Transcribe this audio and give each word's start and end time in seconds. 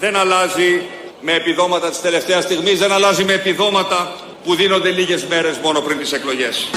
δεν 0.00 0.16
αλλάζει 0.16 0.82
με 1.20 1.32
επιδόματα 1.32 1.88
της 1.88 2.00
τελευταίας 2.00 2.44
στιγμής, 2.44 2.78
δεν 2.78 2.92
αλλάζει 2.92 3.24
με 3.24 3.32
επιδόματα 3.32 4.12
που 4.44 4.54
δίνονται 4.54 4.90
λίγες 4.90 5.24
μέρες 5.24 5.56
μόνο 5.62 5.80
πριν 5.80 5.98
τις 5.98 6.12
εκλογές. 6.12 6.68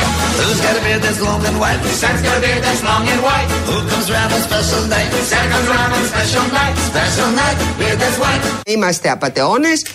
Είμαστε 8.65 9.09
απατεώνες. 9.09 9.85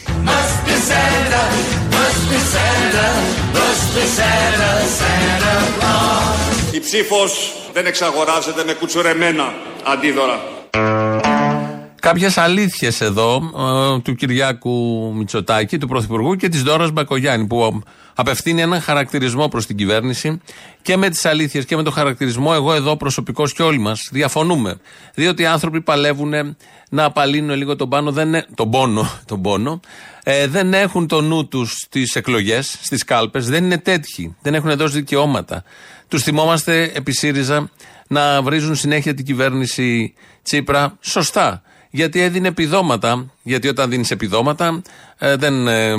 Η 6.70 6.80
ψήφος 6.80 7.52
δεν 7.72 7.86
εξαγοράζεται 7.86 8.64
με 8.64 8.72
κουτσουρεμένα 8.72 9.54
αντίδωρα. 9.84 10.40
Κάποιες 12.06 12.38
αλήθειες 12.38 13.00
εδώ 13.00 13.50
ε, 13.96 14.00
του 14.00 14.14
Κυριάκου 14.14 15.12
Μητσοτάκη, 15.16 15.78
του 15.78 15.88
Πρωθυπουργού 15.88 16.34
και 16.34 16.48
της 16.48 16.62
Δώρα 16.62 16.90
Μπακογιάννη, 16.90 17.46
που 17.46 17.82
απευθύνει 18.14 18.60
έναν 18.60 18.80
χαρακτηρισμό 18.80 19.48
προς 19.48 19.66
την 19.66 19.76
κυβέρνηση 19.76 20.40
και 20.82 20.96
με 20.96 21.08
τις 21.08 21.24
αλήθειες 21.24 21.64
και 21.64 21.76
με 21.76 21.82
τον 21.82 21.92
χαρακτηρισμό. 21.92 22.50
Εγώ 22.54 22.74
εδώ 22.74 22.96
προσωπικώ 22.96 23.46
και 23.46 23.62
όλοι 23.62 23.78
μας 23.78 24.08
διαφωνούμε. 24.12 24.76
Διότι 25.14 25.42
οι 25.42 25.46
άνθρωποι 25.46 25.80
παλεύουν 25.80 26.56
να 26.88 27.04
απαλύνουν 27.04 27.56
λίγο 27.56 27.76
τον, 27.76 27.88
πάνω, 27.88 28.12
δεν, 28.12 28.32
τον 28.54 28.70
πόνο, 28.70 29.10
τον 29.26 29.42
πόνο 29.42 29.80
ε, 30.22 30.46
δεν 30.46 30.74
έχουν 30.74 31.06
το 31.06 31.20
νου 31.20 31.48
τους 31.48 31.72
στις 31.72 32.14
εκλογές, 32.16 32.78
στις 32.82 33.04
κάλπες, 33.04 33.48
δεν 33.48 33.64
είναι 33.64 33.78
τέτοιοι. 33.78 34.36
Δεν 34.42 34.54
έχουν 34.54 34.76
δώσει 34.76 34.94
δικαιώματα. 34.94 35.64
Τους 36.08 36.22
θυμόμαστε 36.22 36.92
επί 36.94 37.12
ΣΥΡΙΖΑ 37.12 37.70
να 38.08 38.42
βρίζουν 38.42 38.74
συνέχεια 38.74 39.14
την 39.14 39.24
κυβέρνηση 39.24 40.14
Τσίπρα 40.42 40.98
σωστά 41.00 41.62
γιατί 41.96 42.20
έδινε 42.20 42.48
επιδόματα. 42.48 43.30
Γιατί 43.42 43.68
όταν 43.68 43.90
δίνεις 43.90 44.10
επιδόματα, 44.10 44.82
ε, 45.18 45.36
δεν 45.36 45.68
ε, 45.68 45.90
ε 45.90 45.96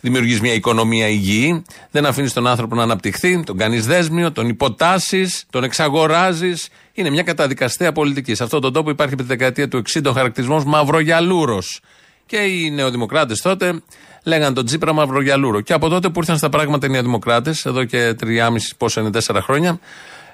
δημιουργείς 0.00 0.40
μια 0.40 0.52
οικονομία 0.52 1.08
υγιή, 1.08 1.64
δεν 1.90 2.06
αφήνεις 2.06 2.32
τον 2.32 2.46
άνθρωπο 2.46 2.74
να 2.74 2.82
αναπτυχθεί, 2.82 3.42
τον 3.44 3.56
κάνεις 3.56 3.86
δέσμιο, 3.86 4.32
τον 4.32 4.48
υποτάσσεις, 4.48 5.44
τον 5.50 5.64
εξαγοράζεις. 5.64 6.68
Είναι 6.92 7.10
μια 7.10 7.22
καταδικαστέα 7.22 7.92
πολιτική. 7.92 8.34
Σε 8.34 8.42
αυτόν 8.42 8.60
τον 8.60 8.72
τόπο 8.72 8.90
υπάρχει 8.90 9.12
από 9.12 9.22
τη 9.22 9.28
δεκαετία 9.28 9.68
του 9.68 9.82
60 9.94 10.00
ο 10.06 10.12
χαρακτηρισμός 10.12 10.64
Μαυρογιαλούρος. 10.64 11.80
Και 12.26 12.36
οι 12.36 12.70
νεοδημοκράτες 12.70 13.40
τότε 13.40 13.82
λέγανε 14.24 14.54
τον 14.54 14.64
Τσίπρα 14.64 14.92
Μαυρογιαλούρο. 14.92 15.60
Και 15.60 15.72
από 15.72 15.88
τότε 15.88 16.08
που 16.08 16.20
ήρθαν 16.20 16.36
στα 16.36 16.48
πράγματα 16.48 16.86
οι 16.86 16.90
νεοδημοκράτες, 16.90 17.64
εδώ 17.64 17.84
και 17.84 18.14
3,5 18.20 18.74
πόσα 18.76 19.00
είναι 19.00 19.10
4 19.26 19.40
χρόνια, 19.40 19.78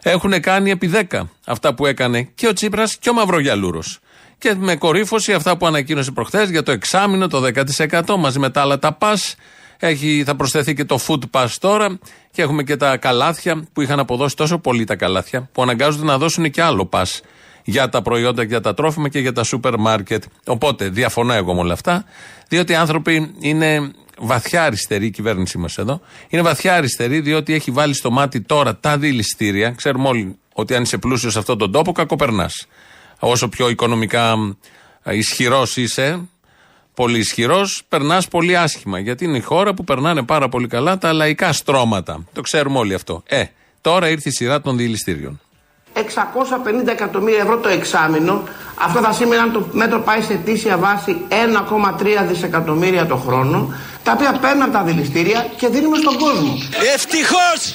έχουν 0.02 0.40
κάνει 0.40 0.70
επί 0.70 0.90
10 1.10 1.20
αυτά 1.46 1.74
που 1.74 1.86
έκανε 1.86 2.28
και 2.34 2.48
ο 2.48 2.52
Τσίπρας 2.52 2.96
και 2.96 3.10
ο 3.10 3.12
Μαυρογιαλούρος. 3.12 4.00
Και 4.40 4.54
με 4.54 4.76
κορύφωση 4.76 5.32
αυτά 5.32 5.56
που 5.56 5.66
ανακοίνωσε 5.66 6.10
προχθές 6.10 6.50
για 6.50 6.62
το 6.62 6.72
εξάμεινο, 6.72 7.26
το 7.26 7.42
10% 7.90 8.16
μαζί 8.18 8.38
με 8.38 8.50
τα 8.50 8.60
άλλα 8.60 8.78
τα 8.78 8.92
πας. 8.92 9.34
Έχει, 9.78 10.22
θα 10.26 10.36
προσθεθεί 10.36 10.74
και 10.74 10.84
το 10.84 10.98
food 11.06 11.20
pass 11.30 11.48
τώρα 11.60 11.98
και 12.30 12.42
έχουμε 12.42 12.62
και 12.62 12.76
τα 12.76 12.96
καλάθια 12.96 13.64
που 13.72 13.80
είχαν 13.80 13.98
αποδώσει 13.98 14.36
τόσο 14.36 14.58
πολύ 14.58 14.84
τα 14.84 14.96
καλάθια 14.96 15.48
που 15.52 15.62
αναγκάζονται 15.62 16.04
να 16.04 16.18
δώσουν 16.18 16.50
και 16.50 16.62
άλλο 16.62 16.88
pass 16.92 17.20
για 17.64 17.88
τα 17.88 18.02
προϊόντα, 18.02 18.42
για 18.42 18.60
τα 18.60 18.74
τρόφιμα 18.74 19.08
και 19.08 19.18
για 19.18 19.32
τα 19.32 19.42
σούπερ 19.42 19.78
μάρκετ. 19.78 20.24
Οπότε 20.46 20.88
διαφωνώ 20.88 21.32
εγώ 21.32 21.54
με 21.54 21.60
όλα 21.60 21.72
αυτά, 21.72 22.04
διότι 22.48 22.72
οι 22.72 22.74
άνθρωποι 22.74 23.34
είναι 23.40 23.92
βαθιά 24.18 24.64
αριστερή 24.64 25.06
η 25.06 25.10
κυβέρνησή 25.10 25.58
μας 25.58 25.78
εδώ. 25.78 26.00
Είναι 26.28 26.42
βαθιά 26.42 26.74
αριστερή 26.74 27.20
διότι 27.20 27.54
έχει 27.54 27.70
βάλει 27.70 27.94
στο 27.94 28.10
μάτι 28.10 28.40
τώρα 28.40 28.76
τα 28.76 28.98
δηληστήρια. 28.98 29.70
Ξέρουμε 29.70 30.08
όλοι 30.08 30.38
ότι 30.52 30.74
αν 30.74 30.82
είσαι 30.82 30.98
πλούσιος 30.98 31.32
σε 31.32 31.38
αυτόν 31.38 31.58
τον 31.58 31.72
τόπο, 31.72 31.92
κακοπερνάς 31.92 32.66
όσο 33.20 33.48
πιο 33.48 33.68
οικονομικά 33.68 34.34
ε, 35.02 35.16
ισχυρός 35.16 35.76
είσαι, 35.76 36.28
πολύ 36.94 37.18
ισχυρός, 37.18 37.82
περνάς 37.88 38.28
πολύ 38.28 38.56
άσχημα. 38.56 38.98
Γιατί 38.98 39.24
είναι 39.24 39.36
η 39.36 39.40
χώρα 39.40 39.74
που 39.74 39.84
περνάνε 39.84 40.22
πάρα 40.22 40.48
πολύ 40.48 40.66
καλά 40.66 40.98
τα 40.98 41.12
λαϊκά 41.12 41.52
στρώματα. 41.52 42.24
Το 42.32 42.40
ξέρουμε 42.40 42.78
όλοι 42.78 42.94
αυτό. 42.94 43.22
Ε, 43.26 43.44
τώρα 43.80 44.08
ήρθε 44.08 44.28
η 44.28 44.32
σειρά 44.32 44.60
των 44.60 44.76
διελιστήριων. 44.76 45.40
650 45.94 46.86
εκατομμύρια 46.86 47.40
ευρώ 47.40 47.56
το 47.56 47.68
εξάμεινο. 47.68 48.42
Αυτό 48.74 49.00
θα 49.00 49.12
σημαίνει 49.12 49.42
αν 49.42 49.52
το 49.52 49.66
μέτρο 49.72 50.00
πάει 50.00 50.20
σε 50.20 50.32
αιτήσια 50.32 50.76
βάση 50.76 51.16
1,3 51.28 52.26
δισεκατομμύρια 52.28 53.06
το 53.06 53.16
χρόνο. 53.16 53.74
Τα 54.02 54.12
οποία 54.12 54.32
παίρνουν 54.32 54.62
από 54.62 54.72
τα 54.72 54.82
δηληστήρια 54.82 55.46
και 55.56 55.68
δίνουμε 55.68 55.96
στον 55.96 56.18
κόσμο. 56.18 56.58
Ευτυχώς! 56.94 57.74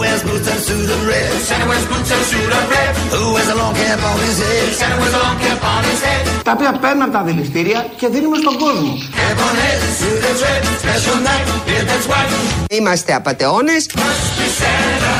Wears 0.00 0.22
boots 0.28 0.48
and 0.52 0.60
suit 0.66 0.88
of 0.94 1.00
red? 1.10 1.30
Santa 1.48 1.66
wears 1.70 1.86
boots 1.90 2.10
and 2.16 2.24
suit 2.30 2.52
of 2.58 2.64
red. 2.74 2.92
Who 3.14 3.22
wears 3.34 3.50
a 3.54 3.56
long 3.62 3.74
cap 3.80 4.00
on 4.10 4.16
his 4.26 4.38
head? 4.44 4.66
Santa 4.80 4.96
wears 5.00 5.14
a 5.20 5.22
long 5.26 5.38
cap 5.44 5.60
on 5.74 5.82
his 5.90 6.00
head. 6.06 6.22
Τα 6.48 6.52
οποία 6.52 6.72
παίρνουν 6.82 7.10
τα 7.10 7.20
δηληστήρια 7.22 7.80
και 8.00 8.06
δίνουμε 8.08 8.36
στον 8.42 8.54
κόσμο. 8.64 8.92
Cap 9.20 9.38
on 9.46 9.54
head, 9.62 9.80
suit 9.98 10.18
that's 10.24 10.40
red, 10.46 10.62
special 10.82 11.16
night, 11.28 11.46
beard 11.66 11.86
that's 11.90 12.06
white. 12.12 12.32
Είμαστε 12.78 13.12
απατεώνες. 13.14 13.82
Must 13.86 14.30
be 14.38 14.46
Santa, 14.60 15.14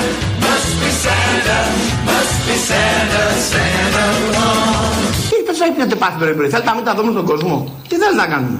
must 0.47 0.73
be 0.81 0.91
Santa, 1.05 1.59
must 2.09 2.37
be 2.47 2.57
Santa, 2.69 3.23
Santa 3.53 4.05
Claus. 4.29 5.05
Τι 5.31 5.37
είπες, 5.41 5.61
έπιατε 5.69 5.95
πάθη 5.95 6.19
πρέπει, 6.19 6.49
θέλετε 6.49 6.69
να 6.71 6.75
μην 6.75 6.85
τα 6.85 6.95
δούμε 6.95 7.11
στον 7.11 7.27
κόσμο. 7.27 7.55
Τι 7.89 7.95
θέλετε 7.97 8.17
να 8.17 8.27
κάνουμε. 8.27 8.59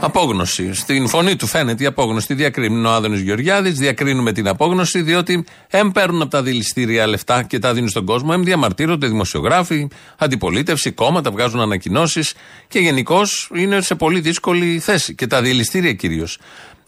Απόγνωση. 0.00 0.74
Στην 0.74 1.08
φωνή 1.08 1.36
του 1.36 1.46
φαίνεται 1.46 1.82
η 1.82 1.86
απόγνωση. 1.86 2.26
Τη 2.26 2.34
διακρίνει 2.34 2.86
ο 2.86 2.90
Άδωνης 2.90 3.20
Γεωργιάδης. 3.20 3.78
Διακρίνουμε 3.78 4.32
την 4.32 4.48
απόγνωση, 4.48 5.02
διότι 5.02 5.44
εμ 5.68 5.90
παίρνουν 5.90 6.22
από 6.22 6.30
τα 6.30 6.42
διυλιστήρια 6.42 7.06
λεφτά 7.06 7.42
και 7.42 7.58
τα 7.58 7.74
δίνουν 7.74 7.88
στον 7.88 8.04
κόσμο. 8.04 8.30
Εμ 8.32 8.42
διαμαρτύρονται 8.42 9.06
δημοσιογράφοι, 9.06 9.88
αντιπολίτευση, 10.18 10.90
κόμματα, 10.90 11.30
βγάζουν 11.30 11.60
ανακοινώσεις 11.60 12.34
και 12.68 12.78
γενικώς 12.78 13.50
είναι 13.54 13.80
σε 13.80 13.94
πολύ 13.94 14.20
δύσκολη 14.20 14.78
θέση. 14.78 15.14
Και 15.14 15.26
τα 15.26 15.42
διυλιστήρια 15.42 15.92
κυρίως. 15.92 16.38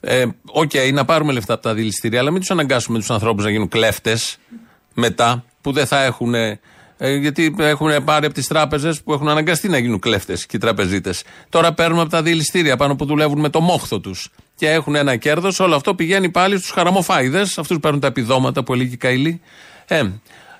Ε, 0.00 0.24
OK, 0.46 0.70
okay, 0.74 0.92
να 0.92 1.04
πάρουμε 1.04 1.32
λεφτά 1.32 1.52
από 1.52 1.62
τα 1.62 1.74
διυλιστήρια, 1.74 2.20
αλλά 2.20 2.30
μην 2.30 2.40
τους 2.40 2.50
αναγκάσουμε 2.50 2.98
τους 2.98 3.10
ανθρώπους 3.10 3.44
να 3.44 3.50
γίνουν 3.50 3.68
κλέφτες 3.68 4.38
μετά, 4.94 5.44
που 5.60 5.72
δεν 5.72 5.86
θα 5.86 6.02
έχουν 6.02 6.34
ε, 7.02 7.14
γιατί 7.14 7.54
έχουν 7.58 8.04
πάρει 8.04 8.26
από 8.26 8.34
τις 8.34 8.46
τράπεζες 8.46 9.02
που 9.02 9.12
έχουν 9.12 9.28
αναγκαστεί 9.28 9.68
να 9.68 9.78
γίνουν 9.78 9.98
κλέφτες 9.98 10.46
και 10.46 10.56
οι 10.56 10.58
τραπεζίτες. 10.58 11.22
Τώρα 11.48 11.72
παίρνουν 11.72 12.00
από 12.00 12.10
τα 12.10 12.22
δηληστήρια 12.22 12.76
πάνω 12.76 12.96
που 12.96 13.04
δουλεύουν 13.04 13.40
με 13.40 13.48
το 13.48 13.60
μόχθο 13.60 14.00
τους 14.00 14.28
και 14.54 14.70
έχουν 14.70 14.94
ένα 14.94 15.16
κέρδος. 15.16 15.60
Όλο 15.60 15.74
αυτό 15.74 15.94
πηγαίνει 15.94 16.30
πάλι 16.30 16.58
στους 16.58 16.70
χαραμοφάιδες. 16.70 17.58
Αυτούς 17.58 17.78
παίρνουν 17.80 18.00
τα 18.00 18.06
επιδόματα 18.06 18.62
που 18.62 18.72
έλεγε 18.72 18.94
η 18.94 18.96
Καηλή. 18.96 19.40
Ε, 19.86 20.02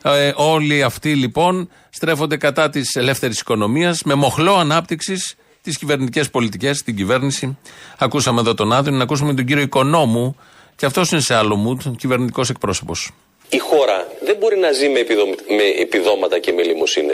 ε, 0.03 0.33
όλοι 0.37 0.83
αυτοί 0.83 1.15
λοιπόν 1.15 1.69
στρέφονται 1.91 2.37
κατά 2.37 2.71
της 2.71 2.95
ελεύθερης 2.95 3.41
οικονομίας 3.41 4.03
με 4.03 4.15
μοχλό 4.15 4.55
ανάπτυξης 4.55 5.35
τις 5.63 5.79
κυβερνητικές 5.79 6.31
πολιτικές, 6.31 6.83
την 6.83 6.97
κυβέρνηση. 6.97 7.59
Ακούσαμε 7.99 8.41
εδώ 8.41 8.55
τον 8.55 8.73
Άδωνη, 8.73 8.97
να 8.97 9.03
ακούσουμε 9.03 9.35
τον 9.35 9.45
κύριο 9.45 9.63
Οικονόμου, 9.63 10.37
και 10.77 10.87
αυτός 10.87 11.11
είναι 11.11 11.21
σε 11.21 11.35
άλλο 11.35 11.69
mood, 11.69 11.97
κυβερνητικός 11.97 12.51
εκπρόσωπος 12.51 13.11
η 13.51 13.59
χώρα 13.59 14.13
δεν 14.21 14.37
μπορεί 14.37 14.57
να 14.59 14.73
ζει 14.73 14.89
με, 14.89 15.07
με 15.49 15.65
επιδόματα 15.79 16.39
και 16.39 16.53
με 16.53 16.63
λιμουσίνε. 16.63 17.13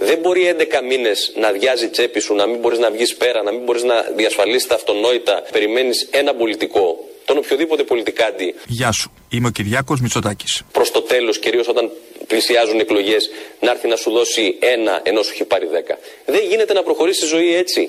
Δεν 0.00 0.18
μπορεί 0.18 0.54
11 0.58 0.62
μήνες 0.88 1.32
να 1.36 1.50
διάζει 1.50 1.88
τσέπη 1.88 2.20
σου, 2.20 2.34
να 2.34 2.46
μην 2.46 2.58
μπορείς 2.58 2.78
να 2.78 2.90
βγεις 2.90 3.14
πέρα, 3.14 3.42
να 3.42 3.52
μην 3.52 3.60
μπορείς 3.64 3.82
να 3.82 4.06
διασφαλίσεις 4.16 4.66
τα 4.66 4.74
αυτονόητα. 4.74 5.42
Περιμένεις 5.52 6.08
ένα 6.10 6.34
πολιτικό, 6.34 7.08
τον 7.24 7.36
οποιοδήποτε 7.36 7.82
πολιτικάντη. 7.82 8.54
Γεια 8.66 8.92
σου. 8.92 9.12
Είμαι 9.28 9.48
ο 9.48 9.50
Κυριάκος 9.50 10.00
Μητσοτάκης. 10.00 10.62
Προς 10.72 10.90
το 10.90 11.00
τέλος, 11.02 11.38
κυρίως 11.38 11.68
όταν 11.68 11.90
πλησιάζουν 12.26 12.80
εκλογές, 12.80 13.30
να 13.60 13.70
έρθει 13.70 13.88
να 13.88 13.96
σου 13.96 14.10
δώσει 14.10 14.56
ένα 14.60 15.00
ενώ 15.02 15.22
σου 15.22 15.30
έχει 15.34 15.44
πάρει 15.44 15.66
δέκα. 15.66 15.98
Δεν 16.26 16.42
γίνεται 16.50 16.72
να 16.72 16.82
προχωρήσει 16.82 17.24
η 17.24 17.28
ζωή 17.28 17.54
έτσι. 17.54 17.80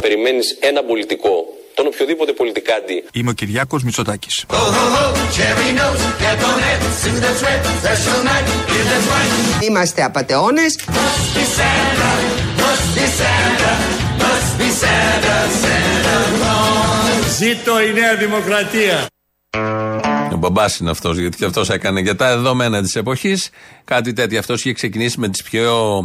Περιμένεις 0.00 0.56
ένα 0.60 0.82
πολιτικό, 0.82 1.44
τον 1.74 1.86
οποιοδήποτε 1.86 2.32
πολιτικάντη. 2.32 3.04
Είμαι 3.12 3.30
ο 3.30 3.32
Κυριάκος 3.32 3.82
Μητσοτάκης. 3.82 4.44
Είμαστε 9.60 10.02
απαταιώνες. 10.02 10.78
Ζήτω 17.38 17.80
η 17.80 17.92
Νέα 17.92 18.14
Δημοκρατία. 18.14 19.06
Ο 20.40 20.42
μπαμπάς 20.42 20.78
είναι 20.78 20.90
αυτός, 20.90 21.18
γιατί 21.18 21.36
και 21.36 21.44
αυτός 21.44 21.70
έκανε 21.70 22.00
για 22.00 22.16
τα 22.16 22.36
δεδομένα 22.36 22.82
της 22.82 22.96
εποχής 22.96 23.50
κάτι 23.84 24.12
τέτοιο. 24.12 24.38
Αυτός 24.38 24.60
είχε 24.60 24.72
ξεκινήσει 24.72 25.20
με 25.20 25.28
τις 25.28 25.42
πιο 25.42 26.02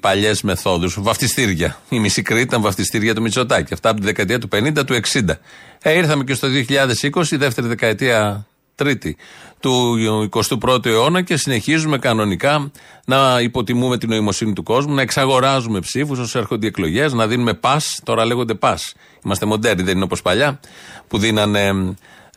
παλιές 0.00 0.42
μεθόδους. 0.42 0.96
Βαφτιστήρια. 1.00 1.78
Η 1.88 1.98
μισή 1.98 2.22
Κρήτη 2.22 2.42
ήταν 2.42 2.60
βαφτιστήρια 2.60 3.14
του 3.14 3.22
Μητσοτάκη. 3.22 3.74
Αυτά 3.74 3.90
από 3.90 4.00
τη 4.00 4.06
δεκαετία 4.06 4.38
του 4.38 4.48
50, 4.52 4.84
του 4.86 4.94
60. 4.94 5.38
Ε, 5.82 5.92
ήρθαμε 5.92 6.24
και 6.24 6.34
στο 6.34 6.48
2020, 6.48 7.30
η 7.30 7.36
δεύτερη 7.36 7.66
δεκαετία 7.66 8.46
τρίτη 8.74 9.16
του 9.60 9.96
21ου 10.30 10.86
αιώνα 10.86 11.22
και 11.22 11.36
συνεχίζουμε 11.36 11.98
κανονικά 11.98 12.70
να 13.04 13.40
υποτιμούμε 13.40 13.98
την 13.98 14.08
νοημοσύνη 14.08 14.52
του 14.52 14.62
κόσμου, 14.62 14.94
να 14.94 15.02
εξαγοράζουμε 15.02 15.80
ψήφους 15.80 16.18
όσο 16.18 16.38
έρχονται 16.38 16.66
οι 16.66 16.68
εκλογές, 16.68 17.12
να 17.12 17.26
δίνουμε 17.26 17.54
πα. 17.54 17.80
Τώρα 18.04 18.24
λέγονται 18.24 18.54
πα. 18.54 18.78
Είμαστε 19.24 19.46
μοντέρνοι, 19.46 19.82
δεν 19.82 19.94
είναι 19.94 20.04
όπως 20.04 20.22
παλιά 20.22 20.60
που 21.08 21.18
δίνανε 21.18 21.72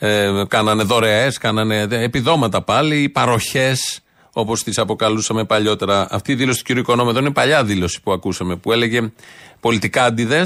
Ε, 0.03 0.44
κάνανε 0.48 0.83
δωρεές, 0.83 1.38
κάνανε 1.38 1.88
επιδόματα 1.89 2.62
πάλι, 2.62 3.09
παροχές, 3.09 4.00
όπως 4.33 4.63
τις 4.63 4.77
αποκαλούσαμε 4.77 5.45
παλιότερα. 5.45 6.07
Αυτή 6.09 6.31
η 6.31 6.36
δήλωση 6.36 6.63
του 6.63 6.74
κ. 6.74 6.77
Οικονόμου 6.77 7.18
είναι 7.18 7.31
παλιά 7.31 7.63
δήλωση 7.63 8.01
που 8.01 8.12
ακούσαμε, 8.12 8.56
που 8.56 8.71
έλεγε 8.71 9.12
πολιτικά 9.59 10.03
αντιδέ 10.03 10.45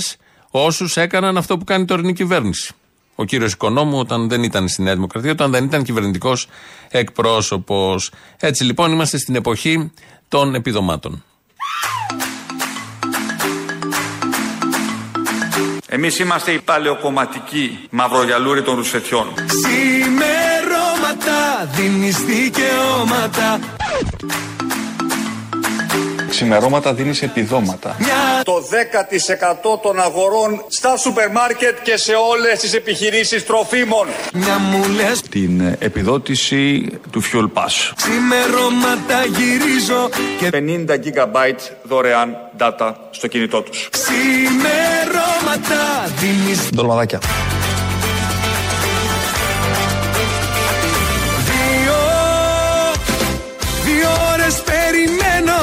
όσους 0.52 0.98
έκαναν 0.98 1.38
αυτό 1.38 1.58
που 1.58 1.64
κάνει 1.64 1.82
η 1.82 1.86
τωρινή 1.86 2.14
κυβέρνηση. 2.14 2.74
Ο 3.16 3.24
κύριος 3.24 3.54
Οικονόμου, 3.54 4.00
όταν 4.00 4.30
δεν 4.30 4.44
ήταν 4.44 4.68
στη 4.68 4.82
Νέα 4.82 4.94
Δημοκρατία, 4.94 5.32
όταν 5.32 5.52
δεν 5.52 5.64
ήταν 5.64 5.84
κυβερνητικός 5.84 6.48
εκπρόσωπος. 6.90 8.12
Έτσι 8.40 8.64
λοιπόν 8.64 8.92
είμαστε 8.92 9.18
στην 9.18 9.36
εποχή 9.36 9.92
των 10.28 10.56
επιδομάτων. 10.56 11.24
Εμείς 15.88 16.20
είμαστε 16.20 16.52
οι 16.52 16.60
παλαιοκομματικοί 16.60 17.88
μαυρογιαλούροι 17.90 18.62
των 18.62 18.76
ρουσφετιών. 18.76 19.34
Ξημερώματα 19.46 20.06
δίνεις 21.76 22.18
δικαιώματα 22.18 23.60
Ξημερώματα 26.30 26.94
δίνεις 26.94 27.22
επιδόματα. 27.22 27.96
Το 28.44 28.54
10% 29.74 29.80
των 29.82 30.00
αγορών 30.00 30.64
στα 30.68 30.98
σούπερ 30.98 31.32
μάρκετ 31.32 31.78
και 31.84 31.98
σε 31.98 32.14
όλες 32.14 32.60
τις 32.60 32.74
επιχειρήσεις 32.74 33.46
τροφίμων. 33.46 34.08
Μια 34.34 34.58
μου 34.58 34.86
λες 34.96 35.22
Την 35.22 35.60
ε, 35.60 35.76
επιδότηση 35.80 36.90
του 37.12 37.22
Fuel 37.24 37.62
Pass. 37.62 37.94
Ξημερώματα 37.96 39.24
γυρίζω 39.26 40.10
και 40.40 40.50
50 40.54 40.90
GB 40.90 41.56
δωρεάν 41.84 42.38
data 42.60 42.94
στο 43.10 43.28
κινητό 43.28 43.62
τους. 43.62 43.90
Ξημερώματα 43.92 45.76
δίνεις 46.20 46.70
Ντολμαδάκια. 46.76 47.20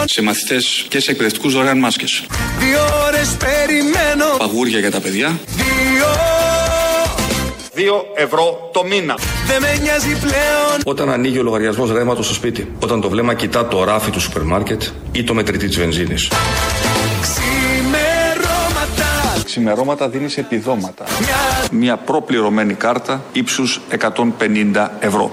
Σε 0.05 0.23
μαθητές 0.23 0.85
και 0.89 1.01
σε 1.01 1.11
εκπαιδευτικούς 1.11 1.53
δωρεάν 1.53 1.79
μάσκες. 1.79 2.25
Δύο 2.59 2.81
ώρες 3.07 3.29
περιμένω 3.37 4.25
Παγούρια 4.39 4.79
για 4.79 4.91
τα 4.91 5.01
παιδιά. 5.01 5.39
Δύο 5.57 6.07
2 7.75 7.79
ευρώ 8.15 8.71
το 8.73 8.85
μήνα. 8.85 9.19
Δεν 9.47 9.61
με 9.61 9.79
νοιάζει 9.83 10.09
πλέον 10.19 10.81
Όταν 10.85 11.11
ανοίγει 11.11 11.39
ο 11.39 11.43
λογαριασμός 11.43 11.93
ρεύματος 11.93 12.25
στο 12.25 12.35
σπίτι, 12.35 12.73
όταν 12.83 13.01
το 13.01 13.09
βλέμμα 13.09 13.35
κοιτά 13.35 13.69
το 13.69 13.85
ράφι 13.85 14.11
του 14.11 14.21
σούπερ 14.21 14.43
μάρκετ 14.43 14.83
ή 15.13 15.25
το 15.25 15.35
μετρητή 15.35 15.67
της 15.67 15.79
βενζίνης. 15.79 16.31
Ξημερώματα 17.23 19.43
Ξημερώματα 19.45 20.09
δίνεις 20.09 20.39
επιδόματα. 20.39 21.05
Μια, 21.21 21.37
Μια 21.73 21.97
προπληρωμένη 21.97 22.75
κάρτα 22.75 23.23
ύψους 23.33 23.81
150 23.89 24.91
ευρώ. 25.01 25.33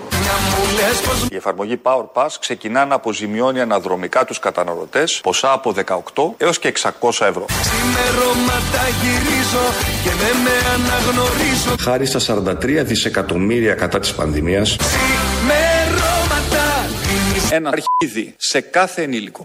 Η 1.32 1.36
εφαρμογή 1.36 1.82
Power 1.84 2.06
Pass 2.14 2.28
ξεκινά 2.40 2.86
να 2.86 2.96
αποζημιώνει 2.96 3.62
αναδρομικά 3.62 4.26
τους 4.26 4.40
καταναλωτές 4.40 5.20
ποσά 5.24 5.52
από 5.52 5.74
18 5.86 6.34
έως 6.38 6.60
και 6.60 6.74
600 6.82 6.92
ευρώ. 7.10 7.46
Ξημερώματα 7.62 8.84
γυρίζω 9.02 9.66
και 10.04 10.10
δεν 10.10 10.36
με 10.44 10.52
αναγνωρίζω 10.74 11.76
Χάρη 11.80 12.06
στα 12.06 12.20
43 12.62 12.84
δισεκατομμύρια 12.86 13.74
κατά 13.74 14.00
της 14.00 14.14
πανδημίας, 14.14 14.76
Ξημερώματα 14.76 16.66
δίνεις 17.04 17.52
Ένα 17.52 17.70
αρχίδι 17.70 18.34
σε 18.38 18.62
κάθε 18.62 19.02
ενήλικο. 19.02 19.44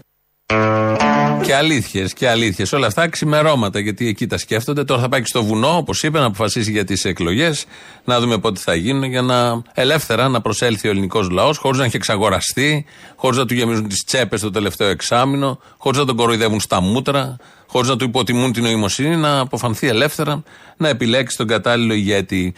Και 1.43 1.55
αλήθειες 1.55 2.13
και 2.13 2.29
αλήθειες. 2.29 2.73
Όλα 2.73 2.87
αυτά 2.87 3.09
ξημερώματα 3.09 3.79
γιατί 3.79 4.07
εκεί 4.07 4.27
τα 4.27 4.37
σκέφτονται. 4.37 4.83
Τώρα 4.83 5.01
θα 5.01 5.09
πάει 5.09 5.21
και 5.21 5.27
στο 5.27 5.43
βουνό, 5.43 5.77
όπως 5.77 6.03
είπε, 6.03 6.19
να 6.19 6.25
αποφασίσει 6.25 6.71
για 6.71 6.83
τις 6.83 7.05
εκλογές, 7.05 7.65
να 8.03 8.19
δούμε 8.19 8.37
πότε 8.37 8.59
θα 8.59 8.75
γίνουν 8.75 9.03
για 9.03 9.21
να 9.21 9.61
ελεύθερα 9.73 10.29
να 10.29 10.41
προσέλθει 10.41 10.87
ο 10.87 10.91
ελληνικός 10.91 11.29
λαός, 11.29 11.57
χωρίς 11.57 11.79
να 11.79 11.85
έχει 11.85 11.95
εξαγοραστεί, 11.95 12.85
χωρίς 13.15 13.37
να 13.37 13.45
του 13.45 13.53
γεμίζουν 13.53 13.87
τις 13.87 14.03
τσέπες 14.03 14.41
το 14.41 14.51
τελευταίο 14.51 14.87
εξάμεινο, 14.87 15.59
χωρίς 15.77 15.99
να 15.99 16.05
τον 16.05 16.15
κοροϊδεύουν 16.15 16.59
στα 16.59 16.81
μούτρα, 16.81 17.37
χωρίς 17.67 17.89
να 17.89 17.95
του 17.95 18.05
υποτιμούν 18.05 18.51
την 18.51 18.63
νοημοσύνη, 18.63 19.15
να 19.15 19.39
αποφανθεί 19.39 19.87
ελεύθερα, 19.87 20.43
να 20.77 20.89
επιλέξει 20.89 21.37
τον 21.37 21.47
κατάλληλο 21.47 21.93
ηγέτη. 21.93 22.53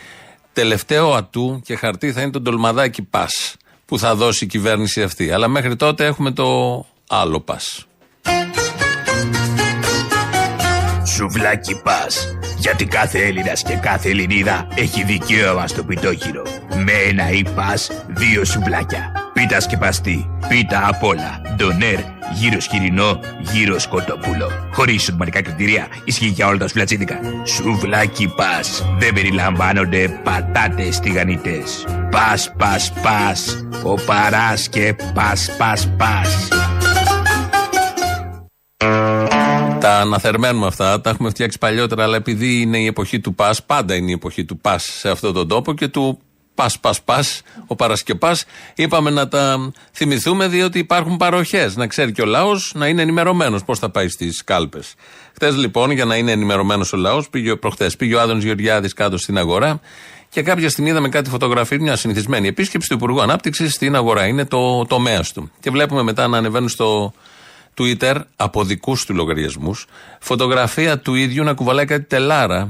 Τελευταίο 0.54 1.14
ατού 1.14 1.62
και 1.66 1.76
χαρτί 1.76 2.12
θα 2.12 2.22
είναι 2.22 2.32
το 2.32 2.40
ντολμαδάκι 2.40 3.02
πας 3.02 3.56
που 3.86 4.00
θα 4.00 4.16
δώσει 4.16 4.44
η 4.44 4.48
κυβέρνηση 4.48 5.02
αυτή. 5.02 5.32
Αλλά 5.32 5.48
μέχρι 5.48 5.76
τότε 5.76 6.06
έχουμε 6.06 6.32
το 6.32 6.86
άλλο 7.08 7.40
πας. 7.40 7.87
Σουβλάκι 11.18 11.82
πας. 11.84 12.38
Γιατί 12.58 12.86
κάθε 12.86 13.20
Έλληνας 13.20 13.64
και 13.64 13.76
κάθε 13.76 14.10
Ελληνίδα 14.10 14.68
έχει 14.76 15.04
δικαίωμα 15.04 15.68
στο 15.68 15.84
πιτόχυρο. 15.84 16.42
Με 16.86 16.92
ένα 16.92 17.30
ή 17.30 17.44
πας, 17.56 17.92
δύο 18.08 18.46
σουβλάκια. 18.46 19.12
Πίτας 19.34 19.64
σκεπαστή, 19.64 20.30
πίτα 20.48 20.88
απ' 20.88 21.04
όλα. 21.04 21.42
Ντονέρ, 21.56 22.00
γύρο 22.34 22.60
σκυρινό, 22.60 23.20
γύρο 23.40 23.80
σκοτοπούλο. 23.80 24.52
Χωρίς 24.74 25.04
σωματικά 25.04 25.42
κριτήρια, 25.42 25.88
ισχύει 26.04 26.26
για 26.28 26.48
όλα 26.48 26.58
τα 26.58 26.68
σουβλατσίδικα. 26.68 27.20
Σουβλάκι 27.44 28.28
πας. 28.28 28.86
Δεν 29.00 29.14
περιλαμβάνονται 29.14 30.20
πατάτες 30.24 31.00
τηγανιτές. 31.00 31.86
Πας, 32.12 32.54
πας, 32.58 32.94
πας. 33.02 33.66
Ο 33.84 33.94
παράς 33.94 34.70
και 34.70 34.96
πας, 35.14 35.56
πας, 35.58 35.90
πας. 35.98 36.48
Τα 39.88 40.00
αναθερμαίνουμε 40.00 40.68
αυτά, 40.68 41.02
τα 41.02 41.10
έχουμε 41.10 41.30
φτιάξει 41.30 41.58
παλιότερα, 41.58 42.04
αλλά 42.04 42.16
επειδή 42.16 42.62
είναι 42.62 42.78
η 42.78 42.86
εποχή 42.86 43.20
του 43.20 43.36
πας, 43.36 43.64
πάντα 43.64 43.96
είναι 43.96 44.10
η 44.10 44.14
εποχή 44.14 44.46
του 44.46 44.58
πας 44.58 44.84
σε 44.84 45.10
αυτόν 45.10 45.34
τον 45.34 45.48
τόπο 45.48 45.74
και 45.74 45.88
του 45.88 46.20
πας, 46.56 46.80
πας, 46.80 47.02
πας, 47.02 47.42
ο 47.68 47.76
Παρασκεπά, 47.76 48.38
είπαμε 48.76 49.10
να 49.10 49.28
τα 49.28 49.72
θυμηθούμε 49.92 50.48
διότι 50.48 50.80
υπάρχουν 50.80 51.18
παροχές. 51.18 51.76
Να 51.76 51.88
ξέρει 51.88 52.12
και 52.12 52.22
ο 52.22 52.26
λαός 52.26 52.72
να 52.76 52.88
είναι 52.88 53.02
ενημερωμένος 53.02 53.64
πώς 53.64 53.80
θα 53.80 53.90
πάει 53.90 54.08
στις 54.08 54.44
κάλπες. 54.44 54.94
Χθε 55.34 55.52
λοιπόν, 55.52 55.92
για 55.92 56.06
να 56.06 56.16
είναι 56.16 56.32
ενημερωμένος 56.32 56.94
ο 56.94 56.98
λαός, 56.98 57.30
πήγε 57.30 57.56
προχθές, 57.56 57.96
πήγε 57.96 58.16
ο 58.16 58.22
Άδωνο 58.22 58.40
Γεωργιάδης 58.40 58.94
κάτω 58.94 59.18
στην 59.18 59.38
αγορά 59.38 59.80
και 60.30 60.42
κάποια 60.42 60.70
στιγμή 60.70 60.90
είδαμε 60.90 61.10
κάτι 61.10 61.30
φωτογραφία, 61.30 61.78
μια 61.82 61.96
συνηθισμένη 61.96 62.48
επίσκεψη 62.48 62.90
του 62.90 62.96
Υπουργού 62.96 63.22
Ανάπτυξης 63.22 63.74
στην 63.74 63.96
αγορά. 63.96 64.26
Είναι 64.26 64.46
το 64.46 64.86
τομέας 64.86 65.34
του. 65.34 65.52
Και 65.60 65.70
βλέπουμε 65.70 66.02
μετά 66.04 66.28
να 66.28 66.38
ανεβαίνουν 66.38 66.70
στο 66.70 67.14
Twitter 67.78 68.16
από 68.36 68.64
δικούς 68.64 69.06
του 69.06 69.16
λογαριασμούς 69.16 69.86
φωτογραφία 70.20 71.00
του 71.00 71.16
ίδιου 71.16 71.44
να 71.44 71.54
κουβαλάει 71.54 71.86
κάτι 71.86 72.04
τελάρα 72.04 72.70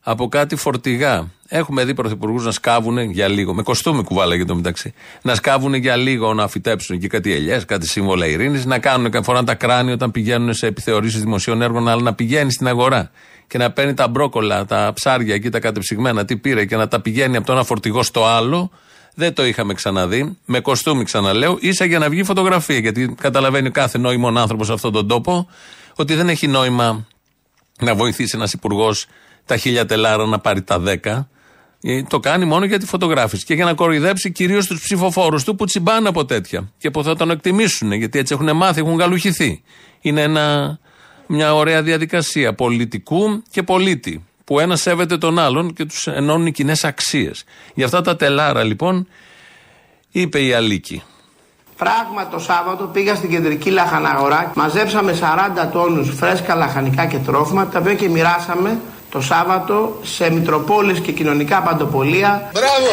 από 0.00 0.28
κάτι 0.28 0.56
φορτηγά. 0.56 1.28
Έχουμε 1.48 1.84
δει 1.84 1.94
πρωθυπουργούς 1.94 2.44
να 2.44 2.50
σκάβουν 2.50 2.98
για 2.98 3.28
λίγο, 3.28 3.54
με 3.54 3.62
κοστούμι 3.62 4.02
κουβάλαγε 4.02 4.44
το 4.44 4.54
μεταξύ, 4.54 4.94
να 5.22 5.34
σκάβουν 5.34 5.74
για 5.74 5.96
λίγο 5.96 6.34
να 6.34 6.48
φυτέψουν 6.48 6.98
και 6.98 7.08
κάτι 7.08 7.32
ελιές, 7.32 7.64
κάτι 7.64 7.88
σύμβολα 7.88 8.26
ειρήνης, 8.26 8.64
να 8.64 8.78
κάνουν 8.78 9.10
και 9.10 9.22
φοράνε 9.22 9.46
τα 9.46 9.54
κράνη 9.54 9.92
όταν 9.92 10.10
πηγαίνουν 10.10 10.54
σε 10.54 10.66
επιθεωρήσεις 10.66 11.20
δημοσίων 11.20 11.62
έργων, 11.62 11.88
αλλά 11.88 12.02
να 12.02 12.14
πηγαίνει 12.14 12.52
στην 12.52 12.66
αγορά 12.66 13.10
και 13.46 13.58
να 13.58 13.70
παίρνει 13.70 13.94
τα 13.94 14.08
μπρόκολα, 14.08 14.64
τα 14.64 14.92
ψάρια 14.94 15.34
εκεί, 15.34 15.50
τα 15.50 15.60
κατεψυγμένα, 15.60 16.24
τι 16.24 16.36
πήρε 16.36 16.64
και 16.64 16.76
να 16.76 16.88
τα 16.88 17.00
πηγαίνει 17.00 17.36
από 17.36 17.46
το 17.46 17.52
ένα 17.52 17.64
φορτηγό 17.64 18.02
στο 18.02 18.24
άλλο. 18.24 18.70
Δεν 19.14 19.32
το 19.34 19.44
είχαμε 19.44 19.74
ξαναδεί. 19.74 20.36
Με 20.44 20.60
κοστούμι 20.60 21.04
ξαναλέω, 21.04 21.56
ίσα 21.60 21.84
για 21.84 21.98
να 21.98 22.08
βγει 22.08 22.22
φωτογραφία. 22.22 22.78
Γιατί 22.78 23.14
καταλαβαίνει 23.20 23.70
κάθε 23.70 23.98
νόημον 23.98 24.38
άνθρωπος 24.38 24.66
σε 24.66 24.72
αυτόν 24.72 24.92
τον 24.92 25.08
τόπο 25.08 25.48
ότι 25.94 26.14
δεν 26.14 26.28
έχει 26.28 26.46
νόημα 26.46 27.06
να 27.80 27.94
βοηθήσει 27.94 28.36
ένας 28.36 28.52
υπουργός 28.52 29.06
τα 29.46 29.56
χίλια 29.56 29.86
τελάρα 29.86 30.26
να 30.26 30.38
πάρει 30.38 30.62
τα 30.62 30.78
δέκα. 30.78 31.28
Ε, 31.82 32.02
Το 32.02 32.20
κάνει 32.20 32.44
μόνο 32.44 32.64
για 32.64 32.78
τη 32.78 32.86
φωτογράφηση 32.86 33.44
και 33.44 33.54
για 33.54 33.64
να 33.64 33.74
κοροϊδέψει 33.74 34.32
κυρίως 34.32 34.66
τους 34.66 34.80
ψηφοφόρους 34.80 35.44
του 35.44 35.56
που 35.56 35.64
τσιμπάνε 35.64 36.08
από 36.08 36.24
τέτοια 36.24 36.72
και 36.78 36.90
που 36.90 37.02
θα 37.04 37.16
τον 37.16 37.30
εκτιμήσουν 37.30 37.92
γιατί 37.92 38.18
έτσι 38.18 38.34
έχουν 38.34 38.56
μάθει, 38.56 38.80
έχουν 38.80 38.98
γαλουχηθεί. 38.98 39.62
Είναι 40.00 40.22
ένα, 40.22 40.78
μια 41.26 41.54
ωραία 41.54 41.82
διαδικασία 41.82 42.54
πολιτικού 42.54 43.42
και 43.50 43.62
πολίτη 43.62 44.24
που 44.44 44.60
ένα 44.60 44.76
σέβεται 44.76 45.18
τον 45.18 45.38
άλλον 45.38 45.72
και 45.72 45.84
τους 45.84 46.06
ενώνουν 46.06 46.46
οι 46.46 46.52
κοινές 46.52 46.84
αξίες. 46.84 47.44
Για 47.74 47.84
αυτά 47.84 48.00
τα 48.00 48.16
τελάρα 48.16 48.62
λοιπόν 48.62 49.08
είπε 50.10 50.42
η 50.42 50.52
Αλίκη. 50.52 51.02
Πράγμα 51.76 52.28
το 52.30 52.38
Σάββατο 52.38 52.84
πήγα 52.84 53.14
στην 53.14 53.30
κεντρική 53.30 53.70
λαχαναγορά, 53.70 54.52
μαζέψαμε 54.54 55.18
40 55.64 55.68
τόνους 55.72 56.14
φρέσκα 56.16 56.54
λαχανικά 56.54 57.06
και 57.06 57.18
τρόφιμα, 57.18 57.66
τα 57.66 57.78
οποία 57.78 57.94
και 57.94 58.08
μοιράσαμε 58.08 58.80
το 59.10 59.20
Σάββατο 59.20 59.98
σε 60.02 60.30
Μητροπόλεις 60.30 61.00
και 61.00 61.12
κοινωνικά 61.12 61.62
παντοπολία. 61.62 62.50
Μπράβο! 62.52 62.92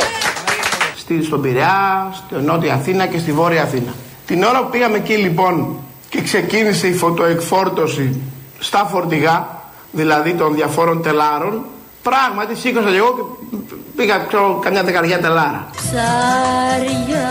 Στη, 0.98 1.24
στον 1.24 1.42
Πειραιά, 1.42 2.12
στη 2.14 2.36
Νότια 2.36 2.74
Αθήνα 2.74 3.08
και 3.08 3.18
στη 3.18 3.32
Βόρεια 3.32 3.62
Αθήνα. 3.62 3.94
Την 4.26 4.44
ώρα 4.44 4.64
που 4.64 4.70
πήγαμε 4.70 4.98
εκεί 4.98 5.14
λοιπόν 5.14 5.80
και 6.10 6.22
ξεκίνησε 6.22 6.88
η 6.88 6.94
φωτοεκφόρτωση 6.94 8.22
στα 8.60 8.86
φορτηγά, 8.92 9.61
δηλαδή 9.92 10.34
των 10.34 10.54
διαφόρων 10.56 11.02
τελάρων, 11.02 11.62
πράγματι 12.04 12.56
σήκωσα 12.56 12.90
και 12.90 12.98
εγώ 12.98 13.14
και 13.14 13.76
πήγα 13.96 14.18
ξέρω, 14.28 14.60
καμιά 14.64 14.84
δεκαριά 14.84 15.20
τελάρα. 15.20 15.70
Ψάρια 15.76 17.30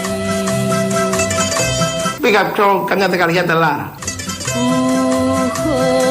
Πήγα 2.22 2.50
ξέρω, 2.54 2.84
καμιά 2.88 3.08
δεκαριά 3.08 3.46
τελάρα. 3.46 3.92
που 4.54 6.09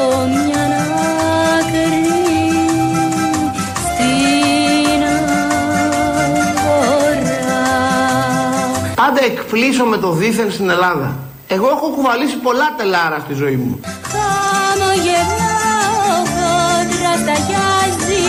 εκπλήσω 9.33 9.85
με 9.85 9.97
το 9.97 10.11
δίθεν 10.11 10.51
στην 10.53 10.71
Ελλάδα. 10.71 11.17
Εγώ 11.49 11.69
έχω 11.69 11.87
κουβαλήσει 11.97 12.37
πολλά 12.37 12.69
τελάρα 12.77 13.19
στη 13.25 13.35
ζωή 13.35 13.57
μου. 13.57 13.81
Χαμογελάω, 14.13 16.17
κόντρα 16.37 17.13
σταγιάζει 17.23 18.27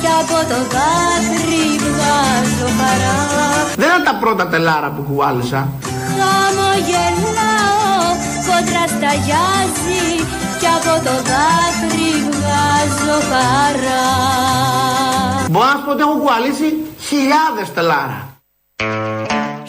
Κι 0.00 0.10
από 0.20 0.38
το 0.50 0.58
δάκρυ 0.74 1.64
βγάζω 1.86 2.68
χαρά 2.78 3.16
Δεν 3.76 3.88
είναι 3.88 4.04
τα 4.04 4.14
πρώτα 4.22 4.46
τελάρα 4.48 4.88
που 4.94 5.02
κουβάλισα. 5.02 5.68
Χαμογελάω, 6.18 8.04
κόντρα 8.46 8.84
σταγιάζει 8.94 10.04
Κι 10.60 10.68
από 10.78 10.94
το 11.06 11.14
δάκρυ 11.30 12.12
βγάζω 12.36 13.16
χαρά 13.30 14.04
Μπορώ 15.50 15.66
να 15.66 15.76
σου 15.78 15.84
πω 15.84 15.90
ότι 15.90 16.02
έχω 16.02 16.16
κουβαλήσει 16.22 16.68
χιλιάδες 17.08 17.68
τελάρα. 17.74 18.18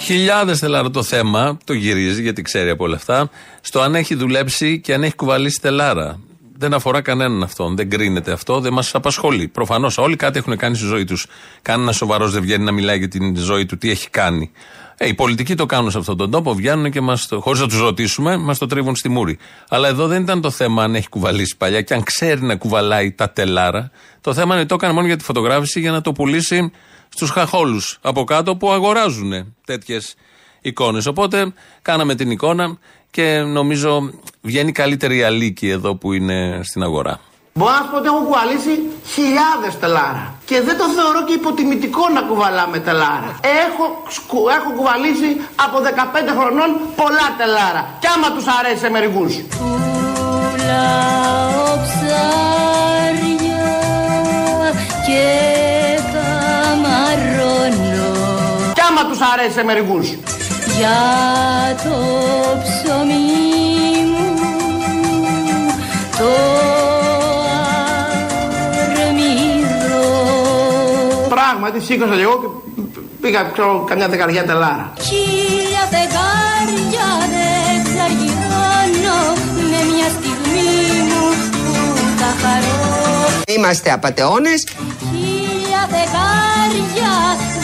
Χιλιάδες 0.03 0.59
τελάρα 0.59 0.89
το 0.89 1.03
θέμα, 1.03 1.57
το 1.63 1.73
γυρίζει 1.73 2.21
γιατί 2.21 2.41
ξέρει 2.41 2.69
από 2.69 2.83
όλα 2.83 2.95
αυτά, 2.95 3.29
στο 3.61 3.81
αν 3.81 3.95
έχει 3.95 4.15
δουλέψει 4.15 4.79
και 4.79 4.93
αν 4.93 5.03
έχει 5.03 5.15
κουβαλήσει 5.15 5.61
τελάρα. 5.61 6.19
Δεν 6.57 6.73
αφορά 6.73 7.01
κανέναν 7.01 7.43
αυτόν, 7.43 7.75
δεν 7.75 7.89
κρίνεται 7.89 8.31
αυτό, 8.31 8.59
δεν 8.59 8.73
μας 8.73 8.95
απασχολεί. 8.95 9.47
Προφανώς 9.47 9.97
όλοι 9.97 10.15
κάτι 10.15 10.37
έχουν 10.37 10.57
κάνει 10.57 10.75
στη 10.75 10.85
ζωή 10.85 11.03
τους. 11.03 11.25
Κανένας 11.61 11.95
σοβαρός 11.95 12.31
δεν 12.31 12.41
βγαίνει 12.41 12.63
να 12.63 12.71
μιλάει 12.71 12.97
για 12.97 13.07
την 13.07 13.37
ζωή 13.37 13.65
του, 13.65 13.77
τι 13.77 13.89
έχει 13.89 14.09
κάνει. 14.09 14.51
Ε, 14.97 15.07
οι 15.07 15.13
πολιτικοί 15.13 15.55
το 15.55 15.65
κάνουν 15.65 15.91
σε 15.91 15.97
αυτόν 15.97 16.17
τον 16.17 16.31
τόπο, 16.31 16.53
βγαίνουν 16.53 16.91
και 16.91 17.01
μας, 17.01 17.27
χωρίς 17.31 17.59
να 17.61 17.67
τους 17.67 17.79
ρωτήσουμε, 17.79 18.37
μας 18.37 18.57
το 18.57 18.65
τρίβουν 18.65 18.95
στη 18.95 19.09
μούρη. 19.09 19.37
Αλλά 19.69 19.87
εδώ 19.87 20.07
δεν 20.07 20.21
ήταν 20.21 20.41
το 20.41 20.49
θέμα 20.49 20.83
αν 20.83 20.95
έχει 20.95 21.09
κουβαλήσει 21.09 21.57
παλιά 21.57 21.81
και 21.81 21.93
αν 21.93 22.03
ξέρει 22.03 22.41
να 22.41 22.55
κουβαλάει 22.55 23.11
τα 23.11 23.29
τελάρα. 23.29 23.91
Το 24.21 24.33
θέμα 24.33 24.51
είναι 24.51 24.59
ότι 24.59 24.67
το 24.67 24.75
έκανε 24.75 24.93
μόνο 24.93 25.07
για 25.07 25.17
τη 25.17 25.23
φωτογράφηση 25.23 25.79
για 25.79 25.91
να 25.91 26.01
το 26.01 26.11
πουλήσει 26.11 26.71
στους 27.13 27.29
χαχόλους 27.29 27.97
από 28.01 28.23
κάτω 28.23 28.55
που 28.55 28.71
αγοράζουν 28.71 29.55
τέτοιες 29.65 30.15
εικόνες. 30.61 31.05
Οπότε 31.05 31.53
κάναμε 31.81 32.15
την 32.15 32.31
εικόνα 32.31 32.77
και 33.11 33.39
νομίζω 33.39 34.11
βγαίνει 34.41 34.71
καλύτερη 34.71 35.17
η 35.17 35.23
αλήκη 35.23 35.69
εδώ 35.69 35.95
που 35.95 36.13
είναι 36.13 36.59
στην 36.63 36.83
αγορά. 36.83 37.19
Μπορώ 37.53 37.71
να 37.71 37.77
σου 37.83 37.89
πω 37.91 37.97
ότι 37.97 38.07
έχω 38.07 38.21
κουβαλήσει 38.23 38.73
χιλιάδες 39.13 39.79
τελάρα. 39.79 40.35
Και 40.45 40.61
δεν 40.61 40.77
το 40.77 40.85
θεωρώ 40.89 41.23
και 41.25 41.33
υποτιμητικό 41.33 42.09
να 42.13 42.21
κουβαλάμε 42.21 42.79
τελάρα. 42.79 43.39
Έχω, 43.65 44.03
σκου- 44.09 44.49
έχω 44.57 44.69
κουβαλήσει 44.77 45.29
από 45.65 45.77
15 45.79 46.31
χρονών 46.39 46.69
πολλά 46.95 47.27
τελάρα. 47.37 47.81
Κι 47.99 48.07
άμα 48.07 48.31
τους 48.35 48.45
αρέσει 48.59 48.79
σε 48.79 48.89
μερικούς. 48.89 49.33
Κι 59.21 59.27
άμα 59.27 59.35
τους 59.35 59.39
αρέσει 59.39 59.53
σε 59.57 59.63
μερικούς. 59.63 60.07
για 60.77 60.99
το 61.83 61.95
ψωμί 62.63 63.25
μου 64.11 64.27
το 66.17 66.29
αρμυρό 69.01 70.09
Πράγματι 71.29 71.81
σήκωσα 71.81 72.15
και 72.15 72.21
εγώ 72.21 72.39
και 72.41 72.47
πήγα 73.21 73.49
ξέρω, 73.53 73.83
καμιά 73.89 74.07
δεκαριά 74.07 74.43
τελάρα. 74.45 74.93
Χίλια 75.01 75.83
φεγγάρια 75.93 77.07
δεν 77.33 77.83
ξαργυρώνω 77.83 79.19
με 79.55 79.79
μια 79.91 80.09
στιγμή 80.17 81.01
μου 81.09 81.23
που 81.51 82.19
θα 82.19 82.33
χαρώ 82.41 82.79
Είμαστε 83.47 83.91
απατεώνες. 83.91 84.63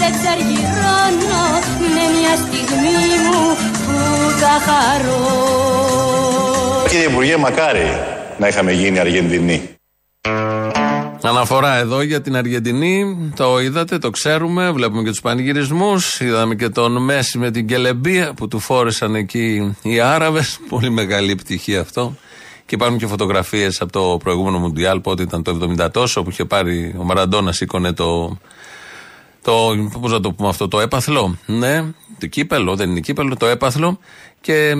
Χίλια 0.07 0.19
φεγγάρια 0.19 0.51
δεν 0.51 0.51
ξαργυρώνω 0.51 1.45
με 1.79 2.03
μια 2.19 2.35
στιγμή 2.35 3.07
μου 3.25 3.55
που 3.85 3.95
θα 4.39 4.53
χαρώ 4.65 5.25
Κύριε 6.89 7.05
Υπουργέ, 7.05 7.37
μακάρι 7.37 7.87
να 8.37 8.47
είχαμε 8.47 8.71
γίνει 8.71 8.99
Αργεντινοί. 8.99 9.69
Αναφορά 11.21 11.75
εδώ 11.75 12.01
για 12.01 12.21
την 12.21 12.35
Αργεντινή. 12.35 13.31
Το 13.35 13.59
είδατε, 13.59 13.97
το 13.97 14.09
ξέρουμε. 14.09 14.71
Βλέπουμε 14.71 15.03
και 15.03 15.09
τους 15.09 15.21
πανηγυρισμούς. 15.21 16.19
Είδαμε 16.19 16.55
και 16.55 16.69
τον 16.69 17.03
Μέση 17.03 17.37
με 17.37 17.51
την 17.51 17.67
Κελεμπία 17.67 18.33
που 18.33 18.47
του 18.47 18.59
φόρεσαν 18.59 19.15
εκεί 19.15 19.75
οι 19.81 19.99
Άραβες. 19.99 20.59
Πολύ 20.69 20.89
μεγάλη 20.89 21.31
επιτυχία 21.31 21.79
αυτό. 21.79 22.15
Και 22.65 22.75
υπάρχουν 22.75 22.97
και 22.97 23.07
φωτογραφίες 23.07 23.81
από 23.81 23.91
το 23.91 24.17
προηγούμενο 24.23 24.59
Μουντιάλ, 24.59 24.99
πότε 24.99 25.23
ήταν 25.23 25.43
το 25.43 25.73
70 25.79 25.91
τόσο, 25.91 26.23
που 26.23 26.29
είχε 26.29 26.45
πάρει 26.45 26.95
ο 26.97 27.03
Μαραντόνα, 27.03 27.51
σήκωνε 27.51 27.93
το. 27.93 28.37
Το, 29.47 29.89
πώς 30.01 30.11
να 30.11 30.19
το 30.19 30.31
πούμε 30.31 30.49
αυτό, 30.49 30.67
το 30.67 30.79
έπαθλο. 30.79 31.37
Ναι, 31.45 31.81
το 32.19 32.27
κύπελο, 32.27 32.75
δεν 32.75 32.89
είναι 32.89 32.99
κύπελο, 32.99 33.35
το 33.35 33.45
έπαθλο. 33.45 33.99
Και 34.41 34.53
ε, 34.53 34.75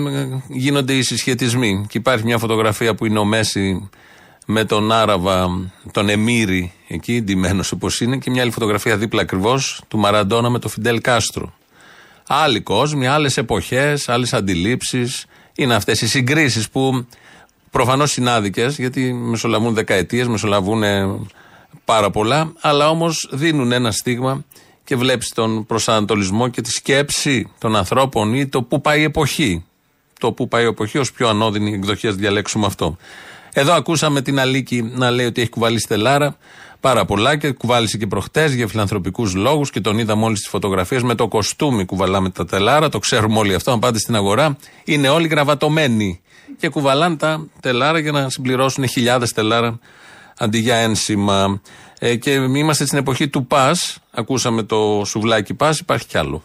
γίνονται 0.48 0.92
οι 0.92 1.02
συσχετισμοί. 1.02 1.86
Και 1.88 1.98
υπάρχει 1.98 2.24
μια 2.24 2.38
φωτογραφία 2.38 2.94
που 2.94 3.06
είναι 3.06 3.18
ο 3.18 3.24
Μέση 3.24 3.88
με 4.46 4.64
τον 4.64 4.92
Άραβα, 4.92 5.70
τον 5.92 6.08
Εμμύρη, 6.08 6.72
εκεί, 6.88 7.22
ντυμένος 7.22 7.72
όπως 7.72 8.00
είναι, 8.00 8.16
και 8.16 8.30
μια 8.30 8.42
άλλη 8.42 8.50
φωτογραφία 8.50 8.96
δίπλα 8.96 9.20
ακριβώς 9.20 9.82
του 9.88 9.98
Μαραντόνα 9.98 10.50
με 10.50 10.58
τον 10.58 10.70
Φιντέλ 10.70 11.00
Κάστρο. 11.00 11.52
Άλλοι 12.26 12.60
κόσμοι, 12.60 13.06
άλλες 13.06 13.36
εποχές, 13.36 14.08
άλλες 14.08 14.32
αντιλήψεις. 14.32 15.26
Είναι 15.54 15.74
αυτές 15.74 16.00
οι 16.00 16.08
συγκρίσεις 16.08 16.70
που 16.70 17.06
προφανώς 17.70 18.10
συνάδικε, 18.10 18.66
γιατί 18.76 19.12
μεσολαβούν 19.12 19.74
δεκαετίες, 19.74 20.28
μεσολαβούν 20.28 20.82
ε, 20.82 21.06
πάρα 21.84 22.10
πολλά, 22.10 22.52
αλλά 22.60 22.88
όμως 22.88 23.28
δίνουν 23.32 23.72
ένα 23.72 23.90
στίγμα 23.90 24.44
και 24.84 24.96
βλέπεις 24.96 25.28
τον 25.28 25.66
προσανατολισμό 25.66 26.48
και 26.48 26.60
τη 26.60 26.70
σκέψη 26.70 27.50
των 27.58 27.76
ανθρώπων 27.76 28.34
ή 28.34 28.46
το 28.46 28.62
πού 28.62 28.80
πάει 28.80 29.00
η 29.00 29.02
εποχή. 29.02 29.64
Το 30.20 30.32
πού 30.32 30.48
πάει 30.48 30.62
η 30.64 30.66
εποχή 30.66 30.98
ως 30.98 31.12
πιο 31.12 31.28
ανώδυνη 31.28 31.72
εκδοχή, 31.72 32.10
διαλέξουμε 32.10 32.66
αυτό. 32.66 32.96
Εδώ 33.52 33.72
ακούσαμε 33.72 34.22
την 34.22 34.40
Αλίκη 34.40 34.82
να 34.94 35.10
λέει 35.10 35.26
ότι 35.26 35.40
έχει 35.40 35.50
κουβαλήσει 35.50 35.86
τελάρα 35.86 36.36
πάρα 36.80 37.04
πολλά 37.04 37.36
και 37.36 37.50
κουβάλισε 37.50 37.96
και 37.96 38.06
προχτές 38.06 38.54
για 38.54 38.66
φιλανθρωπικούς 38.66 39.34
λόγους 39.34 39.70
και 39.70 39.80
τον 39.80 39.98
είδαμε 39.98 40.24
όλοι 40.24 40.36
στις 40.36 40.48
φωτογραφίες 40.48 41.02
με 41.02 41.14
το 41.14 41.28
κοστούμι 41.28 41.84
κουβαλάμε 41.84 42.30
τα 42.30 42.44
τελάρα. 42.44 42.88
Το 42.88 42.98
ξέρουμε 42.98 43.38
όλοι 43.38 43.54
αυτό. 43.54 43.70
Αν 43.70 43.78
πάτε 43.78 43.98
στην 43.98 44.14
αγορά, 44.14 44.56
είναι 44.84 45.08
όλοι 45.08 45.28
γραβατωμένοι 45.28 46.20
και 46.58 46.68
κουβαλάνε 46.68 47.16
τα 47.16 47.46
τελάρα 47.60 47.98
για 47.98 48.12
να 48.12 48.28
συμπληρώσουν 48.30 48.88
χιλιάδες 48.88 49.32
τελάρα 49.32 49.78
αντί 50.38 50.58
για 50.58 50.76
ένσημα. 50.76 51.60
Ε, 51.98 52.16
και 52.16 52.32
είμαστε 52.32 52.86
στην 52.86 52.98
εποχή 52.98 53.28
του 53.28 53.46
πας. 53.46 53.98
Ακούσαμε 54.10 54.62
το 54.62 55.02
σουβλάκι 55.06 55.54
πας, 55.54 55.78
υπάρχει 55.78 56.06
κι 56.06 56.18
άλλο. 56.18 56.42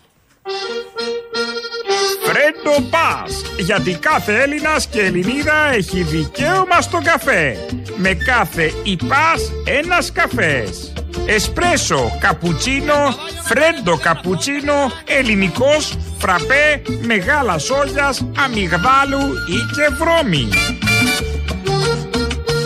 Φρέντο 2.25 2.89
Πας, 2.89 3.41
γιατί 3.57 3.97
κάθε 3.97 4.41
Έλληνας 4.41 4.87
και 4.87 5.01
Ελληνίδα 5.01 5.73
έχει 5.73 6.01
δικαίωμα 6.01 6.81
στον 6.81 7.03
καφέ. 7.03 7.57
Με 7.97 8.13
κάθε 8.13 8.71
ΙΠΑΣ 8.83 9.51
ένας 9.65 10.11
καφές. 10.11 10.93
Εσπρέσο, 11.25 12.17
καπουτσίνο, 12.19 13.15
φρέντο 13.43 13.97
καπουτσίνο, 13.97 14.91
ελληνικός, 15.05 15.97
φραπέ, 16.17 16.81
μεγάλας 17.01 17.69
όλιας, 17.69 18.25
αμυγδάλου 18.37 19.19
ή 19.49 19.57
και 19.75 19.95
βρώμη. 19.99 20.47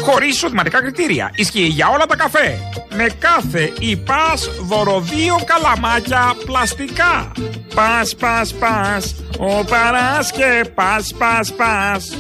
Χωρίς 0.10 0.36
εισοδηματικά 0.36 0.82
κριτήρια. 0.82 1.32
Ισχύει 1.36 1.66
για 1.66 1.88
όλα 1.88 2.06
τα 2.06 2.16
καφέ. 2.16 2.60
Με 2.96 3.08
κάθε 3.20 3.74
ΙΠΑΣ 3.80 4.50
δωροδίο 4.62 5.40
καλαμάκια 5.46 6.36
πλαστικά. 6.46 7.32
Πας, 7.76 8.16
πας, 8.16 8.54
πας. 8.54 9.16
Ο 9.40 9.64
παράς 9.64 10.32
και 10.32 10.66
πας, 10.76 11.14
πας, 11.18 11.54
πας. 11.54 12.18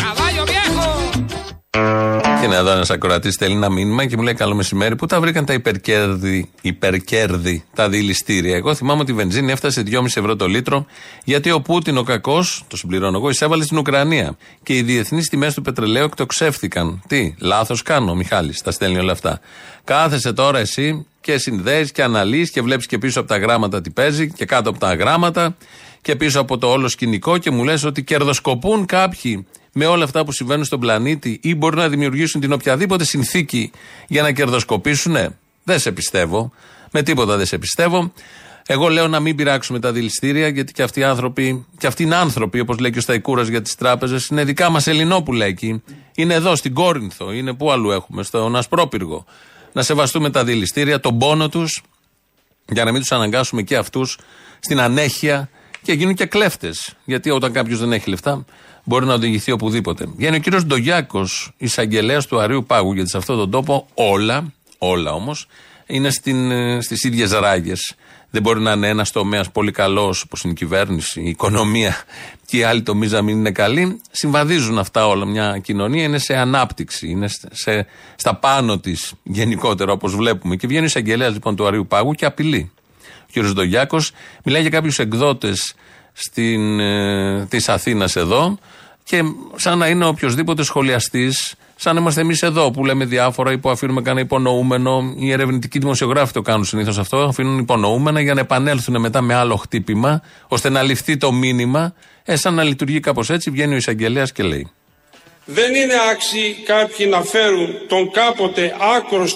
Caballo 0.00 0.44
viejo. 0.50 1.19
Και 1.70 2.46
είναι 2.46 2.56
εδώ 2.56 2.70
ένας 2.70 2.90
ακροατής 2.90 3.34
στέλνει 3.34 3.56
ένα 3.56 3.70
μήνυμα 3.70 4.06
και 4.06 4.16
μου 4.16 4.22
λέει: 4.22 4.34
Καλό 4.34 4.54
μεσημέρι. 4.54 4.96
Πού 4.96 5.06
τα 5.06 5.20
βρήκαν 5.20 5.44
τα 5.44 5.52
υπερκέρδη, 5.52 6.50
υπερκέρδη 6.60 7.64
τα 7.74 7.88
δηληστήρια; 7.88 8.56
Εγώ 8.56 8.74
θυμάμαι 8.74 9.00
ότι 9.00 9.10
η 9.10 9.14
βενζίνη 9.14 9.52
έφτασε 9.52 9.82
2,5 9.86 10.04
ευρώ 10.04 10.36
το 10.36 10.46
λίτρο, 10.46 10.86
γιατί 11.24 11.50
ο 11.50 11.60
Πούτιν 11.60 11.96
ο 11.96 12.02
κακός, 12.02 12.64
το 12.68 12.76
συμπληρώνω 12.76 13.18
εγώ, 13.18 13.30
εισέβαλε 13.30 13.64
στην 13.64 13.78
Ουκρανία. 13.78 14.36
Και 14.62 14.76
οι 14.76 14.82
διεθνείς 14.82 15.28
τιμές 15.28 15.54
του 15.54 15.62
πετρελαίου 15.62 16.04
εκτοξεύτηκαν. 16.04 17.02
Τι, 17.06 17.34
λάθος 17.38 17.82
κάνω, 17.82 18.10
ο 18.10 18.14
Μιχάλης, 18.14 18.62
τα 18.62 18.70
στέλνει 18.70 18.98
όλα 18.98 19.12
αυτά. 19.12 19.40
Κάθεσαι 19.84 20.32
τώρα 20.32 20.58
εσύ 20.58 21.06
και 21.20 21.38
συνδέεις 21.38 21.92
και 21.92 22.02
αναλύεις 22.02 22.50
και 22.50 22.62
βλέπεις 22.62 22.86
και 22.86 22.98
πίσω 22.98 23.20
από 23.20 23.28
τα 23.28 23.38
γράμματα 23.38 23.80
τι 23.80 23.90
παίζει 23.90 24.32
και 24.32 24.44
κάτω 24.44 24.70
από 24.70 24.78
τα 24.78 24.94
γράμματα 24.94 25.56
και 26.02 26.16
πίσω 26.16 26.40
από 26.40 26.58
το 26.58 26.70
όλο 26.70 26.88
σκηνικό 26.88 27.38
και 27.38 27.50
μου 27.50 27.64
λες 27.64 27.84
ότι 27.84 28.02
κερδοσκοπούν 28.02 28.86
κάποιοι 28.86 29.46
με 29.72 29.86
όλα 29.86 30.04
αυτά 30.04 30.24
που 30.24 30.32
συμβαίνουν 30.32 30.64
στον 30.64 30.80
πλανήτη 30.80 31.38
ή 31.42 31.54
μπορούν 31.54 31.78
να 31.78 31.88
δημιουργήσουν 31.88 32.40
την 32.40 32.52
οποιαδήποτε 32.52 33.04
συνθήκη 33.04 33.70
για 34.08 34.22
να 34.22 34.32
κερδοσκοπήσουν. 34.32 35.12
Ναι, 35.12 35.28
δεν 35.64 35.78
σε 35.78 35.92
πιστεύω. 35.92 36.52
Με 36.90 37.02
τίποτα 37.02 37.36
δεν 37.36 37.46
σε 37.46 37.58
πιστεύω. 37.58 38.12
Εγώ 38.66 38.88
λέω 38.88 39.08
να 39.08 39.20
μην 39.20 39.36
πειράξουμε 39.36 39.78
τα 39.78 39.92
δηληστήρια, 39.92 40.48
γιατί 40.48 40.72
και 40.72 40.82
αυτοί 40.82 41.00
οι 41.00 41.02
άνθρωποι, 41.02 41.66
και 41.78 41.86
αυτοί 41.86 42.02
είναι 42.02 42.16
άνθρωποι, 42.16 42.60
όπως 42.60 42.78
λέει 42.78 42.90
και 42.90 42.98
ο 42.98 43.00
Σταϊκούρας 43.00 43.48
για 43.48 43.62
τις 43.62 43.74
τράπεζες, 43.74 44.26
είναι 44.26 44.44
δικά 44.44 44.70
μας 44.70 44.86
Ελληνόπουλα 44.86 45.44
εκεί. 45.44 45.82
Είναι 46.14 46.34
εδώ, 46.34 46.56
στην 46.56 46.74
Κόρινθο, 46.74 47.32
είναι 47.32 47.52
πού 47.52 47.72
αλλού 47.72 47.90
έχουμε, 47.90 48.22
στον 48.22 48.56
Ασπρόπυργο. 48.56 49.24
Να 49.72 49.82
σεβαστούμε 49.82 50.30
τα 50.30 50.44
δηληστήρια, 50.44 51.00
τον 51.00 51.18
πόνο 51.18 51.48
τους, 51.48 51.82
για 52.68 52.84
να 52.84 52.92
μην 52.92 53.00
τους 53.00 53.12
αναγκάσουμε 53.12 53.62
και 53.62 53.76
αυτούς 53.76 54.18
στην 54.60 54.80
ανέχεια 54.80 55.48
και 55.82 55.92
γίνουν 55.92 56.14
και 56.14 56.26
κλέφτες. 56.26 56.94
Γιατί 57.04 57.30
όταν 57.30 57.52
κάποιος 57.52 57.78
δεν 57.78 57.92
έχει 57.92 58.10
λεφτά, 58.10 58.44
μπορεί 58.84 59.06
να 59.06 59.14
οδηγηθεί 59.14 59.52
οπουδήποτε. 59.52 60.06
Βγαίνει 60.16 60.36
ο 60.36 60.40
κύριος 60.40 60.64
Ντογιάκος, 60.64 61.52
εισαγγελέας 61.56 62.26
του 62.26 62.40
Αρίου 62.40 62.64
Πάγου, 62.66 62.92
γιατί 62.92 63.10
σε 63.10 63.16
αυτόν 63.16 63.36
τον 63.36 63.50
τόπο 63.50 63.86
όλα, 63.94 64.52
όλα 64.78 65.12
όμως, 65.12 65.46
είναι 65.86 66.10
στις 66.80 67.04
ίδιες 67.04 67.32
ράγες. 67.32 67.94
Δεν 68.30 68.42
μπορεί 68.42 68.60
να 68.60 68.72
είναι 68.72 68.88
ένας 68.88 69.10
τομέας 69.10 69.50
πολύ 69.50 69.70
καλός, 69.70 70.22
όπως 70.22 70.42
είναι 70.42 70.52
η 70.52 70.56
κυβέρνηση, 70.56 71.20
η 71.20 71.28
οικονομία 71.28 71.96
και 72.46 72.56
οι 72.56 72.62
άλλοι 72.62 72.82
τομείς 72.82 73.12
να 73.12 73.22
μην 73.22 73.38
είναι 73.38 73.50
καλοί. 73.50 74.00
Συμβαδίζουν 74.10 74.78
αυτά 74.78 75.06
όλα. 75.06 75.24
Μια 75.24 75.58
κοινωνία 75.58 76.02
είναι 76.02 76.18
σε 76.18 76.36
ανάπτυξη, 76.36 77.08
είναι 77.08 77.28
σε, 77.50 77.86
στα 78.16 78.34
πάνω 78.34 78.78
της 78.78 79.12
γενικότερα, 79.22 79.92
όπως 79.92 80.14
βλέπουμε. 80.14 80.56
Και 80.56 80.66
βγαίνει 80.66 80.82
ο 80.82 80.86
εισαγγελέας 80.86 81.32
λοιπόν 81.32 81.56
του 81.56 81.66
Αρίου 81.66 81.86
Πάγου 81.86 82.12
και 82.12 82.24
απειλεί. 82.24 82.70
Ο 83.36 83.40
κ. 83.40 83.52
Ντογιάκος 83.52 84.12
μιλάει 84.44 84.60
για 84.60 84.70
κάποιους 84.70 84.98
εκδότες 84.98 85.74
ε, 86.34 87.44
της 87.44 87.68
Αθήνας 87.68 88.16
εδώ 88.16 88.58
και 89.04 89.22
σαν 89.56 89.78
να 89.78 89.88
είναι 89.88 90.04
οποιοδήποτε 90.04 90.62
σχολιαστής 90.62 91.56
Σαν 91.82 91.94
να 91.94 92.00
είμαστε 92.00 92.20
εμείς 92.20 92.42
εδώ 92.42 92.70
που 92.70 92.84
λέμε 92.84 93.04
διάφορα 93.04 93.52
ή 93.52 93.58
που 93.58 93.70
αφήνουμε 93.70 94.02
κανένα 94.02 94.24
υπονοούμενο. 94.26 95.14
Οι 95.16 95.30
ερευνητικοί 95.30 95.78
δημοσιογράφοι 95.78 96.32
το 96.32 96.42
κάνουν 96.42 96.64
συνήθως 96.64 96.98
αυτό. 96.98 97.16
Αφήνουν 97.16 97.58
υπονοούμενα 97.58 98.20
για 98.20 98.34
να 98.34 98.40
επανέλθουν 98.40 99.00
μετά 99.00 99.20
με 99.20 99.34
άλλο 99.34 99.56
χτύπημα, 99.56 100.22
ώστε 100.48 100.68
να 100.68 100.82
ληφθεί 100.82 101.16
το 101.16 101.32
μήνυμα. 101.32 101.94
Ε, 102.24 102.36
σαν 102.36 102.54
να 102.54 102.62
λειτουργεί 102.62 103.00
κάπως 103.00 103.30
έτσι, 103.30 103.50
βγαίνει 103.50 103.74
ο 103.74 103.76
εισαγγελέας 103.76 104.32
και 104.32 104.42
λέει. 104.42 104.70
Δεν 105.52 105.74
είναι 105.74 105.94
άξιοι 106.10 106.56
κάποιοι 106.64 107.06
να 107.10 107.22
φέρουν 107.22 107.78
τον 107.88 108.10
κάποτε 108.10 108.76
άκρο 108.96 109.28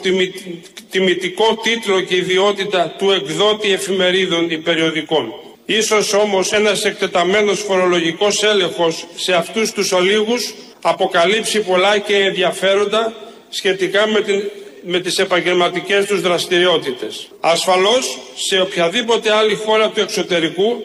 τιμητικό 0.90 1.58
τίτλο 1.62 2.00
και 2.00 2.16
ιδιότητα 2.16 2.94
του 2.98 3.10
εκδότη 3.10 3.72
εφημερίδων 3.72 4.50
ή 4.50 4.58
περιοδικών. 4.58 5.34
Ίσως 5.66 6.12
όμως 6.12 6.52
ένας 6.52 6.84
εκτεταμένος 6.84 7.60
φορολογικός 7.60 8.42
έλεγχος 8.42 9.06
σε 9.14 9.34
αυτούς 9.34 9.72
τους 9.72 9.92
ολίγους 9.92 10.54
αποκαλύψει 10.82 11.60
πολλά 11.60 11.98
και 11.98 12.16
ενδιαφέροντα 12.16 13.12
σχετικά 13.48 14.06
με, 14.06 14.20
την, 14.20 14.42
με 14.82 15.00
τις 15.00 15.18
επαγγελματικές 15.18 16.06
τους 16.06 16.20
δραστηριότητες. 16.20 17.28
Ασφαλώς, 17.40 18.18
σε 18.34 18.60
οποιαδήποτε 18.60 19.32
άλλη 19.32 19.54
χώρα 19.54 19.88
του 19.88 20.00
εξωτερικού, 20.00 20.82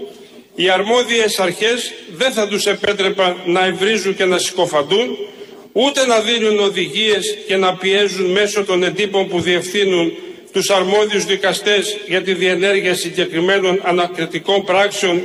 οι 0.61 0.69
αρμόδιες 0.69 1.39
αρχές 1.39 1.93
δεν 2.11 2.31
θα 2.31 2.47
τους 2.47 2.65
επέτρεπαν 2.65 3.35
να 3.45 3.65
ευρίζουν 3.65 4.15
και 4.15 4.25
να 4.25 4.37
συκοφαντούν, 4.37 5.17
ούτε 5.71 6.05
να 6.05 6.19
δίνουν 6.19 6.59
οδηγίες 6.59 7.37
και 7.47 7.57
να 7.57 7.75
πιέζουν 7.75 8.31
μέσω 8.31 8.63
των 8.63 8.83
εντύπων 8.83 9.27
που 9.27 9.41
διευθύνουν 9.41 10.11
τους 10.51 10.69
αρμόδιους 10.69 11.25
δικαστές 11.25 11.97
για 12.07 12.21
τη 12.21 12.33
διενέργεια 12.33 12.95
συγκεκριμένων 12.95 13.79
ανακριτικών 13.83 14.63
πράξεων 14.63 15.21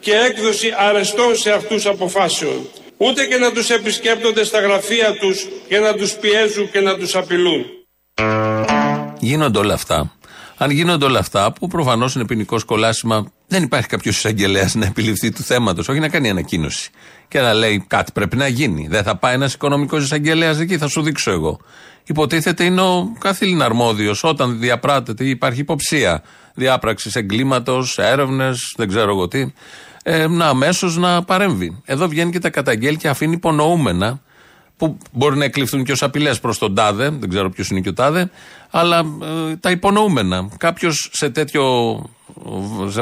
και 0.00 0.12
έκδοση 0.14 0.74
αρεστών 0.78 1.36
σε 1.36 1.50
αυτούς 1.50 1.86
αποφάσεων 1.86 2.68
ούτε 2.96 3.24
και 3.24 3.36
να 3.36 3.52
τους 3.52 3.70
επισκέπτονται 3.70 4.44
στα 4.44 4.60
γραφεία 4.60 5.16
τους 5.20 5.46
και 5.68 5.78
να 5.78 5.94
τους 5.94 6.12
πιέζουν 6.12 6.70
και 6.70 6.80
να 6.80 6.96
τους 6.96 7.16
απειλούν. 7.16 7.64
Γίνονται 9.18 9.58
όλα 9.58 9.74
αυτά. 9.74 10.12
Αν 10.56 10.70
γίνονται 10.70 11.04
όλα 11.04 11.18
αυτά, 11.18 11.52
που 11.52 11.66
προφανώς 11.66 12.14
είναι 12.14 12.24
ποινικό 12.24 12.58
κολάσιμα, 12.66 13.26
δεν 13.46 13.62
υπάρχει 13.62 13.88
κάποιος 13.88 14.16
εισαγγελέας 14.16 14.74
να 14.74 14.86
επιληφθεί 14.86 15.32
του 15.32 15.42
θέματος, 15.42 15.88
όχι 15.88 15.98
να 15.98 16.08
κάνει 16.08 16.30
ανακοίνωση 16.30 16.90
και 17.28 17.40
να 17.40 17.54
λέει 17.54 17.84
κάτι 17.86 18.12
πρέπει 18.12 18.36
να 18.36 18.48
γίνει. 18.48 18.86
Δεν 18.90 19.02
θα 19.02 19.16
πάει 19.16 19.34
ένας 19.34 19.54
οικονομικός 19.54 20.04
εισαγγελέας 20.04 20.58
εκεί, 20.58 20.78
θα 20.78 20.88
σου 20.88 21.02
δείξω 21.02 21.30
εγώ. 21.30 21.60
Υποτίθεται 22.06 22.64
είναι 22.64 22.80
ο 22.80 23.16
καθήλυν 23.18 23.62
αρμόδιος 23.62 24.24
όταν 24.24 24.58
διαπράττεται 24.58 25.24
ή 25.24 25.28
υπάρχει 25.28 25.60
υποψία 25.60 26.22
διάπραξης 26.54 27.14
εγκλήματος, 27.14 27.98
έρευνες, 27.98 28.74
δεν 28.76 28.88
ξέρω 28.88 29.10
εγώ 29.10 29.28
τι 29.28 29.52
ε, 30.06 30.26
να 30.26 30.46
αμέσως 30.46 30.96
να 30.96 31.22
παρέμβει. 31.24 31.82
Εδώ 31.84 32.08
βγαίνει 32.08 32.30
και 32.30 32.38
τα 32.38 32.50
καταγγέλει 32.50 32.96
και 32.96 33.08
αφήνει 33.08 33.34
υπονοούμενα 33.34 34.20
που 34.84 34.98
μπορεί 35.12 35.36
να 35.36 35.44
εκλειφθούν 35.44 35.84
και 35.84 35.92
ως 35.92 36.02
απειλές 36.02 36.40
προς 36.40 36.58
τον 36.58 36.74
Τάδε, 36.74 37.10
δεν 37.10 37.28
ξέρω 37.28 37.50
ποιος 37.50 37.68
είναι 37.68 37.80
και 37.80 37.88
ο 37.88 37.92
Τάδε, 37.92 38.30
αλλά 38.70 38.98
ε, 38.98 39.56
τα 39.56 39.70
υπονοούμενα. 39.70 40.48
Κάποιος 40.56 41.10
σε 41.12 41.30
τέτοιο. 41.30 41.62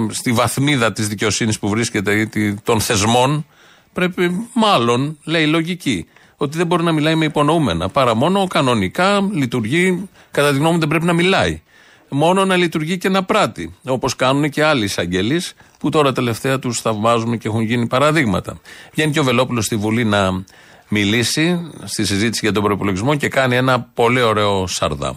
στη 0.08 0.32
βαθμίδα 0.32 0.92
της 0.92 1.08
δικαιοσύνης 1.08 1.58
που 1.58 1.68
βρίσκεται 1.68 2.12
ή 2.12 2.54
των 2.64 2.80
θεσμών, 2.80 3.46
πρέπει 3.92 4.48
μάλλον, 4.54 5.18
λέει 5.24 5.46
λογική, 5.46 6.06
ότι 6.36 6.56
δεν 6.56 6.66
μπορεί 6.66 6.82
να 6.82 6.92
μιλάει 6.92 7.14
με 7.14 7.24
υπονοούμενα. 7.24 7.88
Παρά 7.88 8.14
μόνο 8.14 8.46
κανονικά 8.46 9.28
λειτουργεί, 9.32 10.08
κατά 10.30 10.50
τη 10.50 10.56
γνώμη 10.56 10.72
μου 10.72 10.80
δεν 10.80 10.88
πρέπει 10.88 11.04
να 11.04 11.12
μιλάει 11.12 11.62
μόνο 12.08 12.44
να 12.44 12.56
λειτουργεί 12.56 12.98
και 12.98 13.08
να 13.08 13.24
πράττει. 13.24 13.74
Όπως 13.84 14.16
κάνουν 14.16 14.50
και 14.50 14.64
άλλοι 14.64 14.84
εισαγγελείς 14.84 15.54
που 15.78 15.88
τώρα 15.88 16.12
τελευταία 16.12 16.58
τους 16.58 16.80
θαυμάζουμε 16.80 17.36
και 17.36 17.48
έχουν 17.48 17.60
γίνει 17.60 17.86
παραδείγματα. 17.86 18.60
Βγαίνει 18.92 19.12
και 19.12 19.20
ο 19.20 19.24
Βελόπουλος 19.24 19.64
στη 19.64 19.76
Βουλή 19.76 20.04
να 20.04 20.44
μιλήσει 20.92 21.70
στη 21.84 22.04
συζήτηση 22.04 22.40
για 22.42 22.52
τον 22.52 22.62
προπολογισμό 22.62 23.14
και 23.14 23.28
κάνει 23.28 23.56
ένα 23.56 23.80
πολύ 23.94 24.22
ωραίο 24.22 24.66
σαρδάμ. 24.66 25.16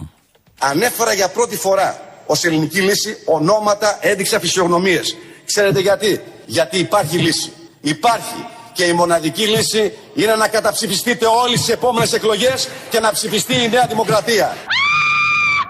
Ανέφερα 0.58 1.12
για 1.12 1.28
πρώτη 1.28 1.56
φορά 1.56 2.00
ως 2.26 2.44
ελληνική 2.44 2.80
λύση 2.80 3.16
ονόματα 3.24 3.98
έδειξα 4.00 4.40
φυσιογνωμίες. 4.40 5.16
Ξέρετε 5.44 5.80
γιατί; 5.80 6.20
Γιατί 6.46 6.78
υπάρχει 6.78 7.16
λύση. 7.18 7.52
Υπάρχει. 7.80 8.46
Και 8.72 8.84
η 8.84 8.92
μοναδική 8.92 9.46
λύση 9.46 9.92
είναι 10.14 10.34
να 10.34 10.48
καταψηφιστείτε 10.48 11.26
όλοι 11.26 11.56
στις 11.56 11.68
επόμενες 11.68 12.12
εκλογές 12.12 12.68
και 12.90 13.00
να 13.00 13.12
ψηφιστεί 13.12 13.54
η 13.54 13.68
Νέα 13.68 13.86
Δημοκρατία 13.88 14.56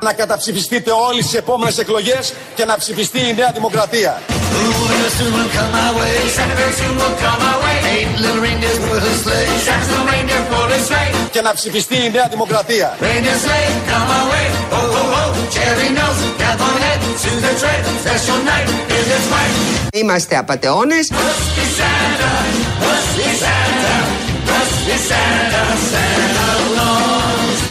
να 0.00 0.12
καταψηφιστείτε 0.12 0.90
όλοι 0.90 1.22
στις 1.22 1.34
επόμενες 1.34 1.78
εκλογές 1.78 2.32
και 2.54 2.64
να 2.64 2.76
ψηφιστεί 2.76 3.18
η 3.18 3.34
Νέα 3.34 3.50
Δημοκρατία. 3.54 4.20
Και 11.30 11.40
να 11.40 11.52
ψηφιστεί 11.54 11.96
η 12.04 12.10
Νέα 12.10 12.28
Δημοκρατία. 12.30 12.96
Είμαστε 19.92 20.36
απατεώνες. 20.36 21.10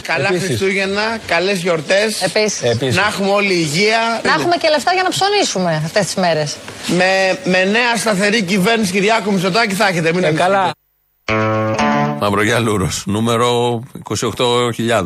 Καλά 0.06 0.28
Χριστούγεννα, 0.28 1.18
καλές 1.26 1.58
γιορτές. 1.58 2.22
Επίσης. 2.22 2.96
Να 2.96 3.06
έχουμε 3.06 3.30
όλη 3.30 3.52
υγεία. 3.52 4.20
Να 4.24 4.32
έχουμε 4.32 4.56
και 4.56 4.68
λεφτά 4.68 4.92
για 4.92 5.02
να 5.02 5.08
ψωνίσουμε 5.08 5.82
αυτές 5.84 6.04
τις 6.04 6.14
μέρες. 6.14 6.56
Με, 6.86 7.38
με 7.44 7.64
νέα 7.64 7.96
σταθερή 7.96 8.42
κυβέρνηση 8.42 8.92
Κυριάκου 8.92 9.32
Μητσοτάκη 9.32 9.74
θα 9.74 9.88
έχετε. 9.88 10.12
Μην 10.12 10.24
ε, 10.24 10.32
καλά. 10.32 10.70
Μαυρογιά 12.20 12.60
νούμερο 13.04 13.82
28.000. 14.08 15.04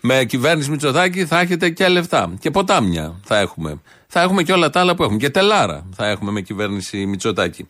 Με 0.00 0.24
κυβέρνηση 0.24 0.70
Μητσοτάκη 0.70 1.26
θα 1.26 1.40
έχετε 1.40 1.70
και 1.70 1.88
λεφτά. 1.88 2.34
Και 2.40 2.50
ποτάμια 2.50 3.14
θα 3.24 3.38
έχουμε. 3.38 3.80
Θα 4.06 4.20
έχουμε 4.20 4.42
και 4.42 4.52
όλα 4.52 4.70
τα 4.70 4.80
άλλα 4.80 4.94
που 4.94 5.02
έχουμε. 5.02 5.18
Και 5.18 5.30
τελάρα 5.30 5.86
θα 5.96 6.06
έχουμε 6.06 6.30
με 6.30 6.40
κυβέρνηση 6.40 7.06
Μητσοτάκη. 7.06 7.68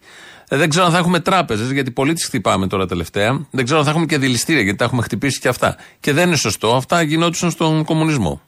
Ε, 0.49 0.57
δεν 0.57 0.69
ξέρω 0.69 0.85
αν 0.85 0.91
θα 0.93 0.99
έχουμε 0.99 1.21
τράπεζες, 1.21 1.71
γιατί 1.71 1.91
πολλοί 1.91 2.13
τις 2.13 2.25
χτυπάμε 2.25 2.67
τώρα 2.67 2.87
τελευταία. 2.87 3.47
Δεν 3.51 3.65
ξέρω 3.65 3.79
αν 3.79 3.85
θα 3.85 3.91
έχουμε 3.91 4.07
και 4.07 4.19
δηληστήρια, 4.19 4.63
γιατί 4.63 4.79
τα 4.79 4.85
έχουμε 4.85 5.03
χτυπήσει 5.03 5.41
και 5.41 5.49
αυτά. 5.49 5.77
Και 6.01 6.13
δεν 6.13 6.27
είναι 6.27 6.37
σωστό. 6.37 6.75
Αυτά 6.77 7.03
γινόντουσαν 7.03 7.51
στον 7.51 7.85
κομμουνισμό. 7.85 8.41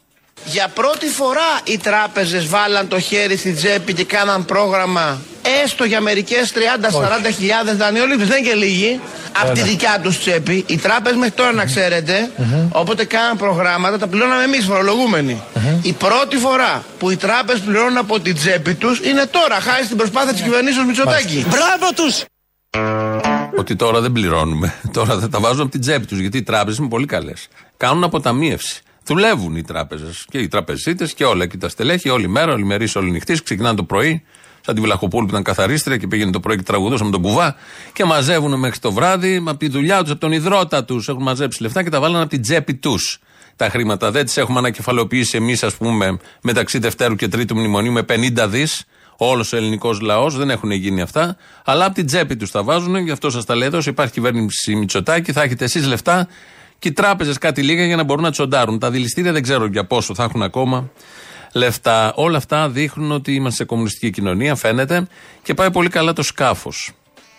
Για 0.45 0.69
πρώτη 0.75 1.07
φορά 1.07 1.61
οι 1.65 1.79
τράπεζες 1.79 2.47
βάλαν 2.47 2.89
το 2.89 3.01
χέρι 3.01 3.37
στη 3.37 3.53
τσέπη 3.53 3.95
και 3.95 4.05
κάναν 4.05 4.45
πρόγραμμα 4.45 5.21
έστω 5.65 5.85
για 5.85 6.01
μερικές 6.01 6.53
30-40 6.55 7.33
χιλιάδες 7.37 7.77
δανειολήπτες, 7.77 8.29
δεν 8.29 8.39
είναι 8.39 8.49
και 8.49 8.55
λίγοι, 8.55 9.01
από 9.43 9.53
τη 9.53 9.61
δικιά 9.61 10.01
τους 10.03 10.19
τσέπη. 10.19 10.65
Οι 10.67 10.77
τράπεζες 10.77 11.19
μέχρι 11.19 11.35
τώρα 11.35 11.53
να 11.53 11.65
ξέρετε, 11.65 12.31
όποτε 12.73 13.05
κάναν 13.05 13.37
προγράμματα 13.37 13.99
τα 13.99 14.07
πληρώναμε 14.07 14.43
εμείς 14.43 14.65
φορολογούμενοι. 14.65 15.43
Η 15.83 15.93
πρώτη 15.93 16.37
φορά 16.37 16.85
που 16.99 17.11
οι 17.11 17.17
τράπεζες 17.17 17.61
πληρώνουν 17.61 17.97
από 17.97 18.21
την 18.21 18.35
τσέπη 18.35 18.75
τους 18.75 18.99
είναι 18.99 19.27
τώρα, 19.27 19.61
χάρη 19.61 19.85
στην 19.85 19.97
προσπάθεια 19.97 20.33
της 20.33 20.43
κυβερνήσεως 20.43 20.87
Μητσοτάκη. 20.87 21.47
Μπράβο 21.49 21.93
τους! 21.95 22.25
Ότι 23.59 23.77
τώρα 23.77 24.01
δεν 24.01 24.13
πληρώνουμε. 24.13 24.75
Τώρα 24.93 25.19
θα 25.19 25.29
τα 25.29 25.41
βάζουν 25.41 25.61
από 25.61 25.71
την 25.71 25.81
τσέπη 25.81 26.07
τους. 26.07 26.19
Γιατί 26.19 26.39
οι 26.39 26.43
τράπεζες 26.43 26.79
είναι 26.79 26.89
πολύ 26.89 27.07
καλές. 27.07 27.49
Κάνουν 27.77 28.05
αποταμίευση. 28.05 28.83
Δουλεύουν 29.09 29.57
οι 29.57 29.63
τράπεζες 29.63 30.25
και 30.31 30.39
οι 30.39 30.49
τραπεζίτες 30.49 31.15
και 31.15 31.25
όλα. 31.25 31.47
Και 31.47 31.57
τα 31.57 31.69
στελέχη 31.69 32.09
όλη 32.09 32.29
μέρα, 32.29 32.53
όλη 32.53 32.65
μερή, 32.65 32.89
όλη 32.95 33.11
νυχτή. 33.11 33.43
Ξεκινάνε 33.43 33.77
το 33.77 33.85
πρωί, 33.85 34.23
σαν 34.61 34.75
τη 34.75 34.81
Βλαχοπούλου 34.81 35.25
που 35.25 35.31
ήταν 35.31 35.43
καθαρίστρια 35.43 35.97
και 35.97 36.07
πήγαινε 36.07 36.31
το 36.31 36.41
πρωί 36.41 36.57
και 36.57 36.63
τραγουδούσαν 36.63 37.07
με 37.07 37.13
τον 37.13 37.23
κουβά. 37.23 37.57
Και 37.93 38.05
μαζεύουν 38.05 38.59
μέχρι 38.59 38.79
το 38.79 38.93
βράδυ 38.93 39.43
από 39.47 39.57
τη 39.57 39.69
δουλειά 39.69 40.03
τους, 40.03 40.11
από 40.11 40.21
τον 40.21 40.33
υδρότα 40.33 40.85
τους. 40.85 41.09
Έχουν 41.09 41.23
μαζέψει 41.23 41.63
λεφτά 41.63 41.83
και 41.83 41.91
τα 41.91 42.01
βάλανε 42.01 42.21
από 42.21 42.31
την 42.31 42.43
τσέπη 42.43 42.75
τους. 42.75 43.21
Τα 43.57 43.69
χρήματα 43.69 44.11
δεν 44.11 44.25
τις 44.25 44.37
έχουμε 44.37 44.59
ανακεφαλαιοποιήσει 44.59 45.37
εμείς, 45.37 45.63
ας 45.63 45.75
πούμε, 45.75 46.19
μεταξύ 46.43 46.79
Δευτέρου 46.79 47.15
και 47.15 47.29
Τρίτου 47.29 47.57
Μνημονίου 47.57 47.93
με 47.93 48.03
50 48.03 48.49
δις. 48.49 48.85
Όλος 49.17 49.53
ο 49.53 49.57
ελληνικός 49.57 50.01
λαός 50.01 50.37
δεν 50.37 50.51
έχουν 50.51 50.71
γίνει 50.71 51.01
αυτά. 51.01 51.37
Αλλά 51.65 51.85
από 51.85 51.95
την 51.95 52.07
τσέπη 52.07 52.37
τους 52.37 52.51
τα 52.51 52.63
βάζουν. 52.63 52.97
Γι' 52.97 53.11
αυτό 53.11 53.31
σας 53.31 53.45
τα 53.45 53.55
λέω 53.55 53.67
εδώ. 53.67 53.79
Υπάρχει 53.87 54.13
κυβέρνηση 54.13 54.75
Μητσοτάκη, 54.75 55.33
θα 55.33 55.43
έχετε 55.43 55.65
εσείς 55.65 55.87
λεφτά 55.87 56.29
και 56.79 56.89
οι 56.89 56.93
τράπεζες 56.93 57.39
κάτι 57.39 57.63
λίγα 57.63 57.85
για 57.85 57.97
να 57.97 58.03
μπορούν 58.03 58.23
να 58.23 58.31
τσοντάρουν. 58.31 58.79
Τα 58.79 58.91
δηληστήρια 58.91 59.33
δεν 59.33 59.43
ξέρω 59.43 59.67
για 59.67 59.85
πόσο 59.85 60.15
θα 60.15 60.23
έχουν 60.25 60.43
ακόμα 60.43 60.91
λεφτά. 61.53 62.13
Όλα 62.15 62.37
αυτά 62.37 62.69
δείχνουν 62.69 63.13
ότι 63.13 63.35
είμαστε 63.35 63.57
σε 63.57 63.65
κομμουνιστική 63.65 64.11
κοινωνία, 64.11 64.55
φαίνεται, 64.55 65.07
και 65.43 65.55
πάει 65.55 65.71
πολύ 65.71 65.89
καλά 65.89 66.13
το 66.13 66.23
σκάφος. 66.23 66.93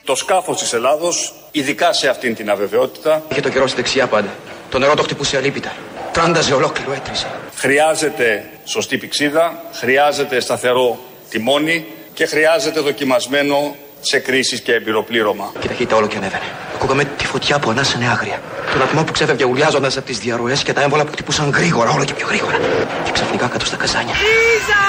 Το 0.03 0.15
σκάφος 0.15 0.57
της 0.57 0.73
Ελλάδος, 0.73 1.33
ειδικά 1.51 1.93
σε 1.93 2.07
αυτήν 2.07 2.35
την 2.35 2.49
αβεβαιότητα, 2.49 3.23
Είχε 3.31 3.41
το 3.41 3.49
καιρό 3.49 3.67
στη 3.67 3.75
δεξιά 3.75 4.07
πάντα. 4.07 4.29
Το 4.69 4.79
νερό 4.79 4.95
το 4.95 5.03
χτυπούσε 5.03 5.37
αλίπητα. 5.37 5.71
Τράνταζε 6.11 6.53
ολόκληρο, 6.53 6.93
έτριζε. 6.93 7.27
χρειάζεται 7.55 8.49
σωστή 8.65 8.97
πηξίδα, 8.97 9.63
χρειάζεται 9.71 10.39
σταθερό 10.39 10.99
τιμόνι 11.29 11.85
και 12.13 12.25
χρειάζεται 12.25 12.79
δοκιμασμένο 12.79 13.75
σε 14.01 14.19
κρίσεις 14.19 14.59
και 14.59 14.73
εμπειροπλήρωμα. 14.73 15.51
Και 15.59 15.65
η 15.65 15.67
ταχύτητα 15.67 15.95
όλο 15.95 16.07
και 16.07 16.17
ανέβαινε. 16.17 16.43
Ακούγαμε 16.75 17.03
τη 17.03 17.25
φωτιά 17.25 17.59
που 17.59 17.69
ανάσανε 17.69 18.07
άγρια. 18.07 18.41
Τον 18.71 18.81
ατμό 18.81 19.03
που 19.03 19.11
ξέφευγε 19.11 19.43
ουλιάζοντας 19.43 19.97
από 19.97 20.05
τις 20.05 20.19
διαρροές 20.19 20.63
και 20.63 20.73
τα 20.73 20.81
έμβολα 20.81 21.05
που 21.05 21.11
χτυπούσαν 21.11 21.49
γρήγορα, 21.49 21.89
όλο 21.89 22.05
και 22.05 22.13
πιο 22.13 22.27
γρήγορα. 22.27 22.57
Και 23.03 23.11
ξαφνικά 23.11 23.47
κάτω 23.47 23.65
στα 23.65 23.75
καζάνια. 23.75 24.13
Λίζα! 24.13 24.83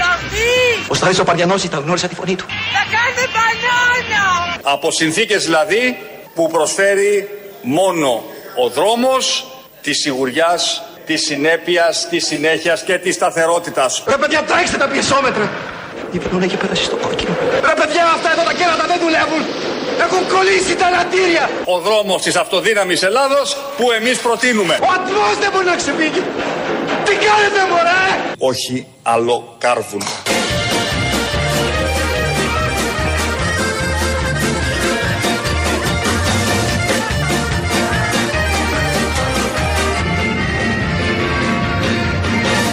Θα 0.00 0.18
βγει! 0.28 0.86
Ο 0.88 0.94
Στράτης 0.94 1.18
ο 1.18 1.24
Παριανός 1.24 1.64
ήταν, 1.64 1.80
γνώρισα 1.82 2.08
τη 2.08 2.14
φωνή 2.14 2.34
του. 2.34 2.44
Θα 2.46 2.84
κάνει 2.96 3.28
μπανάνα! 3.32 4.58
Από 4.62 4.90
συνθήκες 4.90 5.44
δηλαδή 5.44 5.98
που 6.34 6.48
προσφέρει 6.48 7.28
μόνο 7.62 8.24
ο 8.64 8.68
δρόμος 8.68 9.46
της 9.82 9.98
σιγουριάς, 9.98 10.82
της 11.06 11.24
συνέπειας, 11.24 12.06
της 12.10 12.26
συνέχειας 12.26 12.82
και 12.82 12.98
της 12.98 13.14
σταθερότητας. 13.14 14.02
Ρε 14.06 14.16
παιδιά, 14.16 14.42
τρέξτε 14.42 14.76
τα 14.76 14.88
πιεσόμετρα! 14.88 15.50
Η 16.14 16.18
πινόν 16.18 16.42
έχει 16.42 16.56
πέρασει 16.56 16.84
στο 16.84 16.96
κόκκινο. 16.96 17.34
Ρε 17.68 17.74
παιδιά, 17.80 18.04
αυτά 18.16 18.28
εδώ 18.32 18.42
τα 18.42 18.52
κέρατα 18.52 18.84
δεν 18.86 18.98
δουλεύουν! 19.04 19.42
Έχουν 20.04 20.22
κολλήσει 20.34 20.74
τα 20.76 20.90
λατήρια! 20.90 21.50
Ο 21.64 21.78
δρόμος 21.78 22.22
της 22.22 22.36
αυτοδύναμης 22.36 23.02
Ελλάδος 23.02 23.56
που 23.76 23.90
εμείς 23.92 24.18
προτείνουμε. 24.18 24.78
Ο 24.82 24.88
ατμός 24.96 25.34
δεν 25.40 25.50
μπορεί 25.52 25.64
να 25.64 25.76
ξεφύγει! 25.76 26.22
Τι 27.04 27.14
κάνετε, 27.14 27.60
μωρέ! 27.70 28.04
Όχι 28.38 28.86
άλλο 29.02 29.56
κάρβουνο. 29.58 30.04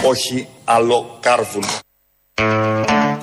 Όχι 0.04 0.48
άλλο 0.64 1.18
κάρβουνο. 1.20 1.66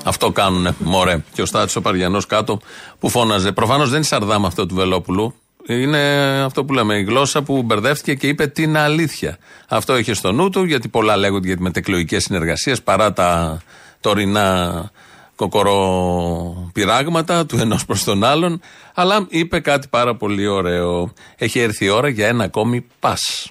Αυτό 0.04 0.30
κάνουνε, 0.30 0.74
μωρέ. 0.78 1.22
Και 1.32 1.42
ο 1.42 1.46
Στάτη 1.46 1.78
ο 1.78 1.80
Παριανός 1.80 2.26
κάτω 2.26 2.60
που 2.98 3.08
φώναζε. 3.08 3.52
Προφανώς 3.52 3.88
δεν 3.88 3.96
είναι 3.96 4.04
σαρδάμ 4.04 4.46
αυτό 4.46 4.66
του 4.66 4.74
Βελόπουλου. 4.74 5.34
Είναι 5.66 6.00
αυτό 6.44 6.64
που 6.64 6.72
λέμε, 6.72 6.94
η 6.94 7.02
γλώσσα 7.02 7.42
που 7.42 7.62
μπερδεύτηκε 7.62 8.14
και 8.14 8.28
είπε 8.28 8.46
την 8.46 8.76
αλήθεια. 8.76 9.38
Αυτό 9.68 9.98
είχε 9.98 10.14
στο 10.14 10.32
νου 10.32 10.50
του, 10.50 10.64
γιατί 10.64 10.88
πολλά 10.88 11.16
λέγονται 11.16 11.46
για 11.46 11.56
τις 11.56 11.64
μετεκλογικές 11.64 12.22
συνεργασίες 12.22 12.82
παρά 12.82 13.12
τα 13.12 13.60
τωρινά 14.00 14.90
κοκοροπυράγματα 15.36 17.46
του 17.46 17.56
ενός 17.56 17.84
προς 17.84 18.04
τον 18.04 18.24
άλλον. 18.24 18.60
Αλλά 18.94 19.26
είπε 19.28 19.60
κάτι 19.60 19.88
πάρα 19.88 20.16
πολύ 20.16 20.46
ωραίο. 20.46 21.12
Έχει 21.36 21.58
έρθει 21.58 21.84
η 21.84 21.88
ώρα 21.88 22.08
για 22.08 22.28
ένα 22.28 22.44
ακόμη 22.44 22.86
πας. 23.00 23.50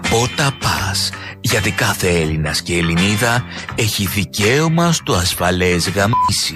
Καπότα 0.00 0.50
πας, 0.60 1.10
γιατί 1.40 1.70
κάθε 1.70 2.08
Έλληνας 2.08 2.62
και 2.62 2.76
Ελληνίδα 2.76 3.44
έχει 3.74 4.06
δικαίωμα 4.06 4.92
στο 4.92 5.12
ασφαλές 5.12 5.88
γαμίσι. 5.88 6.54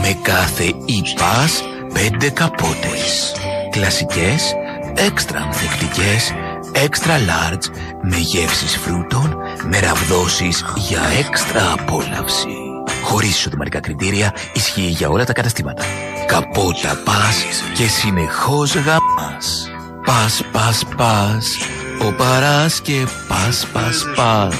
Με 0.00 0.18
κάθε 0.22 0.64
ΙΠΑΣ 0.64 1.62
πέντε 1.92 2.30
καπότες. 2.30 3.32
Κλασικές, 3.70 4.52
έξτρα 4.94 5.40
ανθεκτικές, 5.40 6.32
έξτρα 6.72 7.16
large, 7.18 7.64
με 8.02 8.16
γεύσεις 8.16 8.76
φρούτων, 8.76 9.36
με 9.70 9.78
ραβδόσεις 9.78 10.64
για 10.76 11.02
έξτρα 11.18 11.72
απόλαυση. 11.72 12.56
Χωρίς 13.02 13.30
εισοδηματικά 13.30 13.80
κριτήρια, 13.80 14.34
ισχύει 14.52 14.88
για 14.88 15.08
όλα 15.08 15.24
τα 15.24 15.32
καταστήματα. 15.32 15.84
Καπότα 16.26 17.00
πας 17.04 17.44
και 17.74 17.86
συνεχώς 17.86 18.74
γαμάς. 18.74 19.70
Πας, 20.04 20.44
πας, 20.52 20.84
πας, 20.96 21.56
ο 22.02 22.12
παράς 22.12 22.80
και 22.80 23.06
πας, 23.28 23.66
πας, 23.72 24.06
πας. 24.16 24.54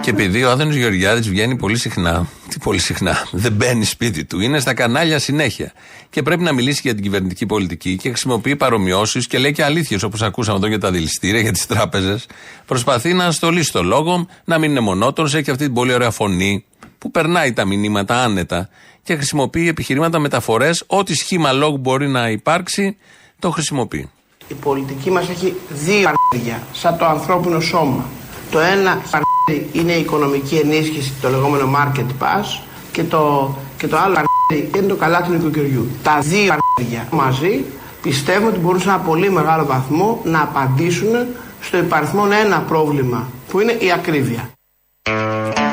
Και 0.00 0.10
επειδή 0.10 0.44
ο 0.44 0.50
Άδωνο 0.50 0.72
Γεωργιάδης 0.72 1.28
βγαίνει 1.28 1.56
πολύ 1.56 1.78
συχνά, 1.78 2.26
τι 2.48 2.58
πολύ 2.58 2.78
συχνά, 2.78 3.26
δεν 3.30 3.52
μπαίνει 3.52 3.84
σπίτι 3.84 4.24
του, 4.24 4.40
είναι 4.40 4.60
στα 4.60 4.74
κανάλια 4.74 5.18
συνέχεια. 5.18 5.72
Και 6.10 6.22
πρέπει 6.22 6.42
να 6.42 6.52
μιλήσει 6.52 6.80
για 6.84 6.94
την 6.94 7.02
κυβερνητική 7.02 7.46
πολιτική 7.46 7.96
και 7.96 8.08
χρησιμοποιεί 8.08 8.56
παρομοιώσεις 8.56 9.26
και 9.26 9.38
λέει 9.38 9.52
και 9.52 9.64
αλήθειες 9.64 10.02
όπως 10.02 10.22
ακούσαμε 10.22 10.56
εδώ 10.56 10.66
για 10.66 10.78
τα 10.78 10.90
δηληστήρια, 10.90 11.40
για 11.40 11.52
τις 11.52 11.66
τράπεζες. 11.66 12.26
Προσπαθεί 12.66 13.12
να 13.12 13.30
στολίσει 13.30 13.72
το 13.72 13.82
λόγο, 13.82 14.26
να 14.44 14.58
μην 14.58 14.70
είναι 14.70 14.80
μονότονος, 14.80 15.34
έχει 15.34 15.50
αυτή 15.50 15.64
την 15.64 15.74
πολύ 15.74 15.92
ωραία 15.92 16.10
φωνή 16.10 16.64
που 16.98 17.10
περνάει 17.10 17.52
τα 17.52 17.64
μηνύματα 17.64 18.22
άνετα 18.22 18.68
και 19.02 19.14
χρησιμοποιεί 19.14 19.68
επιχειρήματα 19.68 20.18
μεταφορές. 20.18 20.84
Ό,τι 20.86 21.14
σχήμα 21.14 21.52
λόγου 21.52 21.78
μπορεί 21.78 22.08
να 22.08 22.30
υπάρξει, 22.30 22.96
το 23.38 23.50
χρησιμοποιεί. 23.50 24.10
Η 24.48 24.54
πολιτική 24.54 25.10
μας 25.10 25.28
έχει 25.28 25.54
δύο 25.68 26.08
αρνίδια, 26.08 26.62
σαν 26.72 26.98
το 26.98 27.06
ανθρώπινο 27.06 27.60
σώμα. 27.60 28.04
Το 28.50 28.58
ένα 28.58 29.02
αρνίδι 29.10 29.68
είναι 29.72 29.92
η 29.92 30.00
οικονομική 30.00 30.56
ενίσχυση, 30.56 31.12
το 31.20 31.28
λεγόμενο 31.28 31.72
market 31.76 32.06
pass, 32.22 32.62
και 32.92 33.04
το, 33.04 33.54
και 33.76 33.88
το 33.88 33.96
άλλο 33.96 34.16
αρνίδι 34.16 34.78
είναι 34.78 34.86
το 34.86 34.96
καλά 34.96 35.22
του 35.22 35.32
νοικοκυριού. 35.32 35.88
Τα 36.02 36.18
δύο 36.20 36.52
αρνίδια 36.52 37.08
μαζί 37.10 37.64
πιστεύω 38.02 38.48
ότι 38.48 38.58
μπορούν 38.58 38.80
σε 38.80 38.88
ένα 38.88 38.98
πολύ 38.98 39.30
μεγάλο 39.30 39.66
βαθμό 39.66 40.20
να 40.24 40.42
απαντήσουν 40.42 41.26
στο 41.60 41.78
υπαριθμό 41.78 42.28
ένα 42.44 42.60
πρόβλημα, 42.60 43.28
που 43.48 43.60
είναι 43.60 43.72
η 43.72 43.92
ακρίβεια. 43.92 44.50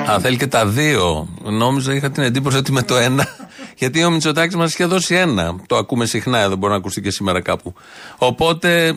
Α, 0.09 0.19
θέλει 0.19 0.37
και 0.37 0.47
τα 0.47 0.65
δύο. 0.65 1.27
Νόμιζα, 1.43 1.93
είχα 1.93 2.11
την 2.11 2.23
εντύπωση 2.23 2.57
ότι 2.57 2.71
με 2.71 2.81
το 2.81 2.95
ένα. 2.95 3.27
Γιατί 3.77 4.03
ο 4.03 4.11
Μητσοτάκης 4.11 4.55
μας 4.55 4.73
είχε 4.73 4.85
δώσει 4.85 5.15
ένα. 5.15 5.55
Το 5.67 5.75
ακούμε 5.77 6.05
συχνά 6.05 6.39
εδώ, 6.39 6.55
μπορεί 6.55 6.71
να 6.71 6.77
ακουστεί 6.77 7.01
και 7.01 7.11
σήμερα 7.11 7.41
κάπου. 7.41 7.73
Οπότε 8.17 8.85
ε, 8.87 8.93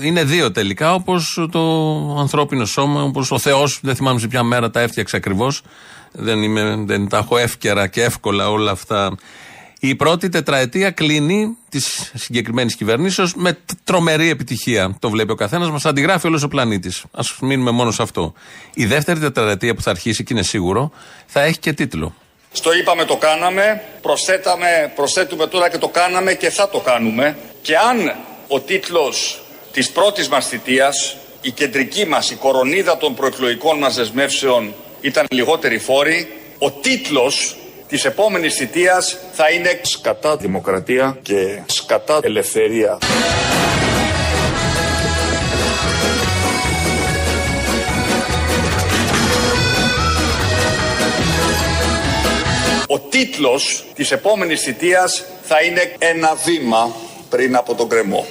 είναι 0.00 0.24
δύο 0.24 0.52
τελικά, 0.52 0.94
όπως 0.94 1.46
το 1.50 1.60
ανθρώπινο 2.18 2.64
σώμα, 2.64 3.02
όπως 3.02 3.30
ο 3.30 3.38
Θεός, 3.38 3.78
δεν 3.82 3.94
θυμάμαι 3.94 4.18
σε 4.20 4.28
ποια 4.28 4.42
μέρα 4.42 4.70
τα 4.70 4.80
έφτιαξε 4.80 5.16
ακριβώς. 5.16 5.62
Δεν, 6.12 6.42
είμαι, 6.42 6.84
δεν 6.86 7.08
τα 7.08 7.16
έχω 7.16 7.36
εύκαιρα 7.36 7.86
και 7.86 8.02
εύκολα 8.02 8.50
όλα 8.50 8.70
αυτά. 8.70 9.14
Η 9.80 9.94
πρώτη 9.94 10.28
τετραετία 10.28 10.90
κλείνει 10.90 11.56
της 11.68 12.10
συγκεκριμένης 12.14 12.76
κυβερνήσεως 12.76 13.34
με 13.34 13.52
τ- 13.52 13.58
τρομερή 13.84 14.28
επιτυχία. 14.28 14.96
Το 15.00 15.10
βλέπει 15.10 15.32
ο 15.32 15.34
καθένας, 15.34 15.70
μας 15.70 15.84
αντιγράφει 15.84 16.26
όλος 16.26 16.42
ο 16.42 16.48
πλανήτης. 16.48 17.04
Α 17.10 17.20
μείνουμε 17.40 17.70
μόνο 17.70 17.90
σε 17.90 18.02
αυτό. 18.02 18.32
Η 18.74 18.86
δεύτερη 18.86 19.20
τετραετία 19.20 19.74
που 19.74 19.82
θα 19.82 19.90
αρχίσει 19.90 20.24
και 20.24 20.32
είναι 20.32 20.42
σίγουρο 20.42 20.90
θα 21.26 21.42
έχει 21.42 21.58
και 21.58 21.72
τίτλο. 21.72 22.14
Στο 22.52 22.74
είπαμε 22.74 23.04
το 23.04 23.16
κάναμε, 23.16 23.82
προσθέταμε, 24.02 24.92
προσθέτουμε 24.94 25.46
τώρα 25.46 25.70
και 25.70 25.78
το 25.78 25.88
κάναμε 25.88 26.34
και 26.34 26.50
θα 26.50 26.68
το 26.68 26.78
κάνουμε. 26.80 27.36
Και 27.62 27.76
αν 27.76 28.14
ο 28.48 28.60
τίτλος 28.60 29.42
της 29.72 29.90
πρώτης 29.90 30.28
μας 30.28 30.48
θητείας, 30.48 31.16
η 31.40 31.50
κεντρική 31.50 32.06
μας, 32.06 32.30
η 32.30 32.34
κορονίδα 32.34 32.96
των 32.96 33.14
προεκλογικών 33.14 33.78
μας 33.78 33.94
δεσμεύσεων 33.94 34.74
ήταν 35.00 35.26
λιγότεροι 35.30 35.78
φόροι, 35.78 36.28
ο 36.58 36.70
τίτλος 36.70 37.56
της 37.88 38.04
επόμενης 38.04 38.54
θητείας 38.54 39.16
θα 39.32 39.50
είναι 39.50 39.80
«Σκατά 39.82 40.36
δημοκρατία 40.36 41.18
και 41.22 41.62
σκατά 41.66 42.18
ελευθερία». 42.22 42.98
Ο 52.88 52.98
τίτλος 52.98 53.84
της 53.94 54.10
επόμενης 54.10 54.60
θητείας 54.60 55.24
θα 55.42 55.62
είναι 55.62 55.92
«Ένα 55.98 56.34
βήμα 56.34 56.90
πριν 57.28 57.56
από 57.56 57.74
τον 57.74 57.88
κρεμό». 57.88 58.26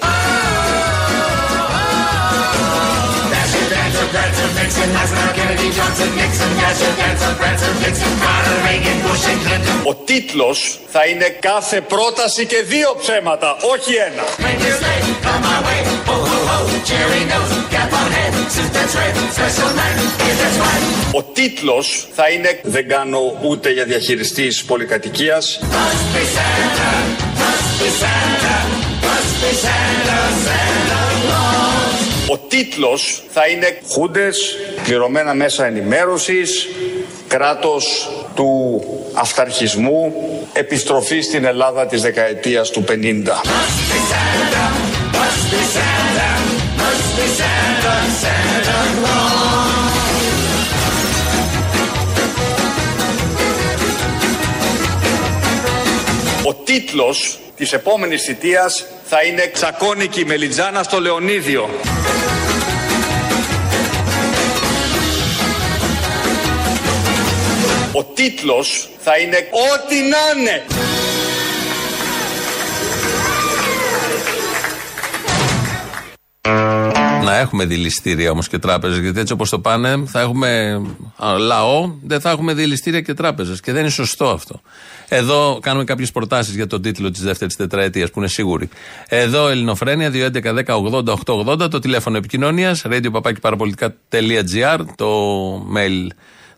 Ο 9.87 9.95
τίτλος 9.95 10.79
θα 10.87 11.05
είναι 11.05 11.29
«Κάθε 11.39 11.81
πρόταση 11.81 12.45
και 12.45 12.61
δύο 12.61 12.95
ψέματα, 13.01 13.57
όχι 13.73 13.93
ένα». 13.93 14.23
Ο 21.11 21.23
τίτλος 21.23 22.07
θα 22.15 22.29
είναι 22.29 22.59
«Δεν 22.63 22.87
κάνω 22.87 23.39
ούτε 23.41 23.71
για 23.71 23.85
διαχειριστής 23.85 24.63
πολυκατοικίας». 24.63 25.59
Ο 32.27 32.37
τίτλος 32.37 33.23
θα 33.33 33.47
είναι 33.47 33.77
«Χούντες, 33.91 34.55
πληρωμένα 34.83 35.33
μέσα 35.33 35.65
ενημέρωσης, 35.65 36.67
κράτος 37.27 38.09
του 38.35 38.81
αυταρχισμού, 39.13 40.13
επιστροφή 40.53 41.21
στην 41.21 41.45
Ελλάδα 41.45 41.85
της 41.85 42.01
δεκαετίας 42.01 42.69
του 42.69 42.83
50». 42.87 42.91
Must 42.91 42.95
be 45.51 45.61
Santa, 45.75 46.29
must 46.79 47.09
be 47.17 47.27
Santa, 47.39 47.95
Santa 48.21 48.77
Claus. 48.97 49.45
Ο 56.47 56.53
τίτλος 56.53 57.39
της 57.55 57.73
επόμενης 57.73 58.23
θητείας 58.23 58.85
θα 59.05 59.23
είναι 59.23 59.49
Τσακώνικη 59.53 60.25
Μελιτζάνα 60.25 60.83
στο 60.83 60.99
Λεωνίδιο. 60.99 61.69
Τίτλος 68.15 68.89
θα 68.99 69.17
είναι 69.17 69.37
Ό,τι 69.37 69.95
να 69.95 70.41
είναι. 70.41 70.63
Να 77.23 77.37
έχουμε 77.37 77.65
δηληστήρια 77.65 78.31
όμως 78.31 78.47
και 78.47 78.57
τράπεζες. 78.57 78.97
Γιατί 78.97 79.19
έτσι 79.19 79.33
όπως 79.33 79.49
το 79.49 79.59
πάνε, 79.59 80.03
θα 80.05 80.19
έχουμε 80.19 80.81
α, 81.15 81.37
λαό, 81.37 81.91
δεν 82.03 82.21
θα 82.21 82.29
έχουμε 82.29 82.53
δηληστήρια 82.53 83.01
και 83.01 83.13
τράπεζες. 83.13 83.59
Και 83.59 83.71
δεν 83.71 83.81
είναι 83.81 83.89
σωστό 83.89 84.29
αυτό. 84.29 84.61
Εδώ 85.07 85.59
κάνουμε 85.61 85.83
κάποιες 85.83 86.11
προτάσεις 86.11 86.55
για 86.55 86.67
τον 86.67 86.81
τίτλο 86.81 87.11
της 87.11 87.21
δεύτερης 87.21 87.55
τετραετίας 87.55 88.11
που 88.11 88.19
είναι 88.19 88.27
σίγουροι. 88.27 88.69
Εδώ 89.07 89.47
Ελληνοφρένια 89.47 90.11
2.11.10.80.880 90.13 91.69
το 91.69 91.79
τηλέφωνο 91.79 92.17
επικοινωνίας, 92.17 92.83
radio.parapolitica.gr, 92.89 94.79
το 94.95 95.09
mail 95.75 96.07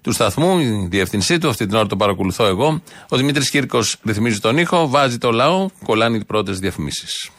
του 0.07 0.13
σταθμού, 0.13 0.59
η 0.59 0.87
διεύθυνσή 0.89 1.37
του. 1.37 1.49
Αυτή 1.49 1.65
την 1.65 1.75
ώρα 1.75 1.87
το 1.87 1.95
παρακολουθώ 1.95 2.45
εγώ. 2.45 2.81
Ο 3.09 3.17
Δημήτρης 3.17 3.49
Κύρκος 3.49 3.97
ρυθμίζει 4.05 4.39
τον 4.39 4.57
ήχο, 4.57 4.87
βάζει 4.87 5.17
το 5.17 5.31
λαό, 5.31 5.67
κολλάνε 5.83 6.17
οι 6.17 6.23
πρώτες 6.25 6.59
διαφημίσεις. 6.59 7.29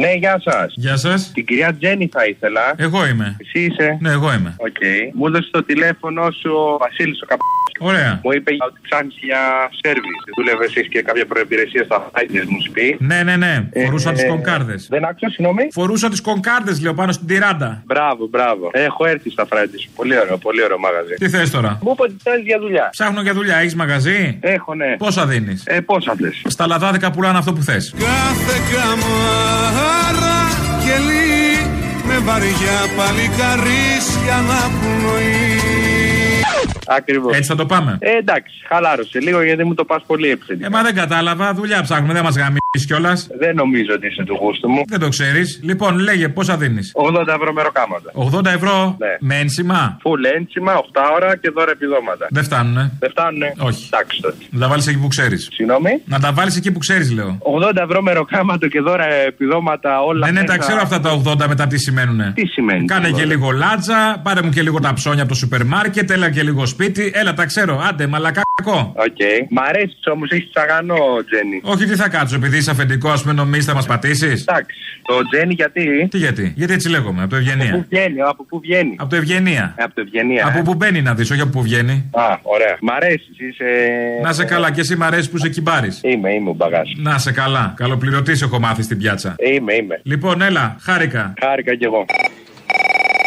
Ναι, 0.00 0.12
γεια 0.12 0.40
σας. 0.44 0.72
Γεια 0.76 0.96
σας. 0.96 1.30
Την 1.32 1.46
κυρία 1.46 1.74
Τζέννη 1.74 2.08
θα 2.12 2.24
ήθελα. 2.24 2.74
Εγώ 2.76 3.06
είμαι. 3.06 3.36
Εσύ 3.38 3.64
είσαι. 3.64 3.98
Ναι, 4.00 4.10
εγώ 4.10 4.32
είμαι. 4.32 4.56
Οκ. 4.58 4.82
Μου 5.14 5.26
έδωσες 5.26 5.50
το 5.50 5.62
τηλέφωνο 5.62 6.30
σου 6.30 6.50
ο 6.50 6.78
Βασίλης 6.78 7.22
ο 7.22 7.26
Καπ... 7.26 7.40
Ωραία. 7.78 8.20
Μου 8.24 8.32
είπε 8.32 8.50
ότι 8.66 8.78
ψάχνεις 8.86 9.14
για 9.20 9.40
σέρβις. 9.82 10.18
Δούλευες 10.36 10.64
εσύ 10.64 10.88
και 10.88 11.02
κάποια 11.02 11.26
προϋπηρεσία 11.26 11.84
στα 11.84 12.10
Fridays 12.12 12.44
μου 12.44 12.58
πει. 12.72 12.96
Ναι, 13.00 13.22
ναι, 13.22 13.36
ναι. 13.36 13.68
Φορούσα 13.84 14.10
Ε, 14.10 14.12
τις 14.12 14.22
ε, 14.22 14.26
κονκάρδες. 14.26 14.86
Δεν 14.90 15.04
άκουσα, 15.04 15.28
συγγνώμη. 15.28 15.68
Φορούσα 15.72 16.08
τις 16.08 16.20
κονκάρδες, 16.20 16.80
λέω, 16.82 16.94
πάνω 16.94 17.12
στην 17.12 17.26
τιράντα. 17.26 17.82
Μπράβο, 17.86 18.26
μπράβο. 18.28 18.70
Έχω 18.72 19.06
έρθει 19.06 19.30
στα 19.30 19.46
Fridays. 19.46 19.88
Πολύ 19.94 20.18
ωραίο, 20.18 20.36
πολύ 20.38 20.62
ωραίο 20.64 20.78
μαγαζί. 20.78 21.14
Τι 21.14 21.28
θες 21.28 21.50
τώρα; 21.50 21.78
Μου 21.82 21.90
είπες 21.92 22.04
ότι 22.12 22.16
θέλει 22.22 22.42
για 22.42 22.58
δουλειά. 22.58 22.88
Ψάχνω 22.90 23.20
για 23.22 23.32
δουλειά, 23.32 23.56
έχεις 23.56 23.74
μαγαζί; 23.74 24.38
Έχω, 24.40 24.74
ναι. 24.74 24.96
Πόσα 24.98 25.26
δίνεις; 25.26 25.62
Ε, 25.66 25.80
πόσα 25.80 26.14
θες. 26.20 26.42
Στα 26.44 26.66
λαδάδικα 26.66 27.10
πουλάνε 27.10 27.38
αυτό 27.38 27.52
που 27.52 27.62
θες. 27.62 27.94
Κάθε 27.98 28.56
καμάρα 28.72 30.38
κελί 30.84 31.70
με 32.08 32.18
βαριά 32.18 32.78
παλικαρίσια 32.96 34.34
αναπνοή. 34.36 35.49
Ακριβώς. 36.92 37.36
Έτσι 37.36 37.48
θα 37.48 37.54
το 37.54 37.66
πάμε. 37.66 37.98
Ε, 38.00 38.16
εντάξει, 38.16 38.64
χαλάρωσε 38.68 39.20
λίγο 39.20 39.42
γιατί 39.42 39.64
μου 39.64 39.74
το 39.74 39.84
πας 39.84 40.02
πολύ 40.06 40.30
επιθετικά. 40.30 40.66
Ε, 40.66 40.68
μα 40.68 40.82
δεν 40.82 40.94
κατάλαβα. 40.94 41.54
Δουλειά 41.54 41.82
ψάχνουμε, 41.82 42.12
δεν 42.12 42.22
μας 42.22 42.36
γαμίσει 42.36 42.59
κιόλας. 42.80 43.28
Δεν 43.38 43.54
νομίζω 43.54 43.92
ότι 43.94 44.06
είσαι 44.06 44.22
του 44.24 44.34
γούστου 44.40 44.68
μου. 44.70 44.82
Δεν 44.88 44.98
το 44.98 45.08
ξέρεις. 45.08 45.60
Λοιπόν, 45.62 45.98
λέγε 45.98 46.28
πόσα 46.28 46.56
δίνεις; 46.56 46.92
80 46.94 47.26
ευρώ 47.28 47.52
μεροκάματα. 47.52 48.10
80 48.14 48.50
ευρώ 48.54 48.96
Ναι. 48.98 49.16
με 49.20 49.38
ένσημα; 49.38 49.96
Φουλ 50.00 50.24
ένσημα, 50.24 50.72
8 50.76 51.00
ώρα 51.14 51.36
και 51.36 51.50
δώρα 51.50 51.70
επιδόματα. 51.70 52.26
Δεν 52.30 52.44
φτάνουνε. 52.44 52.92
Δεν 53.00 53.10
φτάνουνε. 53.10 53.52
Όχι. 53.58 53.88
Εντάξει 53.92 54.20
τότε. 54.20 54.36
Να 54.50 54.60
τα 54.60 54.68
βάλεις 54.68 54.86
εκεί 54.86 54.98
που 54.98 55.08
ξέρεις. 55.08 55.48
Συγγνώμη; 55.52 55.90
Να 56.04 56.20
τα 56.20 56.32
βάλεις 56.32 56.56
εκεί 56.56 56.72
που 56.72 56.78
ξέρεις, 56.78 57.10
λέω. 57.12 57.38
80 57.42 57.82
ευρώ 57.82 58.02
μεροκάματο 58.02 58.68
και 58.68 58.80
δώρα 58.80 59.04
επιδόματα 59.26 60.02
όλα 60.02 60.26
Ναι, 60.26 60.40
ναι, 60.40 60.46
τα 60.46 60.52
μέσα. 60.56 60.58
ξέρω 60.66 60.80
αυτά 60.82 61.00
τα 61.00 61.10
80 61.24 61.46
μετά 61.48 61.66
τι 61.66 61.78
σημαίνουνε. 61.78 62.32
Τι 62.34 62.46
σημαίνει. 62.46 62.84
Κάνε 62.84 63.08
το 63.08 63.16
και 63.16 63.22
80? 63.22 63.26
λίγο 63.26 63.50
λάτζα, 63.50 64.20
πάρε 64.22 64.42
μου 64.42 64.50
και 64.50 64.62
λίγο 64.62 64.78
τα 64.80 64.92
ψώνια 64.92 65.20
από 65.22 65.32
το 65.32 65.36
σούπερ 65.38 65.64
μάρκετ, 65.64 66.10
έλα 66.10 66.30
και 66.30 66.42
λίγο 66.42 66.66
σπίτι. 66.66 67.10
Έλα, 67.14 67.34
τα 67.34 67.44
ξέρω. 67.46 67.80
Άντε, 67.88 68.06
μαλακάκο. 68.06 68.92
Οκ. 68.96 69.50
Μ' 69.50 69.58
αρέσεις 69.68 70.00
όμως, 70.12 70.30
έχεις 70.30 70.50
τσαγανό, 70.50 70.96
Τζένι. 71.30 71.60
Όχι, 71.62 71.84
τι 71.84 71.94
θα 71.96 72.08
κάτσω, 72.08 72.34
επειδή 72.36 72.59
είσαι 72.60 72.70
αφεντικό, 72.70 73.10
ας 73.10 73.20
πούμε, 73.22 73.32
νομίζεις 73.34 73.64
θα 73.64 73.74
μας 73.74 73.86
πατήσεις; 73.86 74.44
Εντάξει. 74.48 74.76
Το 75.02 75.14
Τζένι 75.32 75.54
γιατί; 75.54 76.08
Τι 76.10 76.18
γιατί, 76.18 76.52
γιατί 76.56 76.72
έτσι 76.72 76.88
λέγομαι, 76.88 77.22
από 77.22 77.30
το 77.30 77.36
Πού 77.36 77.42
Ευγενία. 77.48 77.86
βγαίνει, 77.90 78.20
από 78.20 78.44
πού 78.44 78.60
βγαίνει; 78.60 78.96
Από 78.98 79.10
το 79.10 79.16
Ευγενία. 79.16 79.74
Ε, 79.78 79.82
Από 79.82 79.94
το 79.94 80.00
Ευγενία. 80.00 80.46
Από 80.46 80.58
ε. 80.58 80.62
που 80.62 80.74
μπαίνει 80.74 81.02
να 81.02 81.14
δεις, 81.14 81.30
όχι 81.30 81.40
από 81.40 81.50
που 81.50 81.62
βγαίνει. 81.62 82.10
Α, 82.12 82.22
ωραία. 82.42 82.76
Μ' 82.80 82.90
αρέσεις, 82.90 83.38
είσαι. 83.38 83.64
Να 84.22 84.32
σε 84.32 84.44
καλά, 84.44 84.70
και 84.70 84.80
εσύ 84.80 84.96
μ' 84.96 85.02
αρέσει 85.02 85.30
που 85.30 85.38
σε 85.38 85.48
κυμπάρεις. 85.48 86.00
Είμαι, 86.02 86.32
είμαι 86.34 86.50
ο 86.50 86.52
μπαγάς. 86.52 86.88
Να 86.96 87.18
σε 87.18 87.32
καλά. 87.32 87.74
Καλοπληρωτής 87.76 88.42
έχω 88.42 88.58
μάθει 88.58 88.82
στην 88.82 88.98
πιάτσα. 88.98 89.34
Είμαι, 89.38 89.74
είμαι. 89.74 90.00
Λοιπόν, 90.02 90.42
έλα, 90.42 90.76
χάρηκα. 90.80 91.34
Χάρηκα 91.40 91.74
κι 91.76 91.84
εγώ. 91.84 92.04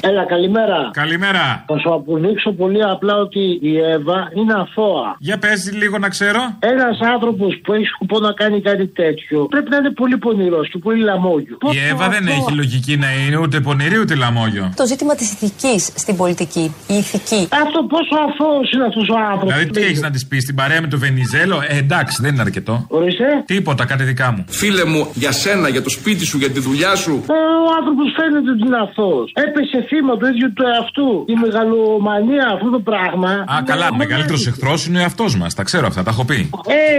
Έλα, 0.10 0.24
καλημέρα. 0.26 0.90
Καλημέρα. 0.94 1.64
Θα 1.68 1.78
σου 1.80 1.94
αποδείξω 1.94 2.52
πολύ 2.52 2.84
απλά 2.84 3.16
ότι 3.16 3.60
η 3.62 3.78
Εύα 3.96 4.20
είναι 4.36 4.54
αθώα. 4.54 5.16
Για 5.20 5.38
πες 5.38 5.72
λίγο 5.74 5.98
να 5.98 6.10
ξέρω. 6.10 6.40
Ένας 6.60 6.98
άνθρωπος 7.14 7.60
που 7.64 7.74
έχει 7.74 7.86
σκοπό 7.86 8.20
να 8.20 8.32
κάνει 8.32 8.62
κάτι 8.62 8.88
τέτοιο 8.88 9.46
πρέπει 9.46 9.70
να 9.70 9.78
είναι 9.78 9.92
πολύ 9.92 10.18
πονηρός 10.18 10.70
και 10.70 10.78
πολύ 10.78 11.02
λαμόγιο. 11.04 11.58
Η 11.72 11.80
Εύα 11.92 12.10
δεν 12.10 12.28
έχει 12.28 12.52
λογική 12.52 12.98
να 12.98 13.08
είναι 13.14 13.38
ούτε 13.38 13.60
πονηρή 13.60 14.00
ούτε 14.00 14.16
λαμόγιο. 14.16 14.74
Το 14.76 14.86
ζήτημα 14.86 15.16
της 15.16 15.32
ηθικής 15.34 15.92
στην 15.96 16.16
πολιτική. 16.16 16.76
Η 16.88 16.96
ηθική. 17.04 17.48
Αυτό 17.64 17.80
πόσο 17.94 18.16
αθώος 18.28 18.72
είναι 18.72 18.86
αυτός 18.86 19.10
ο 19.10 19.18
άνθρωπος. 19.30 19.54
Δηλαδή, 19.54 19.70
τι 19.70 19.82
έχεις 19.82 20.02
να 20.02 20.12
της 20.12 20.28
πεις 20.28 20.44
στην 20.44 20.56
παρέα 20.56 20.82
με 20.82 20.88
το 20.88 20.98
Βενιζέλο; 20.98 21.64
Ε, 21.68 21.78
εντάξει, 21.78 22.22
δεν 22.22 22.34
είναι 22.34 22.42
αρκετό. 22.42 22.86
Ορίστε. 22.88 23.26
Τίποτα, 23.46 23.86
κάτι 23.86 24.04
δικά 24.04 24.32
μου. 24.32 24.46
Φίλε 24.48 24.86
μου, 24.86 25.08
για 25.14 25.32
σένα, 25.32 25.68
για 25.70 25.82
το 25.82 25.90
σπίτι 25.90 26.26
σου, 26.26 26.38
για 26.38 26.50
τη 26.50 26.60
δουλειά 26.60 26.96
σου. 26.96 27.24
Ε, 27.30 27.34
ο 27.68 27.70
άνθρωπος 27.80 28.08
φαίνεται 28.18 28.50
ότι 28.52 28.64
είναι 28.68 28.78
αθώος. 28.78 29.32
Έπεσε 29.46 29.78
θύμα 29.94 30.18
του 30.18 30.26
ίδιου 30.26 30.54
του 30.54 30.64
εαυτού. 30.74 31.26
Η 31.28 31.36
μεγαλομανία 31.46 32.46
αυτό 32.56 32.70
το 32.70 32.80
πράγμα. 32.80 33.32
Α, 33.54 33.56
καλά, 33.66 33.88
ο 33.94 33.96
μεγαλύτερος 33.96 34.48
εχθρός 34.48 34.86
είναι 34.86 34.98
ο 34.98 35.02
εαυτός 35.02 35.38
μας. 35.38 35.54
Τα 35.54 35.64
ξέρω 35.64 35.86
αυτά, 35.88 36.04
τα 36.04 36.10
έχω 36.10 36.26
πει. 36.26 36.50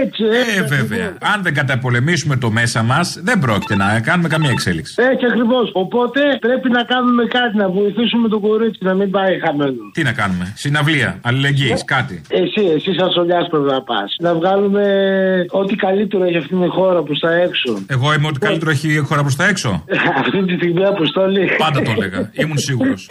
Έτσι, 0.01 0.23
έτσι. 0.41 0.57
Ε, 0.57 0.61
βέβαια. 0.75 1.07
Αν 1.33 1.37
δεν 1.43 1.53
καταπολεμήσουμε 1.53 2.35
το 2.35 2.51
μέσα 2.51 2.83
μας, 2.83 3.19
δεν 3.23 3.39
πρόκειται 3.39 3.75
να 3.75 3.99
κάνουμε 3.99 4.27
καμία 4.27 4.49
εξέλιξη. 4.49 4.93
Έτσι 5.11 5.25
ακριβώς. 5.31 5.69
Οπότε 5.73 6.21
πρέπει 6.39 6.69
να 6.69 6.83
κάνουμε 6.83 7.23
κάτι, 7.25 7.57
να 7.57 7.69
βοηθήσουμε 7.69 8.27
το 8.27 8.39
κορίτσι 8.39 8.79
να 8.81 8.93
μην 8.93 9.09
πάει 9.11 9.39
χαμένος. 9.39 9.91
Τι 9.93 10.03
να 10.03 10.11
κάνουμε, 10.11 10.53
συναυλία, 10.55 11.19
αλληλεγγύης, 11.21 11.83
κάτι. 11.85 12.21
Εσύ, 12.29 12.63
εσύ 12.75 12.93
σαν 12.93 13.09
σολιά 13.11 13.47
πρέπει 13.49 13.69
να 13.75 13.81
πας. 13.81 14.15
Να 14.19 14.33
βγάλουμε 14.33 14.85
ό,τι 15.49 15.75
καλύτερο 15.75 16.23
έχει 16.23 16.37
αυτή 16.37 16.55
η 16.55 16.67
χώρα 16.67 17.01
προς 17.03 17.19
τα 17.19 17.33
έξω. 17.33 17.71
Εγώ 17.87 18.13
είμαι 18.13 18.27
ότι 18.27 18.39
καλύτερο 18.39 18.71
έχει 18.71 18.93
η 18.93 18.97
χώρα 18.97 19.21
προς 19.21 19.35
τα 19.35 19.45
έξω. 19.47 19.83
αυτή 20.21 20.45
τη 20.45 20.53
στιγμή 20.53 20.85
αποστολή. 20.85 21.49
Πάντα 21.57 21.81
το 21.81 21.91
έλεγα. 21.97 22.29
Ήμουν 22.33 22.57
σίγουρος. 22.57 22.84
Vamos. 22.85 23.07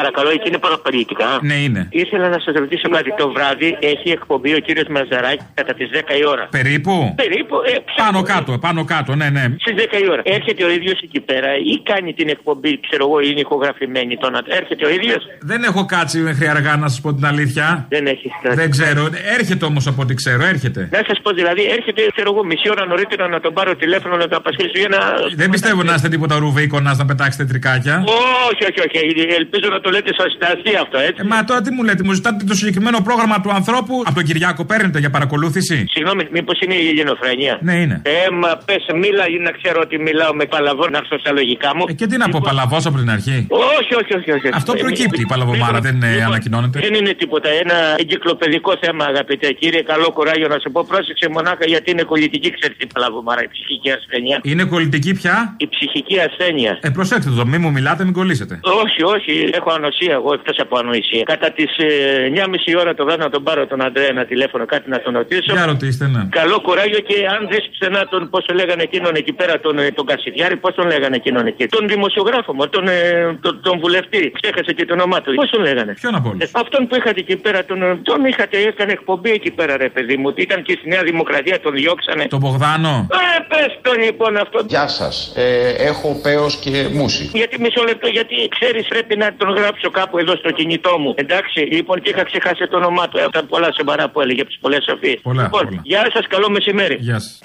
Παρακαλώ, 0.00 0.30
εκεί 0.36 0.48
είναι 0.48 0.58
παραπολιτικά. 0.66 1.28
Ναι, 1.42 1.54
είναι. 1.54 1.82
Ήθελα 1.90 2.28
να 2.28 2.38
σας 2.44 2.54
ρωτήσω 2.62 2.88
κάτι. 2.96 3.10
Το 3.22 3.26
βράδυ 3.32 3.68
έχει 3.80 4.08
εκπομπή 4.10 4.54
ο 4.54 4.60
κύριος 4.66 4.88
Μαζαράκη 4.94 5.44
κατά 5.54 5.72
τις 5.74 5.88
10 5.92 6.18
η 6.22 6.24
ώρα. 6.26 6.44
Περίπου; 6.50 7.12
Περίπου. 7.16 7.56
Ε, 7.72 7.76
Πάνω 8.02 8.22
κάτω, 8.22 8.58
πάνω 8.66 8.84
κάτω, 8.84 9.14
ναι, 9.14 9.28
ναι. 9.36 9.44
Στις 9.64 9.74
10 9.76 9.98
η 10.04 10.10
ώρα. 10.10 10.22
Έρχεται 10.24 10.64
ο 10.64 10.70
ίδιος 10.70 11.00
εκεί 11.06 11.20
πέρα 11.20 11.48
ή 11.72 11.74
κάνει 11.90 12.12
την 12.12 12.28
εκπομπή, 12.28 12.80
ξέρω 12.86 13.02
εγώ, 13.08 13.20
είναι 13.20 13.40
ηχογραφημένη. 13.40 14.16
Το 14.16 14.30
να... 14.30 14.40
Έρχεται 14.60 14.84
ο 14.86 14.90
ίδιος. 14.90 15.22
Δεν 15.40 15.62
έχω 15.62 15.84
κάτσει 15.84 16.18
μέχρι 16.18 16.46
αργά 16.48 16.76
να 16.76 16.88
σας 16.88 17.00
πω 17.00 17.14
την 17.14 17.26
αλήθεια. 17.26 17.86
Δεν 17.88 18.06
έχεις 18.06 18.32
κάτι. 18.42 18.56
Δεν 18.56 18.70
ξέρω. 18.70 19.08
Έρχεται 19.38 19.64
όμως 19.64 19.86
από 19.86 20.02
ό,τι 20.02 20.14
ξέρω, 20.14 20.44
έρχεται. 20.44 20.88
Να 20.92 21.00
σας 21.08 21.18
πω 21.22 21.30
δηλαδή, 21.30 21.62
έρχεται, 21.76 22.00
ξέρω 22.14 22.32
εγώ, 22.32 22.44
μισή 22.44 22.70
ώρα 22.70 22.86
νωρίτερα 22.86 23.28
να 23.28 23.40
τον 23.40 23.52
πάρω 23.54 23.76
τηλέφωνο 23.76 24.16
να 24.16 24.28
το 24.28 24.36
απασχολήσω 24.36 24.78
για 24.78 24.88
να. 24.88 24.98
Δεν 25.36 25.50
πιστεύω 25.50 25.82
να 25.82 25.94
είστε 25.94 26.08
τίποτα 26.08 26.38
ρουβίκονα 26.38 26.94
να 26.94 27.04
πετάξετε 27.04 27.44
τρικάκια. 27.44 28.04
Όχι, 28.50 28.62
όχι, 28.70 28.80
όχι. 28.86 28.96
Ελπίζω 29.40 29.68
να 29.70 29.80
το 29.80 29.87
λέτε 29.94 30.10
σα 30.20 30.24
αστεία 30.52 30.80
αυτό, 30.84 30.98
έτσι; 30.98 31.20
Ε, 31.24 31.28
μα 31.32 31.44
τώρα 31.44 31.60
τι 31.60 31.70
μου 31.76 31.82
λέτε, 31.88 32.02
μου 32.04 32.12
ζητάτε 32.12 32.44
το 32.44 32.54
συγκεκριμένο 32.54 32.98
πρόγραμμα 33.08 33.40
του 33.40 33.50
ανθρώπου. 33.60 33.94
Από 34.08 34.14
τον 34.14 34.24
Κυριάκο 34.24 34.64
παίρνετε 34.64 34.98
για 34.98 35.10
παρακολούθηση; 35.10 35.76
Συγγνώμη, 35.94 36.22
μήπως 36.36 36.56
είναι 36.60 36.74
η 36.74 36.86
ελληνοφρενία. 36.88 37.58
Ναι, 37.68 37.74
είναι. 37.82 37.96
Ε, 38.04 38.30
μα 38.42 38.50
πες, 38.66 38.82
μίλα 39.02 39.24
ή 39.34 39.38
να 39.46 39.50
ξέρω 39.58 39.78
ότι 39.86 39.98
μιλάω 40.08 40.32
με 40.34 40.44
παλαβό 40.54 40.84
να 40.88 40.98
έρθω 41.02 41.18
στα 41.18 41.32
λογικά 41.32 41.70
μου. 41.76 41.84
Ε, 41.88 41.92
και 41.92 42.06
τι 42.06 42.16
να 42.16 42.28
πω, 42.28 42.38
παλαβός 42.42 42.86
από 42.86 42.96
την 43.02 43.10
αρχή; 43.10 43.46
Όχι, 43.78 43.92
όχι, 44.00 44.12
όχι. 44.18 44.30
όχι. 44.36 44.48
Αυτό 44.52 44.72
Ε, 44.76 44.78
προκύπτει, 44.84 45.18
μη- 45.18 45.26
η 45.26 45.30
παλαβομάρα 45.32 45.78
δεν 45.80 46.02
ε, 46.02 46.22
ανακοινώνεται; 46.28 46.78
Δεν 46.80 46.94
είναι 46.94 47.12
τίποτα. 47.22 47.48
Ένα 47.62 47.76
εγκυκλοπαιδικό 47.98 48.72
θέμα, 48.84 49.04
αγαπητέ 49.04 49.48
κύριε. 49.60 49.82
Καλό 49.82 50.10
κουράγιο 50.16 50.48
να 50.48 50.58
σου 50.62 50.70
πω. 50.74 50.80
Πρόσεξε 50.92 51.26
μονάχα 51.36 51.64
γιατί 51.66 51.90
είναι 51.90 52.02
κολλητική, 52.02 52.48
ξέρει 52.58 52.74
η 52.78 52.86
παλαβομάρα, 52.94 53.42
η 53.42 53.48
ψυχική 53.54 53.90
ασθένεια. 53.98 54.36
Είναι 54.42 54.64
κολλητική 54.64 55.12
πια; 55.20 55.54
Η 55.64 55.66
ψυχική 55.74 56.16
ασθένεια. 56.26 56.78
Ε, 56.80 56.88
προσέξτε 56.88 57.30
το, 57.30 57.46
μη 57.46 57.58
μου 57.58 57.70
μιλάτε, 57.70 58.04
μην 58.04 58.12
κολλήσετε. 58.12 58.60
Όχι, 58.84 59.00
όχι. 59.14 59.34
Έχω 59.58 59.70
ανοησία, 59.78 60.12
εγώ 60.20 60.30
εκτός 60.38 60.56
από 60.64 60.74
ανοησία. 60.82 61.22
Κατά 61.34 61.48
τις 61.56 61.70
ε, 61.76 61.88
9.30 62.34 62.80
ώρα 62.82 62.92
το 62.94 63.04
βράδυ 63.06 63.22
να 63.22 63.30
τον 63.30 63.42
πάρω 63.42 63.66
τον 63.66 63.80
Αντρέα 63.86 64.06
ένα 64.06 64.24
τηλέφωνο, 64.24 64.64
κάτι 64.74 64.90
να 64.90 65.00
τον 65.00 65.12
ρωτήσω. 65.20 65.52
Για 65.52 65.66
ρωτήστε, 65.66 66.06
ναι. 66.14 66.22
Καλό 66.30 66.60
κουράγιο 66.60 67.00
και 67.08 67.16
αν 67.34 67.40
δεις 67.50 67.64
ξανά 67.78 68.00
τον, 68.12 68.30
πώς 68.30 68.44
το 68.46 68.54
λέγανε 68.54 68.82
εκείνον 68.82 69.14
εκεί 69.14 69.32
πέρα, 69.32 69.60
τον, 69.60 69.78
ε, 69.78 69.90
τον 69.98 70.06
Κασιδιάρη, 70.06 70.56
πώς 70.56 70.74
τον 70.74 70.86
λέγανε 70.86 71.16
εκείνον 71.16 71.46
εκεί. 71.46 71.66
Τον 71.66 71.88
δημοσιογράφο 71.88 72.50
μου, 72.54 72.68
τον, 72.68 72.88
ε, 72.88 73.38
τον, 73.40 73.60
τον 73.62 73.78
βουλευτή. 73.78 74.32
Ξέχασε 74.40 74.72
και 74.72 74.84
το 74.84 74.92
όνομά 74.92 75.20
του. 75.20 75.34
Πώς 75.34 75.50
τον 75.50 75.62
λέγανε; 75.62 75.92
Ποιον 76.00 76.14
από 76.14 76.28
όλους; 76.28 76.42
Ε, 76.42 76.50
αυτόν 76.54 76.86
που 76.86 76.94
είχατε 76.96 77.20
εκεί 77.20 77.36
πέρα, 77.36 77.64
τον, 77.64 77.82
ε, 77.82 78.00
τον 78.02 78.24
είχατε, 78.24 78.56
έκανε 78.58 78.92
εκπομπή 78.92 79.30
εκεί 79.30 79.50
πέρα, 79.50 79.76
ρε 79.76 79.88
παιδί 79.88 80.16
μου. 80.16 80.32
Ήταν 80.36 80.62
και 80.62 80.76
στη 80.78 80.88
Νέα 80.88 81.02
Δημοκρατία, 81.02 81.60
τον 81.60 81.72
διώξανε. 81.72 82.26
Το 82.28 82.38
Μπογδάνο. 82.38 83.06
Ε, 83.10 83.40
πες 83.48 83.78
τον 83.82 84.02
λοιπόν 84.02 84.36
αυτό. 84.36 84.58
Γεια 84.66 84.88
σας. 84.88 85.32
Ε, 85.36 85.70
έχω 85.90 86.20
πέος 86.22 86.56
και 86.56 86.70
μουσι. 86.92 87.30
Γιατί 87.34 87.60
μισό 87.60 87.82
λεπτό, 87.84 88.06
γιατί 88.08 88.34
ξέρεις, 88.48 88.86
πρέπει 88.88 89.16
να 89.16 89.34
τον 89.36 89.48
γράψω 89.68 89.90
κάπου 89.90 90.18
εδώ 90.18 90.36
στο 90.36 90.50
κινητό 90.50 90.98
μου. 90.98 91.14
Εντάξει, 91.16 91.60
λοιπόν, 91.60 92.00
και 92.00 92.10
είχα 92.10 92.24
ξεχάσει 92.24 92.66
το 92.66 92.76
όνομά 92.76 93.08
του. 93.08 93.20
Αυτά 93.20 93.44
πολλά 93.44 93.72
σοβαρά 93.72 94.10
που 94.10 94.20
έλεγε 94.20 94.40
από 94.40 94.50
τις 94.50 94.58
πολλές 94.58 94.84
σοφίε. 94.90 95.16
Πολλά, 95.22 95.42
λοιπόν, 95.42 95.66
πολλά. 95.66 95.80
γεια 95.84 96.10
σας, 96.12 96.26
καλό 96.26 96.50
μεσημέρι. 96.50 96.96
Γεια 97.00 97.18
σας. 97.18 97.40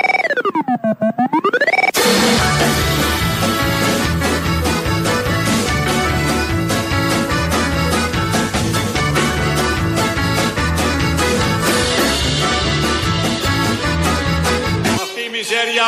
Αυτή 15.03 15.21
η 15.21 15.29
μιζέρια 15.31 15.85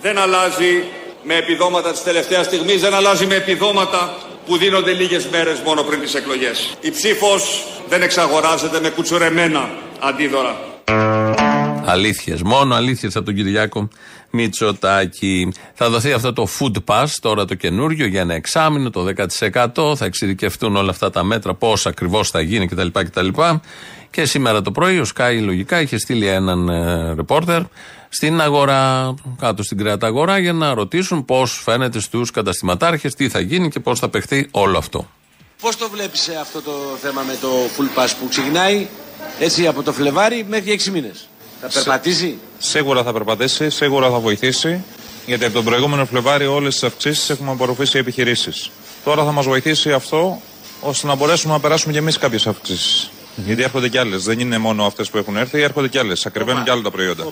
δεν 0.00 0.18
αλλάζει 0.18 0.84
με 1.22 1.34
επιδόματα 1.34 1.90
της 1.92 2.02
τελευταίας 2.02 2.46
στιγμής, 2.46 2.80
δεν 2.80 2.94
αλλάζει 2.94 3.26
με 3.26 3.34
επιδόματα 3.34 4.14
που 4.46 4.56
δίνονται 4.56 4.92
λίγες 4.92 5.26
μέρες 5.26 5.60
μόνο 5.60 5.82
πριν 5.82 6.00
τις 6.00 6.14
εκλογές. 6.14 6.76
Η 6.80 6.90
ψήφος 6.90 7.66
δεν 7.88 8.02
εξαγοράζεται 8.02 8.80
με 8.80 8.88
κουτσουρεμένα 8.88 9.70
αντίδωρα. 10.00 10.56
Αλήθειες. 11.86 12.42
Μόνο 12.42 12.74
αλήθειες 12.74 13.16
από 13.16 13.24
τον 13.24 13.34
Κυριάκο 13.34 13.88
Μητσοτάκη. 14.30 15.52
Θα 15.74 15.90
δοθεί 15.90 16.12
αυτό 16.12 16.32
το 16.32 16.48
food 16.58 16.76
pass 16.84 17.06
τώρα 17.20 17.44
το 17.44 17.54
καινούριο 17.54 18.06
για 18.06 18.20
ένα 18.20 18.34
εξάμεινο, 18.34 18.90
το 18.90 19.06
10%. 19.74 19.96
Θα 19.96 20.04
εξειδικευτούν 20.04 20.76
όλα 20.76 20.90
αυτά 20.90 21.10
τα 21.10 21.24
μέτρα, 21.24 21.54
πώς 21.54 21.86
ακριβώς 21.86 22.30
θα 22.30 22.40
γίνει 22.40 22.66
κτλ. 22.66 22.86
κτλ. 22.92 23.28
Και 24.10 24.24
σήμερα 24.24 24.62
το 24.62 24.70
πρωί 24.70 24.98
ο 24.98 25.04
Σκάι 25.04 25.40
λογικά 25.40 25.80
είχε 25.80 25.98
στείλει 25.98 26.26
έναν 26.26 26.68
ε, 26.68 27.14
ρεπόρτερ 27.14 27.62
στην 28.14 28.40
αγορά, 28.40 29.14
κάτω 29.38 29.62
στην 29.62 29.78
κρέατα 29.78 30.06
αγορά, 30.06 30.38
για 30.38 30.52
να 30.52 30.74
ρωτήσουν 30.74 31.24
πώς 31.24 31.60
φαίνεται 31.64 32.00
στους 32.00 32.30
καταστηματάρχες, 32.30 33.14
τι 33.14 33.28
θα 33.28 33.40
γίνει 33.40 33.70
και 33.70 33.80
πώς 33.80 33.98
θα 33.98 34.08
παιχτεί 34.08 34.48
όλο 34.50 34.78
αυτό. 34.78 35.08
Πώς 35.60 35.76
το 35.76 35.88
βλέπεις 35.90 36.28
ε, 36.28 36.36
αυτό 36.40 36.62
το 36.62 36.72
θέμα 37.02 37.22
με 37.22 37.36
το 37.40 37.48
full 37.48 37.98
pass 37.98 38.08
που 38.20 38.28
ξεκινάει; 38.28 38.86
Έτσι 39.38 39.66
από 39.66 39.82
το 39.82 39.92
Φλεβάρι 39.92 40.46
μέχρι 40.48 40.80
6 40.84 40.90
μήνες. 40.90 41.28
Θα 41.60 41.68
περπατήσει; 41.72 42.38
Σίγουρα 42.58 43.02
θα 43.02 43.12
περπατήσει, 43.12 43.70
σίγουρα 43.70 44.10
θα 44.10 44.18
βοηθήσει, 44.18 44.84
γιατί 45.26 45.44
από 45.44 45.54
τον 45.54 45.64
προηγούμενο 45.64 46.04
Φλεβάρι 46.06 46.46
όλες 46.46 46.72
τις 46.72 46.82
αυξήσεις 46.82 47.30
έχουμε 47.30 47.50
απορροφήσει 47.50 47.96
οι 47.96 48.00
επιχειρήσεις. 48.00 48.70
Τώρα 49.04 49.24
θα 49.24 49.32
μας 49.32 49.46
βοηθήσει 49.46 49.92
αυτό 49.92 50.40
ώστε 50.80 51.06
να 51.06 51.14
μπορέσουμε 51.14 51.52
να 51.52 51.60
περάσουμε 51.60 51.92
κι 51.92 51.98
εμείς 51.98 52.18
κάποιες 52.18 52.46
αυξήσεις. 52.46 53.10
Γιατί 53.36 53.62
έρχονται 53.62 53.88
κι 53.88 53.98
άλλες. 53.98 54.24
Δεν 54.24 54.38
είναι 54.38 54.58
μόνο 54.58 54.86
αυτές 54.86 55.10
που 55.10 55.18
έχουν 55.18 55.36
έρθει, 55.36 55.60
έρχονται 55.60 55.88
κι 55.88 55.98
άλλες. 55.98 56.26
Ακριβένουν 56.26 56.64
κι 56.64 56.70
άλλα 56.70 56.82
τα 56.82 56.90
προϊόντα. 56.90 57.24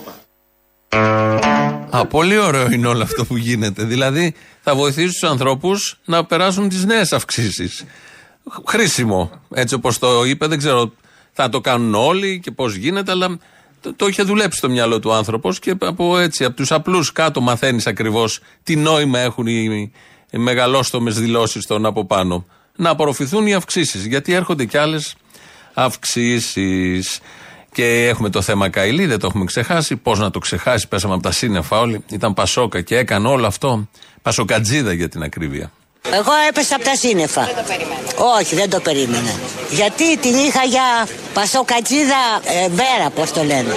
Α, 1.89 2.05
πολύ 2.05 2.37
ωραίο 2.37 2.71
είναι 2.71 2.87
όλο 2.87 3.03
αυτό 3.03 3.25
που 3.25 3.37
γίνεται. 3.37 3.83
Δηλαδή, 3.83 4.33
θα 4.61 4.75
βοηθήσει 4.75 5.19
τους 5.19 5.29
ανθρώπους 5.29 5.99
να 6.05 6.25
περάσουν 6.25 6.69
τις 6.69 6.85
νέες 6.85 7.13
αυξήσεις. 7.13 7.83
Χρήσιμο. 8.67 9.31
Έτσι 9.53 9.75
όπως 9.75 9.99
το 9.99 10.23
είπε, 10.25 10.47
δεν 10.47 10.57
ξέρω. 10.57 10.93
Θα 11.33 11.49
το 11.49 11.61
κάνουν 11.61 11.95
όλοι 11.95 12.39
και 12.39 12.51
πώς 12.51 12.75
γίνεται, 12.75 13.11
αλλά 13.11 13.37
το, 13.81 13.93
το 13.93 14.07
είχε 14.07 14.23
δουλέψει 14.23 14.57
στο 14.57 14.69
μυαλό 14.69 14.99
του 14.99 15.13
άνθρωπος 15.13 15.59
και 15.59 15.75
από 15.79 16.17
έτσι, 16.17 16.45
από 16.45 16.55
τους 16.55 16.71
απλούς 16.71 17.11
κάτω 17.11 17.41
μαθαίνεις 17.41 17.87
ακριβώς 17.87 18.39
τι 18.63 18.75
νόημα 18.75 19.19
έχουν 19.19 19.47
οι, 19.47 19.91
οι 20.31 20.37
μεγαλόστομες 20.37 21.19
δηλώσεις 21.19 21.65
των 21.65 21.85
από 21.85 22.05
πάνω. 22.05 22.45
Να 22.75 22.89
απορροφηθούν 22.89 23.47
οι 23.47 23.53
αυξήσεις. 23.53 24.05
Γιατί 24.05 24.33
έρχονται 24.33 24.65
κι 24.65 24.77
άλλες 24.77 25.15
αυξήσεις. 25.73 27.19
Και 27.73 28.07
έχουμε 28.07 28.29
το 28.29 28.41
θέμα 28.41 28.69
Καηλή, 28.69 29.05
δεν 29.05 29.19
το 29.19 29.27
έχουμε 29.27 29.45
ξεχάσει. 29.45 29.95
Πώς 29.95 30.19
να 30.19 30.31
το 30.31 30.39
ξεχάσει, 30.39 30.87
πέσαμε 30.87 31.13
από 31.13 31.23
τα 31.23 31.31
σύννεφα 31.31 31.79
όλοι. 31.79 32.03
Ήταν 32.09 32.33
Πασόκα 32.33 32.81
και 32.81 32.97
έκανε 32.97 33.27
όλο 33.27 33.47
αυτό. 33.47 33.87
Πασοκατζίδα 34.21 34.93
για 34.93 35.09
την 35.09 35.23
ακρίβεια. 35.23 35.71
Εγώ 36.11 36.31
έπεσα 36.49 36.75
από 36.75 36.83
τα 36.83 36.95
σύννεφα. 36.95 37.43
Δεν 37.45 37.55
το 37.55 37.63
περίμενα. 37.67 38.35
Όχι, 38.39 38.55
δεν 38.55 38.69
το 38.69 38.79
περίμενα. 38.79 39.31
Γιατί 39.69 40.17
την 40.17 40.35
είχα 40.35 40.63
για 40.63 41.07
πασοκατζίδα 41.33 42.41
ε, 42.43 42.69
βέρα, 42.69 43.09
πώς 43.15 43.31
το 43.31 43.43
λένε. 43.43 43.73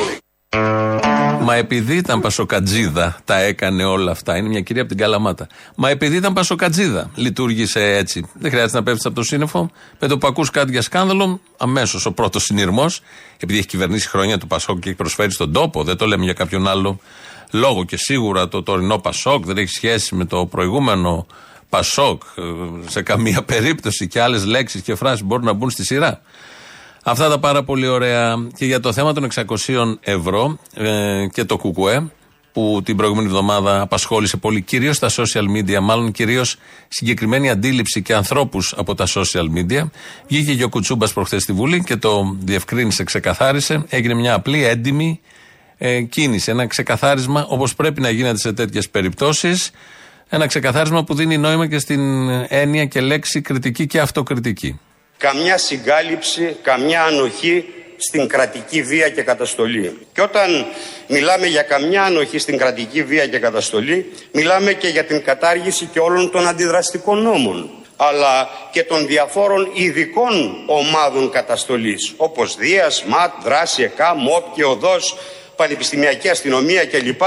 Μα 1.47 1.55
επειδή 1.55 1.97
ήταν 1.97 2.21
Πασοκατζίδα, 2.21 3.17
τα 3.25 3.41
έκανε 3.41 3.85
όλα 3.85 4.11
αυτά. 4.11 4.37
Είναι 4.37 4.49
μια 4.49 4.61
κυρία 4.61 4.83
από 4.83 4.91
την 4.91 5.01
Καλαμάτα. 5.01 5.47
Μα 5.75 5.91
επειδή 5.91 6.17
ήταν 6.17 6.33
Πασοκατζίδα, 6.33 7.11
λειτουργήσε 7.15 7.83
έτσι. 7.83 8.27
Δεν 8.35 8.51
χρειάζεται 8.51 8.79
να 8.79 8.83
πέφτεις 8.83 9.07
από 9.07 9.15
το 9.15 9.23
σύννεφο. 9.23 9.71
Με 9.99 10.09
το 10.09 10.19
που 10.19 10.27
ακού 10.27 10.45
κάτι 10.53 10.71
για 10.71 10.83
σκάνδαλο, 10.83 11.41
αμέσως 11.57 12.07
ο 12.07 12.13
πρώτος 12.13 12.43
συνειρμός, 12.43 13.01
επειδή 13.41 13.59
έχει 13.59 13.67
κυβερνήσει 13.67 14.09
χρόνια 14.09 14.39
του 14.39 14.47
Πασόκ 14.47 14.79
και 14.79 14.89
έχει 14.89 14.97
προσφέρει 14.97 15.33
στον 15.33 15.53
τόπο, 15.53 15.85
δεν 15.85 15.97
το 15.97 16.07
λέμε 16.07 16.25
για 16.25 16.33
κάποιον 16.33 16.69
άλλο 16.69 17.01
λόγο. 17.51 17.85
Και 17.85 17.97
σίγουρα 17.97 18.49
το 18.49 18.63
τωρινό 18.63 18.99
Πασόκ 18.99 19.45
δεν 19.45 19.57
έχει 19.57 19.71
σχέση 19.71 20.15
με 20.15 20.25
το 20.25 20.47
προηγούμενο 20.47 21.27
Πασόκ 21.69 22.23
ε, 22.37 22.43
σε 22.91 23.03
καμία 23.03 23.43
περίπτωση 23.43 24.09
και 24.09 24.21
άλλες 24.21 24.45
λέξεις 24.45 24.83
και 24.83 24.95
φράσεις 24.95 25.25
μπορούν 25.25 25.45
να 25.45 25.53
μπουν 25.53 25.71
στη 25.71 25.85
σειρά. 25.85 26.21
Αυτά 27.09 27.29
τα 27.29 27.39
πάρα 27.39 27.63
πολύ 27.63 27.87
ωραία. 27.87 28.35
Και 28.57 28.65
για 28.65 28.81
το 28.81 28.93
θέμα 28.93 29.13
των 29.13 29.29
600 29.35 29.45
ευρώ 30.01 30.59
ε, 30.75 31.27
και 31.33 31.45
το 31.45 31.57
ΚΚΕ, 31.57 32.11
που 32.53 32.81
την 32.85 32.97
προηγούμενη 32.97 33.27
εβδομάδα 33.27 33.81
απασχόλησε 33.81 34.37
πολύ, 34.37 34.61
κυρίως 34.63 34.97
στα 34.97 35.09
social 35.11 35.45
media, 35.57 35.79
μάλλον 35.83 36.13
κυρίως 36.13 36.57
συγκεκριμένη 36.89 37.51
αντίληψη 37.51 38.03
και 38.03 38.15
ανθρώπους 38.15 38.75
από 38.77 38.95
τα 38.95 39.07
social 39.07 39.47
media. 39.57 39.89
Βγήκε 40.29 40.55
και 40.55 40.65
ο 40.65 40.69
Κουτσούμπας 40.69 41.13
προχθές 41.13 41.43
στη 41.43 41.53
Βουλή 41.53 41.83
και 41.85 41.97
το 41.97 42.37
διευκρίνησε, 42.41 43.05
ξεκαθάρισε. 43.05 43.85
Έγινε 43.89 44.15
μια 44.15 44.35
απλή, 44.35 44.65
έντιμη 44.65 45.21
ε, 45.79 46.01
κίνηση. 46.01 46.51
Ένα 46.51 46.67
ξεκαθάρισμα 46.67 47.47
όπως 47.49 47.75
πρέπει 47.75 48.01
να 48.01 48.11
γίνεται 48.11 48.39
σε 48.39 48.53
τέτοιες 48.53 48.91
περιπτώσεις. 48.91 49.71
Ένα 50.29 50.47
ξεκαθάρισμα 50.47 51.05
που 51.05 51.15
δίνει 51.15 51.39
νόημα 51.39 51.67
και 51.67 51.79
στην 51.79 52.29
έννοια 52.49 52.85
και 52.85 53.01
λέξη 53.01 53.41
κριτική 53.41 53.87
και 53.87 54.01
αυτοκριτική. 54.01 54.81
Καμιά 55.19 55.59
συγκάλυψη, 55.59 56.57
καμιά 56.63 57.03
ανοχή 57.05 57.65
στην 57.97 58.29
κρατική 58.29 58.83
βία 58.83 59.09
και 59.09 59.23
καταστολή. 59.23 60.07
Και 60.13 60.23
όταν 60.23 60.67
μιλάμε 61.07 61.47
για 61.47 61.63
καμιά 61.63 62.03
ανοχή 62.03 62.39
στην 62.39 62.59
κρατική 62.59 63.03
βία 63.03 63.27
και 63.27 63.39
καταστολή, 63.39 64.13
μιλάμε 64.33 64.73
και 64.73 64.89
για 64.89 65.05
την 65.05 65.25
κατάργηση 65.25 65.85
και 65.93 66.01
όλων 66.01 66.31
των 66.31 66.49
αντιδραστικών 66.49 67.23
νόμων 67.23 67.71
αλλά 67.97 68.49
και 68.71 68.85
των 68.85 69.07
διαφόρων 69.07 69.71
ειδικών 69.75 70.57
ομάδων 70.67 71.31
καταστολής, 71.31 72.13
όπως 72.17 72.57
Δίας, 72.57 73.05
ΜΑΤ, 73.05 73.33
Δράση, 73.43 73.83
ΕΚΑ, 73.83 74.15
ΜΟΠ 74.15 74.55
και 74.55 74.65
ΟΔΟΣ, 74.65 75.17
Πανεπιστημιακή 75.57 76.29
Αστυνομία 76.29 76.87
κλπ. 76.87 77.23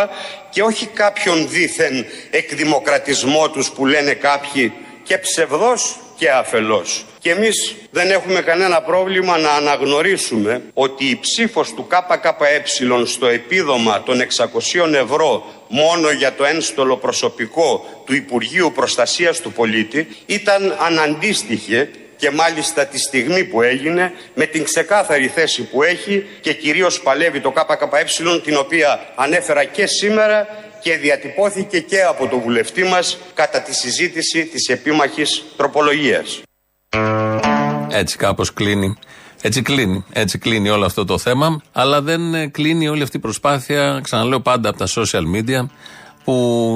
Και 0.50 0.62
όχι 0.62 0.86
κάποιον 0.86 1.50
δήθεν 1.50 2.06
εκδημοκρατισμό 2.32 3.50
τους 3.50 3.72
που 3.72 3.86
λένε 3.86 4.14
κάποιοι 4.14 4.74
και 5.04 5.18
ψευδός 5.18 6.00
και 6.20 6.30
αφελώς. 6.32 7.06
Και 7.20 7.32
εμείς 7.32 7.76
δεν 7.92 8.12
έχουμε 8.12 8.42
κανένα 8.42 8.82
πρόβλημα 8.82 9.38
να 9.38 9.52
αναγνωρίσουμε 9.52 10.62
ότι 10.74 11.06
η 11.06 11.20
ψήφος 11.22 11.74
του 11.74 11.88
ΚΚΕ 11.88 12.64
στο 13.06 13.28
επίδομα 13.28 14.04
των 14.04 14.20
600 14.20 14.94
ευρώ 14.94 15.46
μόνο 15.68 16.12
για 16.12 16.34
το 16.34 16.46
ένστολο 16.46 16.98
προσωπικό 16.98 17.86
του 18.06 18.16
Υπουργείου 18.16 18.72
Προστασίας 18.76 19.40
του 19.42 19.52
Πολίτη 19.52 20.08
ήταν 20.26 20.76
αναντίστοιχη 20.80 21.90
και 22.20 22.32
μάλιστα 22.32 22.86
τη 22.86 23.00
στιγμή 23.00 23.44
που 23.44 23.62
έγινε 23.62 24.14
με 24.34 24.46
την 24.46 24.64
ξεκάθαρη 24.64 25.28
θέση 25.28 25.64
που 25.64 25.84
έχει 25.84 26.26
και 26.42 26.54
κυρίως 26.54 27.02
παλεύει 27.02 27.40
το 27.40 27.52
ΚΚΕ 27.52 28.06
την 28.44 28.58
οποία 28.58 29.00
ανέφερα 29.16 29.64
και 29.64 29.86
σήμερα 29.86 30.48
και 30.82 30.96
διατυπώθηκε 30.98 31.80
και 31.80 32.04
από 32.04 32.28
τον 32.28 32.40
βουλευτή 32.40 32.84
μας 32.84 33.18
κατά 33.34 33.62
τη 33.62 33.76
συζήτηση 33.76 34.46
της 34.46 34.68
επίμαχης 34.68 35.44
τροπολογίας. 35.58 36.42
Έτσι 37.90 38.18
κάπως 38.18 38.54
κλείνει. 38.54 38.98
Έτσι 39.42 39.62
κλείνει. 39.62 40.06
Έτσι 40.12 40.38
κλείνει 40.38 40.70
όλο 40.70 40.86
αυτό 40.86 41.06
το 41.06 41.18
θέμα. 41.18 41.62
Αλλά 41.72 42.02
δεν 42.02 42.34
ε, 42.34 42.48
κλείνει 42.48 42.88
όλη 42.88 43.04
αυτή 43.04 43.18
η 43.18 43.20
προσπάθεια, 43.20 44.00
ξαναλέω 44.04 44.40
πάντα 44.40 44.70
από 44.70 44.78
τα 44.78 44.88
social 44.96 45.24
media, 45.36 45.66
που 46.24 46.34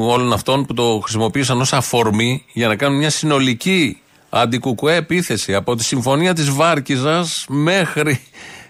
όλων 0.10 0.34
αυτών 0.34 0.66
που 0.66 0.74
το 0.74 1.00
χρησιμοποίησαν 1.04 1.62
ως 1.62 1.74
αφορμή 1.74 2.46
για 2.54 2.68
να 2.68 2.76
κάνουν 2.76 2.98
μια 2.98 3.10
συνολική 3.10 4.03
αντικουκουέ 4.36 4.96
επίθεση 4.96 5.56
από 5.56 5.76
τη 5.76 5.84
συμφωνία 5.84 6.34
της 6.34 6.50
Βάρκιζα 6.50 7.26
μέχρι 7.48 8.20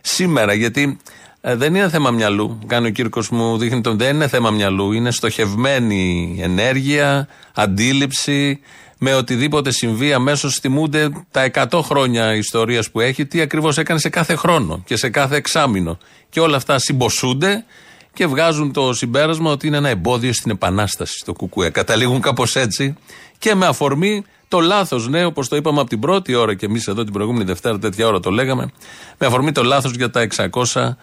σήμερα. 0.01 0.53
Γιατί 0.53 0.97
ε, 1.41 1.55
δεν 1.55 1.76
είναι 1.76 1.89
θέμα 1.89 2.11
μυαλού. 2.11 2.59
Κάνει 2.68 2.88
ο 2.88 2.91
Κύρκος 2.91 3.30
μου, 3.30 3.57
δείχνει 3.57 3.82
τον. 3.82 3.97
Δεν 3.97 4.16
είναι 4.16 4.28
θέμα 4.28 4.51
μυαλού. 4.51 4.91
Είναι 4.91 5.11
στοχευμένη 5.11 6.38
ενέργεια, 6.41 7.28
αντίληψη, 7.53 8.59
με 8.97 9.14
οτιδήποτε 9.14 9.72
συμβεί, 9.72 10.14
αμέσως 10.14 10.55
θυμούνται 10.55 11.09
τα 11.32 11.51
100 11.72 11.80
χρόνια 11.84 12.36
ιστορίας 12.36 12.91
που 12.91 12.99
έχει, 12.99 13.26
τι 13.26 13.41
ακριβώς 13.41 13.78
έκανε 13.78 13.99
σε 13.99 14.09
κάθε 14.09 14.36
χρόνο 14.36 14.84
και 14.86 14.95
σε 14.95 15.09
κάθε 15.09 15.36
εξάμεινο. 15.36 15.97
Και 16.30 16.39
όλα 16.39 16.57
αυτά 16.57 16.80
συμποσούνται 16.80 17.66
και 18.14 18.28
βγάζουν 18.28 18.74
το 18.74 18.93
συμπέρασμα 18.93 19.51
ότι 19.51 19.68
είναι 19.68 19.78
ένα 19.78 19.89
εμπόδιο 19.89 20.34
στην 20.34 20.51
επανάσταση 20.51 21.18
στο 21.18 21.34
Κουκουέ. 21.34 21.70
Καταλήγουν 21.70 22.22
κάπως 22.22 22.55
έτσι 22.55 22.95
και 23.38 23.55
με 23.55 23.66
αφορμή 23.66 24.24
το 24.53 24.59
λάθος, 24.59 25.07
ναι, 25.07 25.25
όπως 25.25 25.47
το 25.47 25.55
είπαμε 25.55 25.79
από 25.79 25.89
την 25.89 25.99
πρώτη 25.99 26.35
ώρα 26.35 26.53
και 26.53 26.65
εμείς 26.65 26.87
εδώ 26.87 27.03
την 27.03 27.13
προηγούμενη 27.13 27.43
Δευτέρα, 27.43 27.79
τέτοια 27.79 28.07
ώρα 28.07 28.19
το 28.19 28.29
λέγαμε, 28.29 28.71
με 29.17 29.27
αφορμή 29.27 29.51
το 29.51 29.63
λάθος 29.63 29.91
για 29.95 30.09
τα 30.09 30.27
600 30.71 30.97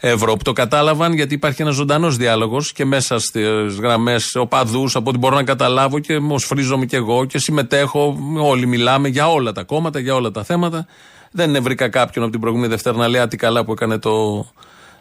ευρώ. 0.00 0.36
Που 0.36 0.42
το 0.42 0.52
κατάλαβαν 0.52 1.12
γιατί 1.12 1.34
υπάρχει 1.34 1.62
ένας 1.62 1.74
ζωντανός 1.74 2.16
διάλογος 2.16 2.72
και 2.72 2.84
μέσα 2.84 3.18
στις 3.18 3.76
γραμμές 3.78 4.34
οπαδούς, 4.34 4.96
από 4.96 5.08
ό,τι 5.10 5.18
μπορώ 5.18 5.36
να 5.36 5.42
καταλάβω 5.42 5.98
και 5.98 6.20
ως 6.28 6.44
φρίζομαι 6.44 6.86
κι 6.86 6.94
εγώ 6.94 7.24
και 7.24 7.38
συμμετέχω. 7.38 8.16
Όλοι 8.38 8.66
μιλάμε 8.66 9.08
για 9.08 9.30
όλα 9.30 9.52
τα 9.52 9.62
κόμματα, 9.62 9.98
για 9.98 10.14
όλα 10.14 10.30
τα 10.30 10.44
θέματα. 10.44 10.86
Δεν 11.30 11.62
βρήκα 11.62 11.88
κάποιον 11.88 12.24
από 12.24 12.32
την 12.32 12.40
προηγούμενη 12.40 12.70
Δευτέρα 12.72 12.96
να 12.96 13.08
λέει 13.08 13.20
Α, 13.20 13.28
τι 13.28 13.36
καλά 13.36 13.64
που 13.64 13.72
έκανε 13.72 13.98
το, 13.98 14.46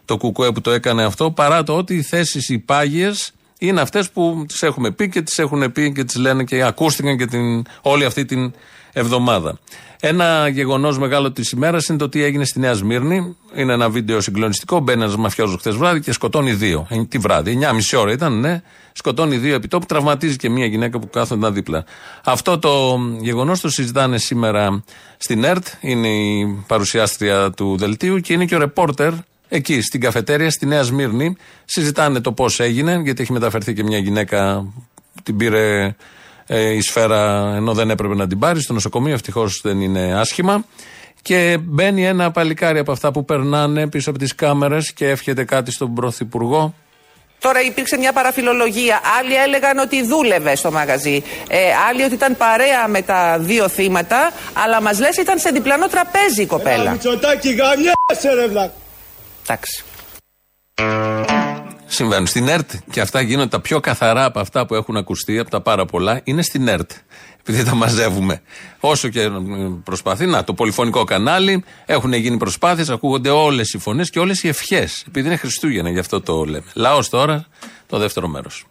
το 0.05 0.17
Κουκουέ 0.17 0.51
που 0.51 0.61
το 0.61 0.71
έκανε 0.71 1.03
αυτό, 1.03 1.31
παρά 1.31 1.63
το 1.63 1.77
ότι 1.77 1.95
οι 1.95 2.01
θέσεις 2.01 2.49
οι 2.49 2.59
πάγιες 2.59 3.33
είναι 3.57 3.81
αυτές 3.81 4.09
που 4.09 4.45
τις 4.47 4.61
έχουμε 4.61 4.91
πει 4.91 5.09
και 5.09 5.21
τις 5.21 5.39
έχουν 5.39 5.71
πει 5.71 5.91
και 5.91 6.03
τις 6.03 6.15
λένε 6.15 6.43
και 6.43 6.63
ακούστηκαν 6.63 7.17
και 7.17 7.25
την, 7.25 7.65
όλη 7.81 8.05
αυτή 8.05 8.25
την 8.25 8.53
εβδομάδα. 8.93 9.59
Ένα 9.99 10.47
γεγονός 10.47 10.97
μεγάλο 10.99 11.31
της 11.31 11.51
ημέρας 11.51 11.87
είναι 11.87 11.97
το 11.97 12.09
τι 12.09 12.23
έγινε 12.23 12.45
στη 12.45 12.59
Νέα 12.59 12.73
Σμύρνη. 12.73 13.35
Είναι 13.55 13.73
ένα 13.73 13.89
βίντεο 13.89 14.21
συγκλονιστικό. 14.21 14.79
Μπαίνει 14.79 15.01
ένας 15.01 15.15
μαφιόζος 15.15 15.55
χθες 15.59 15.75
βράδυ 15.75 15.99
και 16.01 16.11
σκοτώνει 16.11 16.53
δύο. 16.53 16.87
Ε, 16.89 17.05
τη 17.05 17.17
βράδυ, 17.17 17.59
9,5 17.91 17.99
ώρα 17.99 18.11
ήταν, 18.11 18.39
ναι. 18.39 18.61
Σκοτώνει 18.93 19.37
δύο 19.37 19.55
επιτόπου, 19.55 19.85
τραυματίζει 19.85 20.35
και 20.35 20.49
μία 20.49 20.65
γυναίκα 20.65 20.99
που 20.99 21.09
κάθονταν 21.09 21.53
δίπλα. 21.53 21.85
Αυτό 22.23 22.59
το 22.59 22.99
γεγονός 23.19 23.59
το 23.59 23.69
συζητάνε 23.69 24.17
σήμερα 24.17 24.83
στην 25.17 25.43
ΕΡΤ. 25.43 25.67
Είναι 25.79 26.07
η 26.07 26.63
παρουσιάστρια 26.67 27.51
του 27.51 27.77
δελτίου 27.77 28.19
και 28.19 28.33
είναι 28.33 28.45
και 28.45 28.55
ο 28.55 28.59
ρεπόρτερ 28.59 29.13
εκεί 29.53 29.81
στην 29.81 30.01
καφετέρια 30.01 30.49
στη 30.49 30.65
Νέα 30.65 30.83
Σμύρνη. 30.83 31.35
Συζητάνε 31.65 32.19
το 32.21 32.31
πώς 32.31 32.59
έγινε, 32.59 33.01
γιατί 33.03 33.21
έχει 33.21 33.31
μεταφερθεί 33.31 33.73
και 33.73 33.83
μια 33.83 33.97
γυναίκα, 33.97 34.65
την 35.23 35.37
πήρε 35.37 35.95
ε, 36.47 36.69
η 36.69 36.81
σφαίρα 36.81 37.53
ενώ 37.55 37.73
δεν 37.73 37.89
έπρεπε 37.89 38.15
να 38.15 38.27
την 38.27 38.39
πάρει 38.39 38.61
στο 38.61 38.73
νοσοκομείο. 38.73 39.13
Ευτυχώς 39.13 39.61
δεν 39.63 39.81
είναι 39.81 40.19
άσχημα. 40.19 40.65
Και 41.21 41.57
μπαίνει 41.61 42.05
ένα 42.05 42.31
παλικάρι 42.31 42.79
από 42.79 42.91
αυτά 42.91 43.11
που 43.11 43.25
περνάνε 43.25 43.87
πίσω 43.87 44.09
από 44.09 44.19
τις 44.19 44.35
κάμερες 44.35 44.93
και 44.93 45.09
εύχεται 45.09 45.43
κάτι 45.43 45.71
στον 45.71 45.93
Πρωθυπουργό. 45.93 46.73
Τώρα 47.39 47.61
υπήρξε 47.61 47.97
μια 47.97 48.13
παραφιλολογία. 48.13 49.01
Άλλοι 49.19 49.35
έλεγαν 49.35 49.77
ότι 49.77 50.03
δούλευε 50.03 50.55
στο 50.55 50.71
μαγαζί. 50.71 51.23
Ε, 51.47 51.57
άλλοι 51.89 52.03
ότι 52.03 52.13
ήταν 52.13 52.37
παρέα 52.37 52.87
με 52.87 53.01
τα 53.01 53.37
δύο 53.39 53.69
θύματα. 53.69 54.31
Αλλά 54.53 54.81
μας 54.81 54.99
λες 54.99 55.17
ήταν 55.17 55.39
σε 55.39 55.49
διπλανό 55.49 55.87
τραπέζι 55.87 56.41
η 56.41 56.45
κοπέλα. 56.45 56.91
Μητσοτάκι 56.91 57.49
γαμιάσαι 57.49 58.33
ρε 58.35 58.47
βλακ. 58.47 58.71
Εντάξει. 59.43 59.83
Συμβαίνουν 61.85 62.27
στην 62.27 62.47
ΕΡΤ 62.47 62.71
και 62.91 63.01
αυτά 63.01 63.21
γίνονται 63.21 63.49
τα 63.49 63.61
πιο 63.61 63.79
καθαρά 63.79 64.25
από 64.25 64.39
αυτά 64.39 64.65
που 64.65 64.75
έχουν 64.75 64.97
ακουστεί, 64.97 65.39
από 65.39 65.49
τα 65.49 65.61
πάρα 65.61 65.85
πολλά, 65.85 66.21
είναι 66.23 66.41
στην 66.41 66.67
ΕΡΤ. 66.67 66.91
Επειδή 67.39 67.63
τα 67.63 67.75
μαζεύουμε. 67.75 68.41
Όσο 68.79 69.09
και 69.09 69.29
προσπαθεί, 69.83 70.25
να, 70.25 70.43
το 70.43 70.53
πολυφωνικό 70.53 71.03
κανάλι, 71.03 71.63
έχουν 71.85 72.13
γίνει 72.13 72.37
προσπάθειες, 72.37 72.89
ακούγονται 72.89 73.29
όλες 73.29 73.73
οι 73.73 73.77
φωνές 73.77 74.09
και 74.09 74.19
όλες 74.19 74.43
οι 74.43 74.47
ευχές. 74.47 75.03
Επειδή 75.07 75.27
είναι 75.27 75.35
Χριστούγεννα, 75.35 75.89
γι' 75.89 75.99
αυτό 75.99 76.21
το 76.21 76.43
λέμε. 76.43 76.65
Λαός 76.73 77.09
τώρα, 77.09 77.45
το 77.87 77.97
δεύτερο 77.97 78.27
μέρος. 78.27 78.65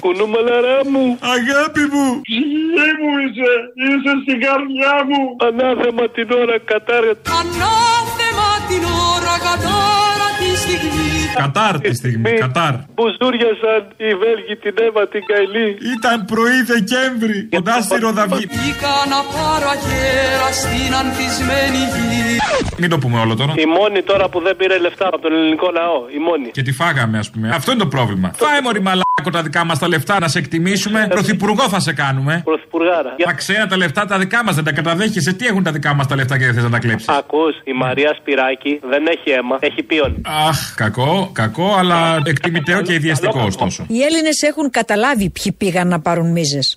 Κουνού 0.00 0.28
μαλαρά 0.28 0.80
μου. 0.92 1.18
Αγάπη 1.20 1.80
μου. 1.80 2.06
Ψυχή 2.28 2.88
μου 3.00 3.10
είσαι. 3.24 3.52
Είσαι 3.84 4.12
στην 4.22 4.40
καρδιά 4.44 4.94
μου. 5.08 5.20
Ανάθεμα 5.46 6.04
την 6.16 6.30
ώρα 6.30 6.58
κατάρα. 6.70 7.14
Ανάθεμα 7.40 8.23
την 8.68 8.84
ώρα 8.84 9.36
κατάρα 9.46 10.28
τη 10.38 10.50
στιγμή. 10.62 11.13
Κατάρ 11.42 11.80
τη 11.80 11.94
στιγμή, 11.94 12.32
κατάρ. 12.44 12.74
Που 12.98 13.04
ζούριασαν 13.18 13.80
οι 13.96 14.10
Βέλγοι 14.22 14.54
την 14.62 14.74
Εύα 14.86 15.02
την 15.08 15.22
Καηλή. 15.30 15.68
Ήταν 15.96 16.16
πρωί 16.32 16.58
Δεκέμβρη, 16.72 17.38
κοντά 17.54 17.76
στη 17.86 17.98
Ροδαυγή. 18.04 18.46
Βγήκα 18.46 18.94
να 19.12 19.20
πάρω 19.34 19.68
αγέρα 19.76 20.48
στην 20.60 20.90
ανθισμένη 21.00 21.82
γη. 21.94 22.38
Μην 22.78 22.90
το 22.90 22.98
πούμε 22.98 23.18
όλο 23.24 23.34
τώρα. 23.36 23.52
Η 23.56 23.66
μόνη 23.78 24.02
τώρα 24.02 24.28
που 24.28 24.40
δεν 24.40 24.56
πήρε 24.56 24.78
λεφτά 24.78 25.06
από 25.06 25.18
τον 25.18 25.32
ελληνικό 25.32 25.70
λαό. 25.78 25.98
Η 26.16 26.18
μόνη. 26.18 26.48
Και 26.50 26.62
τη 26.62 26.72
φάγαμε, 26.72 27.18
ας 27.18 27.30
πούμε. 27.30 27.48
Αυτό 27.58 27.72
είναι 27.72 27.80
το 27.80 27.86
πρόβλημα. 27.86 28.28
Φάε 28.36 28.60
μωρή 28.62 28.80
μαλάκο 28.80 29.30
τα 29.32 29.42
δικά 29.42 29.64
μας 29.64 29.78
τα 29.78 29.88
λεφτά 29.88 30.18
να 30.20 30.28
σε 30.28 30.38
εκτιμήσουμε. 30.38 31.06
Πρωθυπουργό 31.10 31.68
θα 31.68 31.80
σε 31.80 31.92
κάνουμε. 31.92 32.40
Πρωθυπουργάρα. 32.44 33.14
Τα 33.24 33.32
ξένα 33.32 33.66
τα 33.66 33.76
λεφτά 33.76 34.04
τα 34.06 34.18
δικά 34.18 34.44
μας 34.44 34.54
δεν 34.54 34.64
τα 34.64 34.72
καταδέχεσαι. 34.72 35.32
Τι 35.32 35.46
έχουν 35.46 35.62
τα 35.62 35.72
δικά 35.72 35.94
μας 35.94 36.06
τα 36.06 36.14
λεφτά 36.14 36.38
και 36.38 36.44
δεν 36.44 36.54
θες 36.54 36.62
να 36.62 36.70
τα 36.70 36.78
κλέψεις; 36.78 37.08
Ακούς, 37.08 37.54
η 37.64 37.72
Μαρία 37.72 38.14
Σπυράκη 38.18 38.80
δεν 38.88 39.06
έχει 39.06 39.30
αίμα, 39.30 39.56
έχει 39.60 39.82
πίον. 39.82 40.20
Αχ, 40.48 40.74
κακό, 40.74 41.23
κακό, 41.32 41.74
αλλά 41.78 42.20
εκτιμητέο 42.24 42.82
και 42.82 42.92
ιδιαστικό 42.92 43.42
ωστόσο. 43.42 43.84
Οι 43.88 44.02
Έλληνες 44.02 44.42
έχουν 44.42 44.70
καταλάβει 44.70 45.30
ποιοι 45.30 45.52
πήγαν 45.52 45.88
να 45.88 46.00
πάρουν 46.00 46.30
μίζες. 46.30 46.74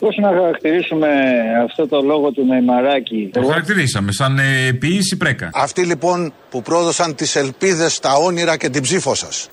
Πώ 0.00 0.08
να 0.20 0.28
χαρακτηρίσουμε 0.28 1.08
αυτό 1.64 1.88
το 1.88 2.00
λόγο 2.00 2.30
του 2.30 2.46
Νεϊμαράκη. 2.46 3.30
Το 3.32 3.42
χαρακτηρίσαμε 3.42 4.12
σαν 4.12 4.38
ε, 4.38 4.72
ποιήση 4.72 5.16
πρέκα. 5.16 5.50
Αυτοί 5.52 5.82
λοιπόν 5.82 6.32
που 6.50 6.62
πρόδωσαν 6.62 7.14
τις 7.14 7.36
ελπίδες, 7.36 7.98
τα 7.98 8.12
όνειρα 8.12 8.56
και 8.56 8.68
την 8.68 8.82
ψήφο 8.82 9.14
σας. 9.14 9.48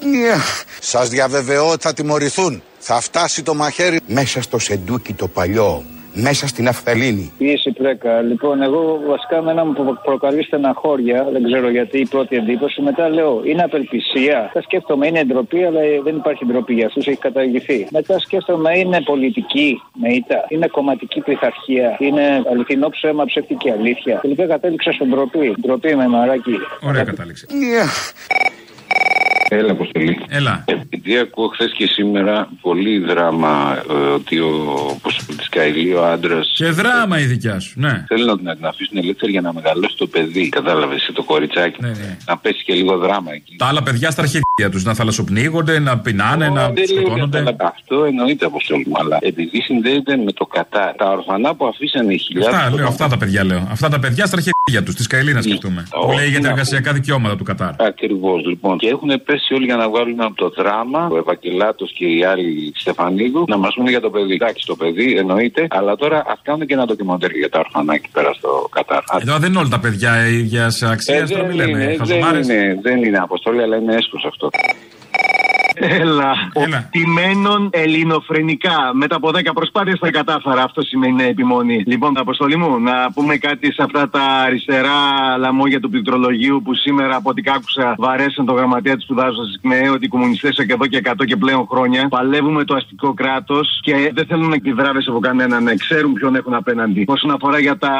Σας 0.80 1.09
διαβεβαιώ 1.09 1.69
ότι 1.69 1.82
θα 1.82 1.93
τιμωρηθούν. 1.93 2.63
Θα 2.78 3.01
φτάσει 3.01 3.43
το 3.43 3.53
μαχαίρι 3.53 3.99
μέσα 4.07 4.41
στο 4.41 4.59
σεντούκι 4.59 5.13
το 5.13 5.28
παλιό. 5.28 5.84
Μέσα 6.16 6.47
στην 6.47 6.68
Αφθαλήνη. 6.68 7.32
Πίεση 7.38 7.72
πρέκα. 7.72 8.22
Λοιπόν, 8.22 8.61
εγώ 8.61 9.01
βασικά 9.07 9.41
με 9.41 9.51
ένα 9.51 9.66
μου 9.66 9.74
προ- 9.74 10.01
προκαλεί 10.03 10.43
στεναχώρια, 10.43 11.28
δεν 11.32 11.43
ξέρω 11.43 11.70
γιατί 11.70 11.99
η 11.99 12.05
πρώτη 12.07 12.36
εντύπωση. 12.36 12.82
Μετά 12.82 13.09
λέω, 13.09 13.41
είναι 13.45 13.64
απελπισία. 13.64 14.49
Θα 14.53 14.61
σκέφτομαι, 14.61 15.07
είναι 15.07 15.24
ντροπή, 15.24 15.64
αλλά 15.64 15.80
δεν 16.03 16.16
υπάρχει 16.16 16.45
ντροπή 16.45 16.74
για 16.74 16.86
αυτούς, 16.86 17.07
έχει 17.07 17.18
καταργηθεί. 17.18 17.88
Μετά 17.91 18.20
σκέφτομαι, 18.20 18.78
είναι 18.78 19.01
πολιτική 19.01 19.82
με 19.93 20.09
ήττα. 20.14 20.45
Είναι 20.49 20.68
κομματική 20.68 21.20
πειθαρχία. 21.22 21.95
Είναι 21.99 22.43
αληθινό 22.51 22.89
ψέμα, 22.89 23.26
ψεύτικη 23.26 23.70
αλήθεια. 23.70 24.20
Τελικά 24.22 24.47
κατέληξα 24.47 24.91
στον 24.91 25.09
ντροπή. 25.09 25.55
Ντροπή 25.61 25.95
με 25.95 26.07
μαράκι. 26.07 26.57
Ωραία 26.82 27.03
κατάληξε. 27.03 27.45
Έλα, 29.58 29.72
Αποστολή. 29.72 30.18
Έλα. 30.30 30.64
Επειδή 30.68 31.18
ακούω 31.18 31.47
χθες 31.47 31.72
και 31.78 31.88
σήμερα 31.88 32.49
πολύ 32.62 32.99
δράμα 32.99 33.84
ε, 33.89 33.93
ότι 33.93 34.39
ο 34.39 34.54
Ποσοπολίτη 35.01 35.49
Καηλή, 35.49 35.93
ο 35.93 36.06
άντρας. 36.06 36.54
Και 36.56 36.66
δράμα 36.70 37.20
η 37.20 37.24
δικιά 37.26 37.60
σου, 37.60 37.80
ναι. 37.80 38.04
Θέλουν 38.08 38.26
να 38.26 38.36
την, 38.36 38.45
να 38.45 38.56
την 38.56 38.66
αφήσουν 38.66 38.97
ελεύθερη 38.97 39.32
για 39.32 39.41
να 39.41 39.54
μεγαλώσει 39.54 39.95
το 39.97 40.08
παιδί. 40.08 40.49
Κατάλαβες 40.49 41.10
το 41.14 41.24
κοριτσάκι. 41.24 41.78
Ναι, 41.82 41.88
ναι. 41.88 42.18
Να 42.28 42.38
πέσει 42.38 42.64
και 42.64 42.74
λίγο 42.74 42.97
δράμα 42.97 43.34
εκεί. 43.34 43.56
Τα 43.58 43.66
άλλα 43.66 43.84
παιδιά 43.84 44.12
στα 44.12 44.22
αρχίδια 44.22 44.70
τους 44.72 44.84
να 44.84 44.93
θαλασσοπνίγονται, 44.93 45.80
να 45.80 45.97
πεινάνε, 45.99 46.49
να 46.49 46.64
Δεν 46.72 46.74
λέω 46.74 46.86
σκοτώνονται. 47.01 47.41
για 47.41 47.56
τα- 47.56 47.74
Αυτό 47.78 48.04
εννοείται 48.04 48.45
Αποστολή 48.45 48.86
μου, 48.88 48.93
αλλά 48.99 49.18
επειδή 49.22 49.62
συνδέεται 49.62 50.18
με 50.18 50.32
το 50.32 50.45
Κατάρ, 50.45 50.95
τα 50.95 51.10
ορφανά 51.12 51.56
που 51.56 51.66
αφήσανε 51.68 52.14
οι 52.14 52.18
χιλιάδες. 52.18 52.54
Αυτά 52.60 52.76
λέω, 52.76 52.88
αυτά 52.88 53.08
τα 53.08 53.18
παιδιά 53.18 53.43
λέω. 53.45 53.68
Αυτά 53.72 53.89
τα 53.89 53.99
παιδιά 53.99 54.26
στα 54.26 54.36
αρχίδια 54.36 54.53
τους, 54.72 54.95
της 54.95 55.07
Καηλή 55.07 55.34
να 55.34 55.41
σκεφτούμε. 55.41 55.88
Που 56.05 56.11
λέει 56.11 56.28
για 56.30 56.41
τα 56.41 56.49
εργασιακά 56.49 56.93
δικαιώματα 56.93 57.36
του 57.36 57.43
Κατάρ. 57.43 57.82
Ακριβώς 57.82 58.45
λοιπόν. 58.45 58.78
Και 58.78 58.88
έχουν 58.88 59.09
πέσει 59.26 59.53
όλοι 59.53 59.66
για 59.66 59.76
να 59.76 59.89
βγάλουν 59.89 60.22
από 60.22 60.36
το 60.36 60.49
δράμα, 60.49 61.07
ο 61.11 61.18
Ευαγγελάτος 61.18 61.93
και 61.97 62.05
οι 62.05 62.24
άλλοι 62.24 62.72
Στεφανίδου, 62.76 63.43
να 63.47 63.57
μας 63.57 63.74
πούνε 63.76 63.89
για 63.89 63.99
το 64.01 64.09
παιδί. 64.09 64.34
Εντάξει, 64.34 64.66
το 64.66 64.76
παιδί 64.76 65.16
εννοείται, 65.18 65.68
αλλά 65.70 65.95
τώρα 65.95 66.24
ας 66.28 66.39
κάνουν 66.43 66.68
και 66.68 66.74
ένα 66.74 66.86
ντοκιμαντέρ 66.86 67.32
για 67.36 67.49
τα 67.49 67.59
ορφανά 67.59 67.93
εκεί 67.93 68.09
πέρα 68.11 68.34
στο 68.34 68.70
Κατάρ. 68.72 69.03
Εδώ 69.22 69.38
δεν 69.38 69.49
είναι 69.49 69.59
όλα 69.59 69.70
τα 69.70 69.80
παιδιά 69.80 70.28
ίδια 70.28 70.72
αξία, 70.84 71.16
Ε, 71.16 71.24
τώρα 71.24 71.41
δεν, 71.41 71.47
μην 71.47 71.55
λέμε. 71.55 71.72
είναι, 71.72 71.86
δεν, 71.86 71.97
χαζομάρες. 71.97 72.47
είναι, 72.47 72.80
δεν 72.82 73.03
είναι 73.03 73.18
αποστολή, 73.18 73.61
αλλά 73.61 73.76
είναι 73.76 73.95
έσχος 73.95 74.26
αυτό. 74.28 74.49
Έλα. 75.76 76.34
Οπτημένων 76.53 77.69
ελληνοφρενικά. 77.71 78.91
Μετά 78.93 79.15
από 79.15 79.30
10 79.30 79.53
προσπάθειες 79.53 79.99
τα 79.99 80.11
κατάφερα. 80.11 80.63
Αυτό 80.63 80.82
σημαίνει 80.82 81.24
επιμονή. 81.24 81.84
Λοιπόν, 81.86 82.17
αποστολή 82.17 82.55
μου, 82.55 82.80
να 82.80 83.11
πούμε 83.13 83.38
κάτι 83.38 83.74
σε 83.74 83.84
αυτά 83.84 84.09
τα 84.09 84.21
αριστερά 84.21 84.97
λαμόγια 85.38 85.80
του 85.80 85.89
πληκτρολογίου 85.89 86.61
που 86.63 86.74
σήμερα 86.74 87.15
από 87.15 87.30
ό,τι 87.30 87.41
κάκουσα 87.41 87.95
βαρέσαν 87.97 88.45
το 88.45 88.53
γραμματέα 88.53 88.95
της 88.95 89.03
σπουδάζοντας 89.03 89.47
της 89.47 89.59
ΚΝΕ 89.61 89.89
ότι 89.89 90.05
οι 90.05 90.07
κομμουνιστές 90.07 90.55
και 90.55 90.74
εδώ 90.74 90.88
και 90.88 91.01
100 91.03 91.26
και 91.26 91.36
πλέον 91.36 91.67
χρόνια 91.69 92.07
παλεύουμε 92.07 92.63
το 92.63 92.76
αστικό 92.76 93.13
κράτος 93.13 93.80
και 93.82 94.11
δεν 94.13 94.26
θέλουν 94.26 94.49
να 94.49 94.55
εκδιδράβεσαι 94.55 95.09
από 95.09 95.19
κανέναν, 95.19 95.63
να 95.63 95.76
ξέρουν 95.76 96.13
ποιον 96.13 96.36
έχουν 96.36 96.53
απέναντι. 96.53 97.05
Όσον 97.07 97.32
αφορά 97.32 97.59
για 97.59 97.78
τα 97.78 97.91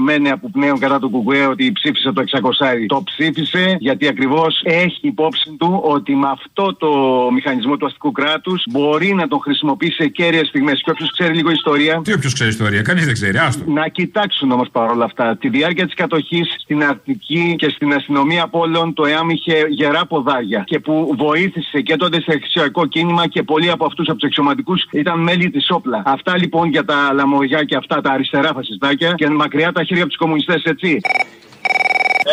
μένεα 0.00 0.38
που 0.38 0.50
πνέουν 0.50 0.78
κατά 0.78 0.98
του 0.98 1.10
Κουκουέ 1.10 1.46
ότι 1.46 1.72
ψήφισε 1.72 2.12
το 2.12 2.22
600, 2.22 2.42
το 2.86 3.02
ψήφισε 3.04 3.76
γιατί 3.78 4.08
ακριβώς 4.08 4.60
έχει 4.64 4.98
υπόψη 5.00 5.56
του 5.58 5.80
ότι 5.84 6.14
με 6.14 6.28
αυτό 6.28 6.74
το 6.74 6.90
το 6.90 7.19
μηχανισμό 7.32 7.76
του 7.76 7.86
αστικού 7.86 8.12
κράτους 8.12 8.62
μπορεί 8.70 9.14
να 9.14 9.28
τον 9.28 9.40
χρησιμοποιήσει 9.40 9.92
σε 10.02 10.08
κέρυες 10.08 10.46
στιγμές. 10.46 10.82
Και 10.84 10.90
όποιος 10.90 11.10
ξέρει 11.12 11.34
λίγο 11.34 11.50
ιστορία. 11.50 12.00
Τι 12.04 12.12
όποιος 12.12 12.32
ξέρει 12.32 12.50
ιστορία, 12.50 12.82
κανείς 12.82 13.04
δεν 13.04 13.14
ξέρει, 13.14 13.38
άστο. 13.38 13.64
Να 13.66 13.88
κοιτάξουν 13.88 14.50
όμως 14.50 14.68
παρόλα 14.72 15.04
αυτά 15.04 15.36
τη 15.36 15.48
διάρκεια 15.48 15.84
της 15.84 15.94
κατοχής 15.94 16.54
στην 16.58 16.84
Αττική 16.84 17.54
και 17.58 17.68
στην 17.68 17.94
αστυνομία 17.94 18.48
Πόλεων 18.48 18.94
το 18.94 19.04
ΕΑΜ 19.06 19.30
είχε 19.30 19.66
γερά 19.68 20.06
ποδάρια 20.06 20.62
και 20.66 20.78
που 20.78 21.14
βοήθησε 21.18 21.80
και 21.80 21.96
τότε 21.96 22.20
σε 22.20 22.32
αξιακό 22.32 22.86
κίνημα 22.86 23.26
και 23.28 23.42
πολλοί 23.42 23.70
από 23.70 23.84
αυτούς 23.84 24.08
από 24.08 24.18
τους 24.18 24.26
αξιωματικούς 24.26 24.86
ήταν 24.92 25.20
μέλη 25.20 25.50
της 25.50 25.70
όπλα. 25.70 26.02
Αυτά 26.06 26.38
λοιπόν 26.38 26.68
για 26.68 26.84
τα 26.84 27.12
λαμογιά 27.12 27.64
και 27.64 27.76
αυτά 27.76 28.00
τα 28.00 28.10
αριστερά 28.10 28.52
φασιστάκια 28.54 29.12
και 29.12 29.28
μακριά 29.28 29.72
τα 29.72 29.84
χέρια 29.84 30.02
από 30.02 30.12
τους 30.12 30.18
κομμουνιστές, 30.18 30.62
έτσι. 30.62 31.00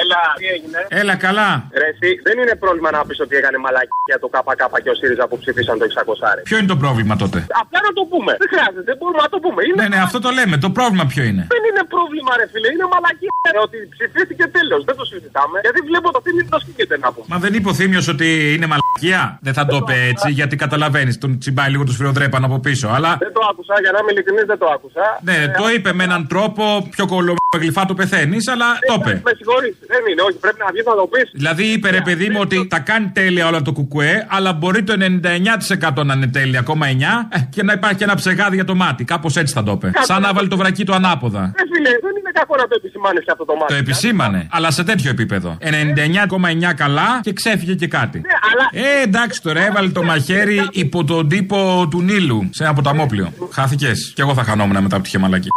Έλα, 0.02 0.22
τι 0.40 0.46
έγινε; 0.56 0.80
Έλα, 1.02 1.16
καλά. 1.26 1.50
Ρε, 1.80 1.88
εσύ, 1.94 2.10
δεν 2.28 2.36
είναι 2.42 2.56
πρόβλημα 2.64 2.90
να 2.96 3.00
πεις 3.08 3.20
ότι 3.26 3.34
έκανε 3.40 3.58
μαλακία 3.66 4.18
το 4.24 4.28
ΚΚ 4.34 4.74
και 4.84 4.92
ο 4.94 4.96
ΣΥΡΙΖΑ 5.00 5.26
που 5.30 5.38
ψήφισαν 5.42 5.76
το 5.80 5.86
600. 5.86 6.50
Ποιο 6.50 6.58
είναι 6.60 6.72
το 6.76 6.80
πρόβλημα 6.84 7.14
τότε; 7.24 7.38
Απλά 7.64 7.80
να 7.88 7.92
το 7.98 8.04
πούμε. 8.12 8.32
Δεν 8.42 8.50
χρειάζεται, 8.54 8.92
μπορούμε 9.00 9.22
να 9.26 9.30
το 9.34 9.40
πούμε. 9.46 9.60
Είναι... 9.68 9.78
Ναι, 9.82 9.88
ναι, 9.94 10.00
αυτό 10.08 10.18
το 10.26 10.30
λέμε. 10.38 10.56
Το 10.66 10.70
πρόβλημα 10.78 11.06
ποιο 11.12 11.24
είναι; 11.30 11.44
Δεν 11.56 11.64
είναι 11.70 11.84
πρόβλημα, 11.96 12.32
ρε 12.40 12.46
φίλε, 12.52 12.68
είναι 12.76 12.88
μαλακία. 12.94 13.32
Ρε, 13.56 13.60
ότι 13.68 13.78
ψηφίστηκε 13.96 14.46
τέλος. 14.58 14.80
Δεν 14.90 14.96
το 15.00 15.06
συζητάμε. 15.12 15.58
Γιατί 15.66 15.80
βλέπω 15.90 16.08
το 16.16 16.22
θύμιο 16.26 16.44
το 16.54 16.60
σκέφτεται 16.64 16.96
να 17.06 17.10
πούμε. 17.14 17.26
Μα 17.32 17.38
δεν 17.44 17.52
είπε 17.58 17.68
ο 17.74 17.76
Θήμιο 17.80 18.02
ότι 18.14 18.28
είναι 18.56 18.68
μαλακία; 18.74 19.22
Δεν 19.48 19.54
θα 19.58 19.64
το 19.72 19.76
είπε 19.82 19.96
έτσι, 20.12 20.28
γιατί 20.40 20.56
καταλαβαίνεις. 20.66 21.18
Τον 21.24 21.32
τσιμπάει 21.40 21.70
λίγο 21.74 21.84
τους 21.88 21.94
σφυροδρέπαν 21.98 22.44
από 22.48 22.58
πίσω. 22.60 22.88
Αλλά. 22.96 23.12
Δεν 23.26 23.32
το 23.38 23.42
άκουσα, 23.52 23.74
για 23.84 23.92
να 23.94 23.98
είμαι 24.02 24.12
ειλικρινής, 24.14 24.46
δεν 24.52 24.58
το 24.64 24.68
άκουσα. 24.76 25.06
Ναι, 25.30 25.38
το 25.60 25.66
είπε 25.76 25.90
με 25.94 26.04
έναν 26.10 26.22
τρόπο 26.28 26.88
πιο 26.96 27.06
κολομαγλυφά 27.14 27.86
το 27.86 27.94
πεθαίνεις, 28.00 28.48
αλλά 28.54 28.68
το 28.88 28.94
είπε. 29.00 29.22
Με 29.30 29.34
συγχωρείς, 29.40 29.76
δεν 29.92 30.02
είναι, 30.10 30.22
όχι, 30.28 30.38
πρέπει 30.38 30.60
να 30.66 30.70
βγεις 30.74 30.86
να 30.86 30.96
το 30.96 31.08
πεις. 31.12 31.30
Δηλαδή 31.34 31.64
είπε 31.64 31.90
ρε 31.90 32.02
παιδί 32.02 32.30
μου 32.30 32.40
ότι 32.42 32.68
τα 32.68 32.80
κάνει 32.80 33.08
τέλεια 33.14 33.48
όλα 33.48 33.62
το 33.62 33.72
κουκουέ, 33.72 34.26
αλλά 34.30 34.54
μπορεί 34.54 34.84
το 34.84 34.94
99% 36.00 36.06
να 36.06 36.14
είναι 36.14 36.28
τέλεια, 36.28 36.60
ακόμα 36.60 36.86
9 36.88 36.92
ε, 37.30 37.40
και 37.50 37.64
να 37.64 37.74
υπάρχει 37.74 37.98
και 37.98 38.04
ένα 38.04 38.16
ψεγάδι 38.16 38.56
για 38.56 38.66
το 38.66 38.76
μάτι. 38.76 39.04
Κάπως 39.04 39.36
έτσι 39.36 39.54
θα 39.54 39.64
το 39.64 39.72
είπε. 39.72 39.92
Σαν 40.00 40.22
να 40.22 40.34
βάλει 40.34 40.48
το 40.48 40.58
βρακί 40.58 40.84
του 40.86 40.94
ανάποδα. 40.94 41.44
Ε, 41.56 41.62
φίλε, 41.74 41.90
δεν 41.90 42.14
είναι 42.20 42.32
κακό 42.34 42.56
να 42.56 42.64
το 42.64 42.76
επισημάνεις 42.76 43.24
και 43.24 43.32
αυτό 43.32 43.46
το 43.46 43.54
μάτι. 43.56 43.74
Το 43.74 43.80
επισήμανε, 43.80 44.48
αλλά 44.52 44.72
σε 44.72 44.84
τέτοιο 44.84 45.10
επίπεδο. 45.10 45.58
99,9 45.62 46.74
καλά 46.76 47.20
και 47.22 47.34
ξέφυγε 47.34 47.74
και 47.74 47.88
κάτι. 47.88 48.18
Ναι, 48.20 48.34
αλλά... 48.52 48.88
Ε, 48.88 49.02
εντάξει 49.02 49.42
τώρα, 49.42 49.66
έβαλε 49.66 49.90
το 49.90 50.04
μαχαίρι 50.04 50.68
υπό 50.72 51.04
τον 51.04 51.28
τύπο 51.28 51.88
του 51.92 52.02
Νείλου 52.02 52.50
σε 52.52 52.64
ένα 52.64 52.74
ποταμόπλιο. 52.74 53.34
Χάθηκες. 53.52 54.12
Κι 54.16 54.22
εγώ 54.22 54.34
θα 54.34 54.44
χανόμουν 54.44 54.82
μετά 54.82 54.96
που 54.96 55.02
τυχε 55.02 55.18
μαλακή. 55.18 55.48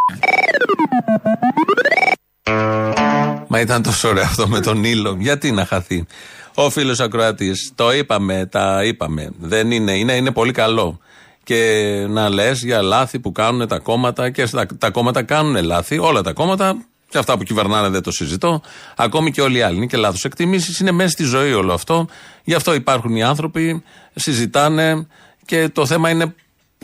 Μα 3.53 3.61
ήταν 3.61 3.83
τόσο 3.83 4.09
ωραίο 4.09 4.23
αυτό 4.23 4.49
με 4.49 4.61
τον 4.61 4.85
ήλιο. 4.85 5.17
Γιατί 5.19 5.53
να 5.53 5.65
χαθεί; 5.67 6.07
Ο 6.55 6.71
φίλος 6.71 7.01
Ακροατής, 7.01 7.73
το 7.75 7.93
είπαμε, 7.93 8.47
τα 8.47 8.85
είπαμε. 8.85 9.31
Δεν 9.39 9.71
είναι, 9.71 9.93
είναι, 9.93 10.13
είναι 10.13 10.31
πολύ 10.31 10.53
καλό. 10.53 10.99
Και 11.45 12.07
να 12.09 12.29
λες 12.29 12.63
για 12.63 12.83
λάθη 12.83 13.19
που 13.19 13.33
κάνουν 13.33 13.69
τα 13.69 13.79
κόμματα 13.79 14.31
και 14.31 14.47
στα, 14.47 14.67
τα 14.79 14.91
κόμματα 14.91 15.23
κάνουν 15.23 15.65
λάθη. 15.65 15.99
Όλα 15.99 16.23
τα 16.23 16.33
κόμματα 16.33 16.85
και 17.09 17.19
αυτά 17.19 17.39
που 17.39 17.43
κυβερνάνε 17.43 17.89
δεν 17.89 18.03
το 18.03 18.11
συζητώ. 18.11 18.63
Ακόμη 18.97 19.31
και 19.31 19.41
όλοι 19.41 19.59
οι 19.59 19.63
άλλοι. 19.63 19.77
Είναι 19.77 19.87
και 19.87 19.97
λάθος 19.97 20.25
εκτιμήσεις. 20.25 20.79
Είναι 20.79 20.91
μέσα 20.91 21.11
στη 21.11 21.25
ζωή 21.25 21.53
όλο 21.53 21.73
αυτό. 21.73 22.07
Γι' 22.45 22.55
αυτό 22.55 22.75
υπάρχουν 22.75 23.17
οι 23.17 23.23
άνθρωποι, 23.23 23.83
συζητάνε 24.15 25.07
και 25.45 25.69
το 25.69 25.87
θέμα 25.87 26.11
είναι 26.11 26.35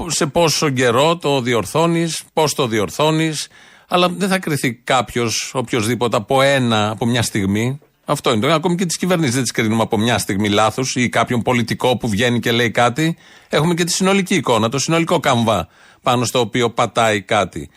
σε 0.06 0.26
πόσο 0.26 0.70
καιρό 0.70 1.16
το 1.16 1.40
διορθώνεις, 1.40 2.22
πώς 2.32 2.54
το 2.54 2.66
διορθώνεις. 2.66 3.48
Αλλά 3.89 4.09
δεν 4.09 4.28
θα 4.28 4.39
κρυθεί 4.39 4.74
κάποιος, 4.74 5.51
οποιοδήποτε, 5.55 6.16
από 6.16 6.43
ένα, 6.43 6.91
από 6.91 7.07
μια 7.07 7.22
στιγμή. 7.22 7.78
Αυτό 8.05 8.32
είναι 8.32 8.47
το. 8.47 8.53
Ακόμη 8.53 8.74
και 8.74 8.87
τις 8.87 8.97
κυβερνήσεις 8.97 9.34
δεν 9.34 9.43
τις 9.43 9.53
κρίνουμε 9.53 9.82
από 9.82 9.99
μια 9.99 10.18
στιγμή 10.18 10.49
λάθος 10.49 10.95
ή 10.97 11.09
κάποιον 11.09 11.43
πολιτικό 11.43 11.97
που 11.97 12.09
βγαίνει 12.09 12.41
και 12.41 12.51
λέει 12.51 12.70
κάτι. 12.70 13.16
Έχουμε 13.49 13.74
και 13.74 13.84
τη 13.84 13.93
συνολική 13.93 14.34
εικόνα, 14.34 14.68
το 14.68 14.78
συνολικό 14.78 15.20
καμβά 15.20 15.68
πάνω 16.03 16.24
στο 16.24 16.41
οποίο 16.41 16.70
πατάει 16.70 17.20
κάτι. 17.22 17.70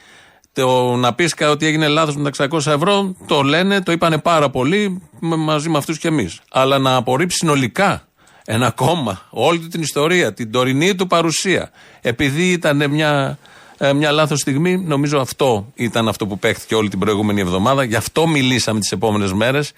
Το 0.54 0.96
να 0.96 1.14
πεις 1.14 1.34
ότι 1.50 1.66
έγινε 1.66 1.88
λάθος 1.88 2.16
με 2.16 2.32
τα 2.32 2.48
600 2.52 2.58
ευρώ, 2.66 3.16
το 3.26 3.42
λένε, 3.42 3.82
το 3.82 3.92
είπανε 3.92 4.18
πάρα 4.18 4.50
πολύ 4.50 5.02
με- 5.20 5.36
μαζί 5.36 5.70
με 5.70 5.78
αυτούς 5.78 5.98
και 6.00 6.08
εμείς. 6.08 6.40
Αλλά 6.52 6.78
να 6.78 6.96
απορρίψει 6.96 7.38
συνολικά 7.38 8.08
ένα 8.46 8.72
κόμμα, 8.72 9.22
όλη 9.30 9.60
του 9.60 9.68
την 9.68 9.82
ιστορία, 9.82 10.34
την 10.34 10.52
τωρινή 10.52 10.96
του 10.96 11.08
παρουσία, 11.08 11.72
επειδή 12.02 12.52
ήταν 12.52 12.90
μια, 12.90 13.38
ε, 13.82 13.94
μια 13.94 14.12
λάθος 14.12 14.40
στιγμή, 14.40 14.78
νομίζω 14.78 15.20
αυτό 15.20 15.72
ήταν 15.76 16.08
αυτό 16.08 16.28
που 16.28 16.40
παίχτηκε 16.40 16.76
όλη 16.76 16.90
την 16.90 17.00
προηγούμενη 17.00 17.42
εβδομάδα. 17.42 17.84
Γι' 17.84 17.96
αυτό 17.96 18.28
μιλήσαμε 18.28 18.80
τις 18.80 18.92
επόμενες 18.92 19.34
μέρες. 19.34 19.72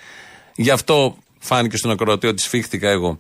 Γι' 0.56 0.70
αυτό 0.70 1.16
φάνηκε 1.40 1.78
στον 1.78 1.92
ακροατή 1.92 2.28
ότι 2.28 2.42
σφίχτηκα 2.42 2.90
εγώ. 2.90 3.18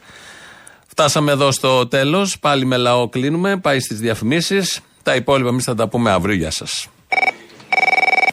Φτάσαμε 0.88 1.32
εδώ 1.32 1.51
στο 1.51 1.88
τέλος. 1.88 2.39
Πάλι 2.39 2.65
με 2.65 2.77
λαό 2.77 3.09
κλείνουμε. 3.09 3.57
Πάει 3.57 3.79
στις 3.79 3.99
διαφημίσεις. 3.99 4.82
Τα 5.03 5.15
υπόλοιπα 5.15 5.49
εμείς 5.49 5.63
θα 5.63 5.75
τα 5.75 5.88
πούμε 5.88 6.11
αύριο. 6.11 6.36
Γεια 6.36 6.51
σας. 6.51 6.88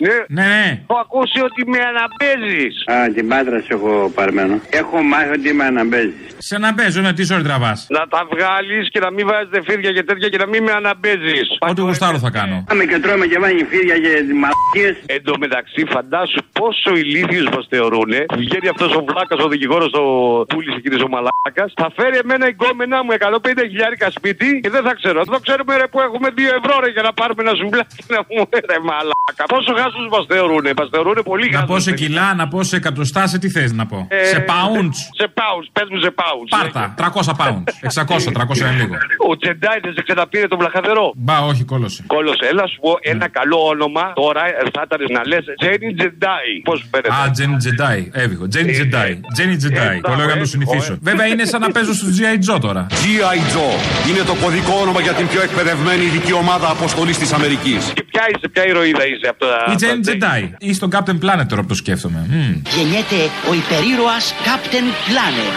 Ναι, 0.06 0.16
ναι. 0.28 0.80
Έχω 0.88 1.00
ακούσει 1.06 1.38
ότι 1.48 1.60
με 1.72 1.78
αναπέζει. 1.90 2.64
Α, 2.92 3.12
την 3.14 3.28
πάτρα 3.28 3.58
σε 3.60 3.72
έχω 3.76 4.12
παρμένο. 4.14 4.54
Έχω 4.70 5.02
μάθει 5.02 5.30
ότι 5.38 5.52
με 5.52 5.64
αναμπέζεις. 5.64 6.26
Σε 6.38 6.58
να 6.58 6.74
παίζω, 6.74 7.00
ναι, 7.00 7.12
τι 7.12 7.34
ώρα 7.34 7.42
τραβάς. 7.42 7.86
Να 7.96 8.02
τα 8.12 8.20
βγάλεις 8.32 8.84
και 8.92 9.00
να 9.00 9.10
μην 9.10 9.26
βάζετε 9.26 9.58
φίδια 9.66 9.92
και 9.92 10.02
τέτοια 10.02 10.28
και 10.28 10.38
να 10.44 10.46
μην 10.46 10.62
με 10.62 10.72
αναπέζει. 10.72 11.38
Ό,τι 11.58 11.80
γουστάρω 11.80 12.18
θα 12.18 12.30
κάνω. 12.30 12.64
Πάμε 12.68 12.84
και 12.84 12.98
τρώμε 12.98 13.26
και 13.26 13.38
βάνει 13.38 13.64
φίδια 13.72 13.96
και 14.04 14.12
μαλακίες. 14.42 14.96
Εν 15.14 15.20
τω 15.22 15.34
μεταξύ, 15.38 15.80
φαντάσου 15.94 16.40
πόσο 16.58 16.90
ηλίθιου 17.02 17.44
μας 17.54 17.66
θεωρούν. 17.72 18.12
Βγαίνει 18.42 18.68
αυτός 18.74 18.90
ο 18.98 19.00
βλάκας, 19.08 19.38
ο 19.44 19.48
δικηγόρος, 19.48 19.92
ο 19.92 20.04
πούλης 20.50 20.74
εκείνη 20.76 20.96
ο 21.02 21.08
μαλάκας. 21.14 21.68
Θα 21.82 21.88
φέρει 21.96 22.16
εμένα 22.24 22.44
η 22.52 22.54
γκόμενά 22.56 22.98
μου 23.04 23.12
150 23.12 23.64
χιλιάρικα 23.70 24.08
σπίτι 24.10 24.48
και 24.62 24.70
δεν 24.70 24.82
θα 24.86 24.92
ξέρω. 25.00 25.18
Δεν 25.32 25.40
ξέρουμε 25.46 25.72
ρε, 25.80 25.86
που 25.92 26.00
έχουμε 26.06 26.28
2 26.36 26.40
ευρώ 26.60 26.74
ρε, 26.82 26.90
για 26.96 27.02
να 27.08 27.12
πάρουμε 27.18 27.40
ένα 27.44 27.54
ζουμπλάκι 27.60 28.02
να 28.14 28.20
μου 28.28 28.48
ρε 28.70 28.78
μαλάκα. 28.88 29.44
Πόσο 29.54 29.72
γάσου 29.88 30.08
μας 30.16 30.24
θεωρούν. 30.28 30.64
Μας 30.76 30.88
θεωρούν 30.92 31.16
πολύ 31.24 31.50
Να 31.50 31.58
γάσου. 31.58 31.66
πω 31.72 31.78
σε 31.78 31.92
κιλά, 31.92 32.34
να 32.34 32.48
πω 32.48 32.62
σε 32.62 32.76
εκατοστά, 32.76 33.26
σε 33.26 33.38
τι 33.38 33.48
θες 33.48 33.72
να 33.72 33.86
πω. 33.86 34.06
Ε, 34.10 34.24
σε 34.24 34.44
pounds. 34.48 34.96
Σε 35.20 35.26
pounds, 35.38 35.66
πε 35.72 35.82
μου 35.90 35.98
σε 36.04 36.10
pounds. 36.20 36.48
Πάρτα, 36.56 36.94
300 36.98 37.32
pounds. 37.42 37.62
600, 37.80 38.32
300 38.32 38.56
είναι 38.60 38.76
λίγο. 38.80 38.94
Ο 39.30 39.36
Τζεντάι 39.36 39.78
δεν 39.82 39.92
σε 39.96 40.02
ξαναπήρε 40.02 40.46
τον 40.48 40.58
βλαχαδερό; 40.58 41.12
Μπα, 41.16 41.36
όχι, 41.50 41.64
κόλωσε. 41.64 42.04
Κόλωσε, 42.06 42.44
έλα 42.50 42.66
σου 42.66 42.78
πω 42.80 42.92
ένα 43.00 43.28
καλό 43.28 43.58
όνομα. 43.72 44.12
Τώρα 44.14 44.42
ε, 44.46 44.52
θα 44.74 44.82
ήταν 44.86 45.00
να 45.16 45.22
λες 45.30 45.44
Τζένι 45.60 45.94
Τζεντάι. 45.94 46.50
Πώς 46.68 46.78
σου 46.78 46.86
φαίνεται; 46.90 47.14
Α, 47.22 47.30
Τζένι 47.30 47.56
Τζεντάι. 47.56 48.10
Έβηχο. 48.12 48.48
Τζένι 48.48 48.72
Τζεντάι. 48.72 49.20
Τζένι 49.34 49.56
Τζεντάι. 49.56 49.96
ε, 49.96 50.00
Το 50.00 50.14
λέω 50.18 50.24
για 50.30 50.34
να 50.38 50.40
το 50.44 50.48
ε, 50.50 50.54
συνηθίσω. 50.54 50.92
ε. 50.92 50.98
Βέβαια 51.00 51.26
είναι 51.26 51.44
σαν 51.44 51.60
να 51.60 51.70
παίζω 51.70 51.92
στο 51.94 52.06
G.I. 52.16 52.36
Joe 52.54 52.60
τώρα. 52.60 52.86
G.I. 53.02 53.38
Joe 53.54 53.76
είναι 54.08 54.22
το 54.30 54.34
κωδικό 54.42 54.74
όνομα 54.82 55.00
για 55.00 55.12
την 55.12 55.26
πιο 55.28 55.40
εκπαιδευμένη 55.42 56.04
ειδική 56.04 56.32
ομάδα 56.32 56.66
αποστολής 56.70 57.18
της 57.18 57.32
Αμερικής. 57.32 57.82
Και 57.94 58.04
ποια 58.10 58.22
είσαι, 58.32 58.48
ποια 58.52 58.66
ηρωίδα 58.66 59.04
είσαι 59.06 59.28
από 59.32 59.38
τα. 59.44 59.72
Η 59.72 59.74
Τζένι 59.86 60.00
Τζεντάι. 60.00 60.50
Ή 60.58 60.72
στον 60.74 60.90
Captain 60.94 61.18
Planet 61.24 61.46
τώρα 61.48 61.62
που 61.62 61.68
το 61.68 61.74
σκέφτομαι. 61.74 62.26
Μμμ. 62.30 62.62
Γεννιέται 62.76 63.20
ο 63.50 63.54
υπερήρωας 63.62 64.34
Captain 64.48 64.86
Planet. 65.08 65.52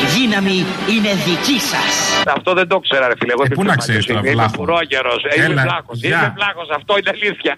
Η 0.00 0.02
δύναμη 0.18 0.58
είναι 0.94 1.10
δική 1.28 1.58
σας. 1.72 1.92
Αυτό 2.36 2.50
δεν 2.54 2.68
το 2.68 2.78
ξέρα, 2.78 3.06
ρε 3.08 3.14
φίλε. 3.18 3.32
Εγώ 3.32 3.42
Ε, 3.44 3.48
δεν 3.48 3.56
πού 3.58 3.64
να 3.64 3.76
ξέρω 3.76 3.98
ξέρεις 3.98 4.06
τώρα, 4.06 4.20
Είμαι 4.20 4.30
βλάχος. 4.30 4.56
πουρόγερος. 4.56 5.20
Ε, 5.24 5.34
Είμαι 5.36 5.44
Έλα, 5.52 5.62
βλάχος. 5.62 5.98
γεια. 6.00 6.18
Είμαι 6.18 6.32
βλάχος. 6.38 6.68
Αυτό 6.78 6.92
είναι 6.98 7.10
αλήθεια. 7.16 7.52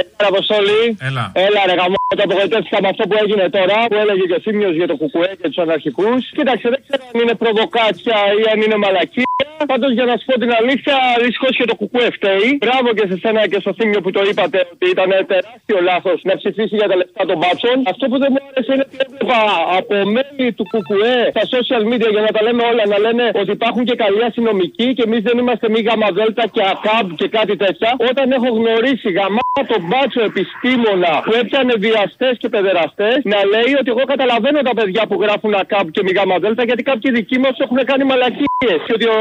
Έλα, 0.00 0.28
Αποστολή. 0.32 0.82
Έλα. 1.08 1.24
Έλα, 1.46 1.60
ρε 1.68 1.74
γαμό, 1.80 2.00
το 2.18 2.22
απογοητεύτηκα 2.26 2.78
με 2.84 2.88
αυτό 2.92 3.02
που 3.08 3.16
έγινε 3.22 3.44
τώρα, 3.56 3.78
που 3.90 3.98
έλεγε 4.02 4.24
και 4.30 4.36
ο 4.40 4.42
Θήμιος 4.44 4.74
για 4.80 4.88
το 4.90 4.96
κουκουέ 5.00 5.30
και 5.40 5.48
τους 5.50 5.60
αναρχικούς. 5.64 6.20
Κοίταξε, 6.36 6.66
δεν 6.72 6.80
ξέρω 6.84 7.02
αν 7.10 7.16
είναι 7.20 7.34
προβοκάτσια 7.42 8.18
ή 8.40 8.42
αν 8.52 8.58
είναι 8.64 8.76
μαλακία. 8.84 9.32
Πάντως, 9.72 9.90
για 9.98 10.06
να 10.10 10.14
σου 10.18 10.24
πω 10.28 10.34
την 10.44 10.52
αλήθεια, 10.60 10.96
δυστυχώς 11.24 11.52
και 11.58 11.66
το 11.70 11.74
κουκουέ 11.80 12.08
φταίει. 12.16 12.48
Μπράβο 12.64 12.88
και 12.96 13.04
σε 13.10 13.16
σένα 13.22 13.40
και 13.52 13.58
στο 13.64 13.72
Θήμιο 13.78 14.00
που 14.04 14.10
το 14.16 14.22
είπατε 14.28 14.58
ότι 14.72 14.86
ήταν 14.94 15.10
τεράστιο 15.32 15.78
λάθος 15.88 16.18
να 16.28 16.34
ψηφίσει 16.40 16.74
για 16.80 16.88
τα 16.90 16.96
λεφτά 17.00 17.22
των 17.30 17.36
μπάτσων. 17.40 17.76
Αυτό 17.92 18.04
που 18.10 18.16
δεν 18.22 18.30
μου 18.34 18.40
άρεσε 18.48 18.70
είναι 18.74 18.84
ότι 18.88 18.96
έβλεπα 19.04 19.40
από 19.78 19.94
μέλη 20.14 20.46
του 20.56 20.64
κουκουέ 20.72 21.16
στα 21.34 21.44
social 21.54 21.82
media 21.90 22.08
για 22.14 22.22
να 22.26 22.30
τα 22.36 22.40
λέμε 22.46 22.62
όλα 22.70 22.84
να 22.92 22.98
λένε 23.04 23.24
ότι 23.42 23.50
υπάρχουν 23.58 23.82
και 23.88 23.96
καλοί 24.02 24.22
αστυνομικοί 24.28 24.88
και 24.96 25.04
εμείς 25.08 25.20
δεν 25.28 25.36
είμαστε 25.40 25.66
μη 25.74 25.80
γαμαδέλτα 25.88 26.44
και 26.54 26.62
ακάμπ 26.72 27.06
και 27.20 27.28
κάτι 27.38 27.54
τέτοια. 27.62 27.90
Όταν 28.10 28.26
έχω 28.36 28.48
γνωρίσει 28.58 29.08
γαμά 29.24 29.42
τον 29.72 29.82
μπάτσο 29.88 30.20
επιστήμονα 30.30 31.12
που 31.24 31.32
έπιανε 31.40 31.74
βιαστές 31.86 32.34
και 32.40 32.48
παιδεραστές 32.54 33.18
να 33.32 33.38
λέει 33.52 33.72
ότι 33.80 33.88
εγώ 33.94 34.04
καταλαβαίνω 34.12 34.58
τα 34.68 34.74
παιδιά 34.78 35.02
που 35.08 35.16
γράφουν 35.22 35.52
ακάμπ 35.62 35.86
και 35.94 36.02
μη 36.06 36.12
γαμαδέλτα 36.18 36.62
γιατί 36.68 36.82
κάποιοι 36.90 37.08
δικοί 37.18 37.36
μας 37.44 37.56
έχουν 37.64 37.78
κάνει 37.90 38.04
μαλακίες. 38.10 38.78
Και 38.86 38.94
ότι 38.98 39.06
ο 39.16 39.20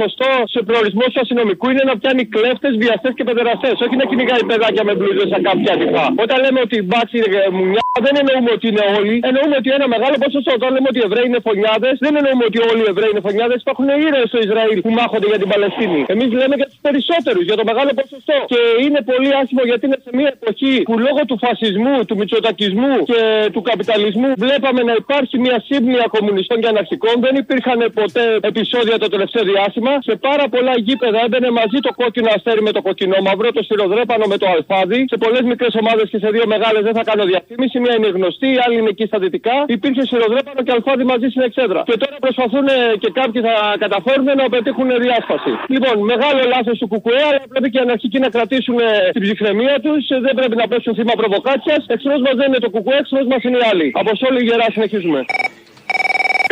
σωστός 0.00 0.46
προορισμός 0.68 1.08
του 1.12 1.20
αστυνομικού 1.24 1.66
είναι 1.72 1.84
να 1.90 1.94
πιάνει 2.00 2.22
κλέφτες, 2.34 2.72
βιαστές 2.82 3.12
και 3.18 3.24
παιδεραστές. 3.28 3.74
Όχι 3.84 3.96
να 4.00 4.04
κυνηγάει 4.10 4.42
παιδάκια 4.52 4.84
με 4.88 4.92
μπλούζες 4.98 5.30
ακάμπ 5.38 5.58
και 5.64 5.72
αντιφά. 5.76 6.06
Όταν 6.24 6.36
λέμε 6.44 6.58
ότι 6.66 6.74
οι 6.80 6.84
μπάτσοι 6.88 7.18
ε, 7.46 7.50
μουνιά 7.56 7.84
δεν 8.06 8.14
εννοούμε 8.20 8.50
ότι 8.56 8.66
είναι 8.70 8.84
όλοι. 8.98 9.14
Εννοούμε 9.28 9.54
ότι 9.60 9.68
ένα 9.78 9.86
μεγάλο 9.94 10.16
ποσοστό. 10.24 10.50
Όταν 10.58 10.68
λέμε 10.74 10.88
ότι 10.92 11.00
Εβραίοι 11.08 11.26
είναι 11.30 11.42
φωνιάδες, 11.48 11.94
δεν 12.04 12.12
εννοούμε 12.20 12.44
ότι 12.50 12.58
όλοι 12.70 12.82
οι 12.84 12.88
Εβραίοι 12.94 13.10
είναι 13.12 13.24
φωνιάδες. 13.28 13.58
Υπάρχουν 13.64 13.86
ήρωες 14.06 14.28
στο 14.32 14.38
Ισραήλ 14.46 14.78
που 14.84 14.90
μάχονται 14.98 15.28
για 15.32 15.40
την 15.42 15.48
Παλαιστίνη. 15.52 16.00
Εμείς 16.14 16.28
λέμε 16.40 16.54
για 16.60 16.68
τους 16.70 16.80
περισσότερους, 16.86 17.44
για 17.48 17.56
το 17.60 17.64
μεγάλο 17.70 17.90
ποσοστό. 18.00 18.36
Και 18.52 18.60
είναι 18.84 19.00
πολύ 19.10 19.30
άσχημο 19.40 19.62
γιατί 19.70 19.84
είναι 19.88 20.00
σε 20.06 20.10
μια 20.18 20.30
εποχή 20.36 20.72
που 20.88 20.94
λόγω 21.06 21.20
του 21.28 21.36
φασισμού, 21.44 21.96
του 22.08 22.14
μητσοτακισμού 22.20 22.92
και 23.10 23.20
του 23.54 23.62
καπιταλισμού 23.70 24.28
βλέπαμε 24.44 24.80
να 24.90 24.94
υπάρχει 25.02 25.36
μια 25.46 25.56
σύμπνοια 25.68 26.06
κομμουνιστών 26.14 26.56
και 26.62 26.68
αναρχικών. 26.74 27.14
Δεν 27.26 27.34
υπήρχαν 27.42 27.78
ποτέ 28.00 28.24
επεισόδια 28.50 28.96
το 29.04 29.08
τελευταίο 29.14 29.44
διάστημα. 29.52 29.92
Σε 30.08 30.14
πάρα 30.28 30.44
πολλά 30.54 30.74
γήπεδα 30.86 31.18
έμπαινε 31.26 31.50
μαζί 31.60 31.78
το 31.86 31.92
κόκκινο 32.00 32.28
αστέρι 32.36 32.62
με 32.68 32.72
το 32.76 32.82
κοκκινό 32.86 33.18
μαύρο, 33.26 33.48
το 33.58 33.62
σιροδρέπανο 33.68 34.24
με 34.32 34.36
το 34.42 34.46
αλφάδι. 34.54 35.00
Σε 35.12 35.16
πολλές 35.24 35.44
μικρές 35.52 35.72
ομάδες 35.80 36.06
και 36.12 36.18
σε 36.24 36.28
δύο 36.36 36.46
μεγάλες 36.54 36.82
δεν 36.88 36.94
θα 36.98 37.04
κάνω 37.10 37.24
διαφήμιση. 37.32 37.76
Μία 37.84 37.94
είναι 37.98 38.10
γνωστή, 38.18 38.48
η 38.56 38.58
άλλη 38.64 38.76
είναι 38.80 38.92
εκεί 38.94 39.04
στα 39.10 39.18
δυτικά. 39.24 39.56
Υπήρχε 39.76 40.02
σιροδρέπανο 40.10 40.60
και 40.66 40.72
αλφάδι 40.76 41.04
μαζί 41.12 41.26
στην 41.32 41.42
εξέδρα. 41.48 41.80
Και 41.90 41.96
τώρα 42.02 42.16
προσπαθούν 42.26 42.66
ε, 42.66 42.78
και 43.02 43.10
κάποιοι 43.20 43.40
θα 43.48 43.54
καταφέρουν 43.84 44.28
να 44.42 44.46
πετύχουν 44.54 44.88
διάσπαση. 45.04 45.52
Λοιπόν, 45.74 45.94
μεγάλο 46.12 46.40
λάθος 46.54 46.76
του 46.80 46.88
Κουκουέ, 46.92 47.22
αλλά 47.30 47.42
πρέπει 47.52 47.68
και 47.72 47.78
οι 47.78 47.84
αναρχικοί 47.86 48.18
να 48.26 48.28
κρατήσουν 48.36 48.78
ε, 49.20 49.26
την 49.26 49.34
ψυχραιμία 49.34 49.80
τους. 49.80 50.06
Δεν 50.26 50.34
πρέπει 50.34 50.56
να 50.56 50.68
πέσουν 50.68 50.94
θύμα 50.94 51.12
προβοκάτσιας. 51.20 51.84
Εχθρός 51.86 52.20
μας 52.20 52.34
δεν 52.40 52.46
είναι 52.48 52.58
το 52.58 52.70
Κουκουέ, 52.70 52.96
εχθρός 52.96 53.26
μας 53.26 53.42
είναι 53.42 53.58
οι 53.58 53.66
άλλοι. 53.72 53.90
Από 53.94 54.10
όλοι 54.28 54.38
οι 54.40 54.44
γερά 54.48 54.66
συνεχίζουμε. 54.72 55.24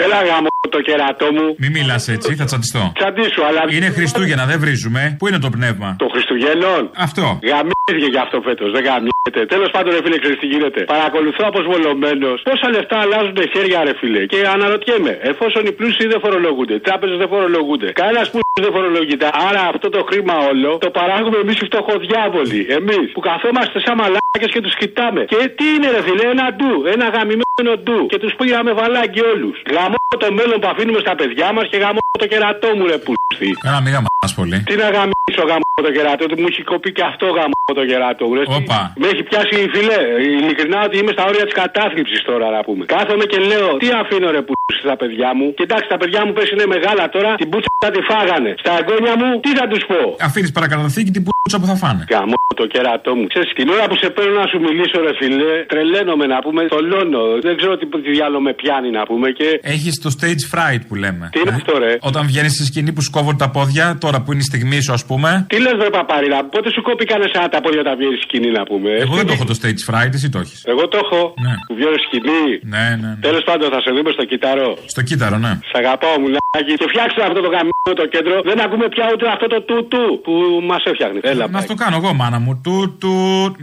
Έλα 0.05 0.19
γάμο 0.29 0.49
το 0.77 0.81
κερατό 0.89 1.29
μου. 1.37 1.47
Μην 1.63 1.71
μιλάς 1.77 2.03
έτσι, 2.15 2.31
θα 2.41 2.45
τσαντιστώ. 2.49 2.83
Τσαντίσου, 2.99 3.43
αλλά. 3.49 3.61
Είναι 3.77 3.89
Χριστούγεννα, 3.97 4.45
δεν 4.51 4.59
βρίζουμε. 4.65 5.01
Πού 5.19 5.25
είναι 5.29 5.41
το 5.47 5.51
πνεύμα; 5.57 5.89
Το 6.05 6.09
Χριστουγέννων. 6.15 6.83
Αυτό. 7.07 7.25
Γαμίζηκε 7.51 8.09
για 8.15 8.23
αυτό 8.27 8.37
φέτος, 8.47 8.69
δεν 8.77 8.83
γαμίζεται. 8.89 9.41
Τέλος 9.55 9.71
πάντων, 9.75 9.91
ρε 9.97 10.01
φίλε, 10.05 10.19
ξέρεις 10.23 10.39
τι 10.43 10.49
γίνεται. 10.55 10.81
Παρακολουθώ 10.95 11.43
αποσβολωμένος 11.53 12.37
πόσα 12.49 12.69
λεφτά 12.75 12.97
αλλάζουν 13.05 13.39
χέρια, 13.55 13.79
ρε 13.89 13.95
φίλε. 14.01 14.23
Και 14.33 14.39
αναρωτιέμαι, 14.55 15.13
εφόσον 15.31 15.63
οι 15.69 15.73
πλούσιοι 15.79 16.07
δεν 16.13 16.21
φορολογούνται, 16.25 16.77
τράπεζες 16.87 17.19
δεν 17.23 17.29
φορολογούνται, 17.33 17.89
κανένας 18.01 18.27
που 18.33 18.39
δεν 18.65 18.73
φορολογείται. 18.77 19.27
Άρα 19.49 19.63
αυτό 19.73 19.89
το 19.97 20.01
χρήμα 20.09 20.35
όλο 20.51 20.71
το 20.87 20.91
παράγουμε 20.99 21.39
εμείς 21.45 21.57
οι 21.61 21.65
φτωχοδιάβολοι. 21.71 22.61
Εμείς 22.79 23.07
που 23.15 23.21
καθόμαστε 23.31 23.79
σαν 23.85 23.95
μαλάκες 24.01 24.51
και 24.55 24.61
τους 24.65 24.75
κοιτάμε. 24.81 25.21
Και 25.33 25.41
τι 25.57 25.67
είναι, 25.75 25.89
ρε 25.95 26.01
φίλε, 26.07 26.25
ένα 26.35 26.47
ντου, 26.57 26.73
ένα 26.95 27.07
γαμημένο 27.15 27.73
ντου. 27.83 28.01
Και 28.13 28.19
τους 28.23 28.33
πήγαμε 28.39 28.71
βαλάκι 28.81 29.21
όλους. 29.33 29.57
Γαμώ 29.89 30.15
το 30.25 30.29
μέλλον 30.39 30.59
που 30.63 30.69
αφήνουμε 30.73 31.01
στα 31.07 31.15
παιδιά 31.21 31.49
μας 31.57 31.65
και 31.71 31.79
γαμώ 31.85 32.03
το 32.23 32.27
κερατό 32.33 32.69
μου, 32.77 32.85
ρε 32.93 32.99
πούστη. 33.05 33.49
Καλά, 33.67 33.79
μην 33.85 33.93
γαμάς 33.97 34.33
πολύ. 34.41 34.59
Τι 34.69 34.75
να 34.83 34.89
γαμίσω 34.97 35.43
γαμώ 35.51 35.69
το 35.87 35.93
κερατό 35.97 36.25
του, 36.31 36.37
μου 36.41 36.47
έχει 36.53 36.63
κοπεί 36.73 36.91
και 36.97 37.05
αυτό 37.11 37.27
γαμώ 37.39 37.59
το 37.81 37.85
κερατό 37.91 38.25
μου. 38.29 38.35
ρε. 38.39 38.43
Όπα. 38.59 38.79
Με 39.01 39.07
έχει 39.13 39.23
πιάσει 39.29 39.55
φιλέ. 39.75 40.01
Ειλικρινά 40.41 40.79
ότι 40.87 40.97
είμαι 41.01 41.13
στα 41.17 41.25
όρια 41.31 41.45
της 41.49 41.55
κατάθλιψης 41.61 42.21
τώρα 42.31 42.47
να 42.57 42.61
πούμε. 42.67 42.83
Κάθομαι 42.95 43.25
και 43.33 43.39
λέω, 43.51 43.69
τι 43.83 43.89
αφήνω 44.01 44.29
ρε 44.37 44.43
πούστη 44.49 44.75
στα 44.87 44.97
παιδιά 45.01 45.29
μου. 45.37 45.47
Κοιτάξτε, 45.61 45.89
τα 45.95 45.99
παιδιά 46.01 46.21
μου 46.27 46.33
πες 46.37 46.49
είναι 46.55 46.67
μεγάλα 46.75 47.05
τώρα, 47.15 47.31
την 47.43 47.49
πούτσα 47.53 47.71
θα 47.85 47.91
τη 47.95 48.01
φάγανε. 48.11 48.51
Στα 48.63 48.73
εγγόνια 48.81 49.15
μου, 49.21 49.29
τι 49.45 49.51
θα 49.59 49.65
τους 49.71 49.83
πω; 49.91 50.01
Αφήνεις 50.29 50.53
παρακαταθήκη 50.57 51.11
την 51.17 51.23
πούτσα 51.27 51.57
που 51.61 51.67
θα 51.71 51.77
φάνε. 51.83 52.03
Γαμώ 52.13 52.39
το 52.61 52.67
κερατό 52.75 53.13
μου. 53.19 53.27
Ξέρεις, 53.33 53.51
την 53.59 53.69
ώρα 53.75 53.85
που 53.89 53.97
σε 54.03 54.09
παίρνω 54.15 54.35
να 54.43 54.47
σου 54.51 54.59
μιλήσω, 54.67 54.97
ρε 55.07 55.13
φιλέ, 55.21 55.53
τρελαίνομαι 55.73 56.27
να 56.35 56.39
πούμε, 56.45 56.61
θολώνω. 56.73 57.23
Δεν 57.47 57.57
ξέρω 57.59 57.73
τι, 57.77 57.87
τι 57.87 58.11
διάλογο 58.17 58.43
με 58.49 58.53
πιάνει 58.61 58.91
να 58.99 59.03
πούμε 59.09 59.27
και. 59.39 59.49
Έχεις 59.79 59.95
το 60.05 60.11
stage 60.19 60.45
fright 60.53 60.83
που 60.89 60.95
λέμε. 61.05 61.25
Τι 61.33 61.39
είναι 61.41 61.55
αυτό, 61.61 61.73
ρε; 61.79 61.93
Όταν 62.11 62.23
βγαίνεις 62.31 62.53
στη 62.57 62.65
σκηνή 62.71 62.93
που 62.97 63.03
σκόβουν 63.09 63.37
τα 63.43 63.49
πόδια, 63.57 63.87
τώρα 64.05 64.19
που 64.23 64.29
είναι 64.33 64.43
η 64.47 64.49
στιγμή 64.53 64.79
σου, 64.85 64.93
ας 64.99 65.05
πούμε. 65.09 65.31
Τι 65.49 65.57
λες, 65.65 65.77
ρε 65.83 65.91
παπάριλα, 65.99 66.39
πότε 66.55 66.69
σου 66.75 66.83
κόπηκαν 66.89 67.21
εσά 67.29 67.49
τα 67.55 67.61
πόδια 67.65 67.83
τα 67.89 67.93
βγαίνει 67.99 68.17
σκηνή 68.25 68.51
να 68.59 68.63
πούμε. 68.71 68.91
Εγώ 69.05 69.15
δεν 69.21 69.27
το 69.27 69.33
έχω 69.37 69.45
το 69.51 69.55
stage 69.61 69.83
fright, 69.89 70.13
εσύ 70.19 70.29
το 70.35 70.39
έχεις. 70.45 70.59
Εγώ 70.73 70.83
το 70.93 70.97
έχω. 71.05 71.21
Ναι. 71.47 71.55
Που 71.69 71.75
βγαίνει 71.79 71.99
σκηνή. 72.07 72.45
Ναι, 72.75 72.85
ναι. 73.03 73.07
ναι. 73.07 73.17
Τέλος 73.29 73.43
πάντων 73.49 73.67
θα 73.75 73.81
σε 73.85 73.91
δούμε 73.97 74.11
στο 74.17 74.25
κυταρό. 74.31 74.71
Στο 74.95 75.03
κύτταρο, 75.09 75.37
ναι. 75.45 75.53
Σ' 75.71 75.77
αγαπάω, 75.83 76.15
μουλάκι. 76.23 76.73
Και 76.81 76.87
φτιάξτε 76.93 77.21
αυτό 77.29 77.41
το 77.47 77.51
γαμμένο 77.55 77.93
το 78.03 78.07
κέντρο. 78.15 78.35
Δεν 78.51 78.59
ακούμε 78.65 78.87
πια 78.95 79.05
ούτε 79.13 79.25
αυτό 79.35 79.47
το 79.55 79.59
του 79.69 79.79
του 79.91 80.03
που 80.25 80.33
μας 80.71 80.83
έφτιαχνε. 80.91 81.19
Έλα, 81.23 81.45
Να 81.57 81.65
το 81.71 81.75
κάνω 81.83 81.97
εγώ, 82.01 82.11
μάνα 82.21 82.39
μου. 82.45 82.53
Του, 82.65 82.77
του. 83.01 83.13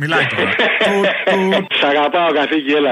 Μιλάει 0.01 0.25
τώρα. 0.33 0.51
του, 0.85 0.97
του. 1.29 1.67
Σ' 1.79 1.85
αγαπάω, 1.91 2.29
καθήκη, 2.39 2.71
έλα. 2.79 2.91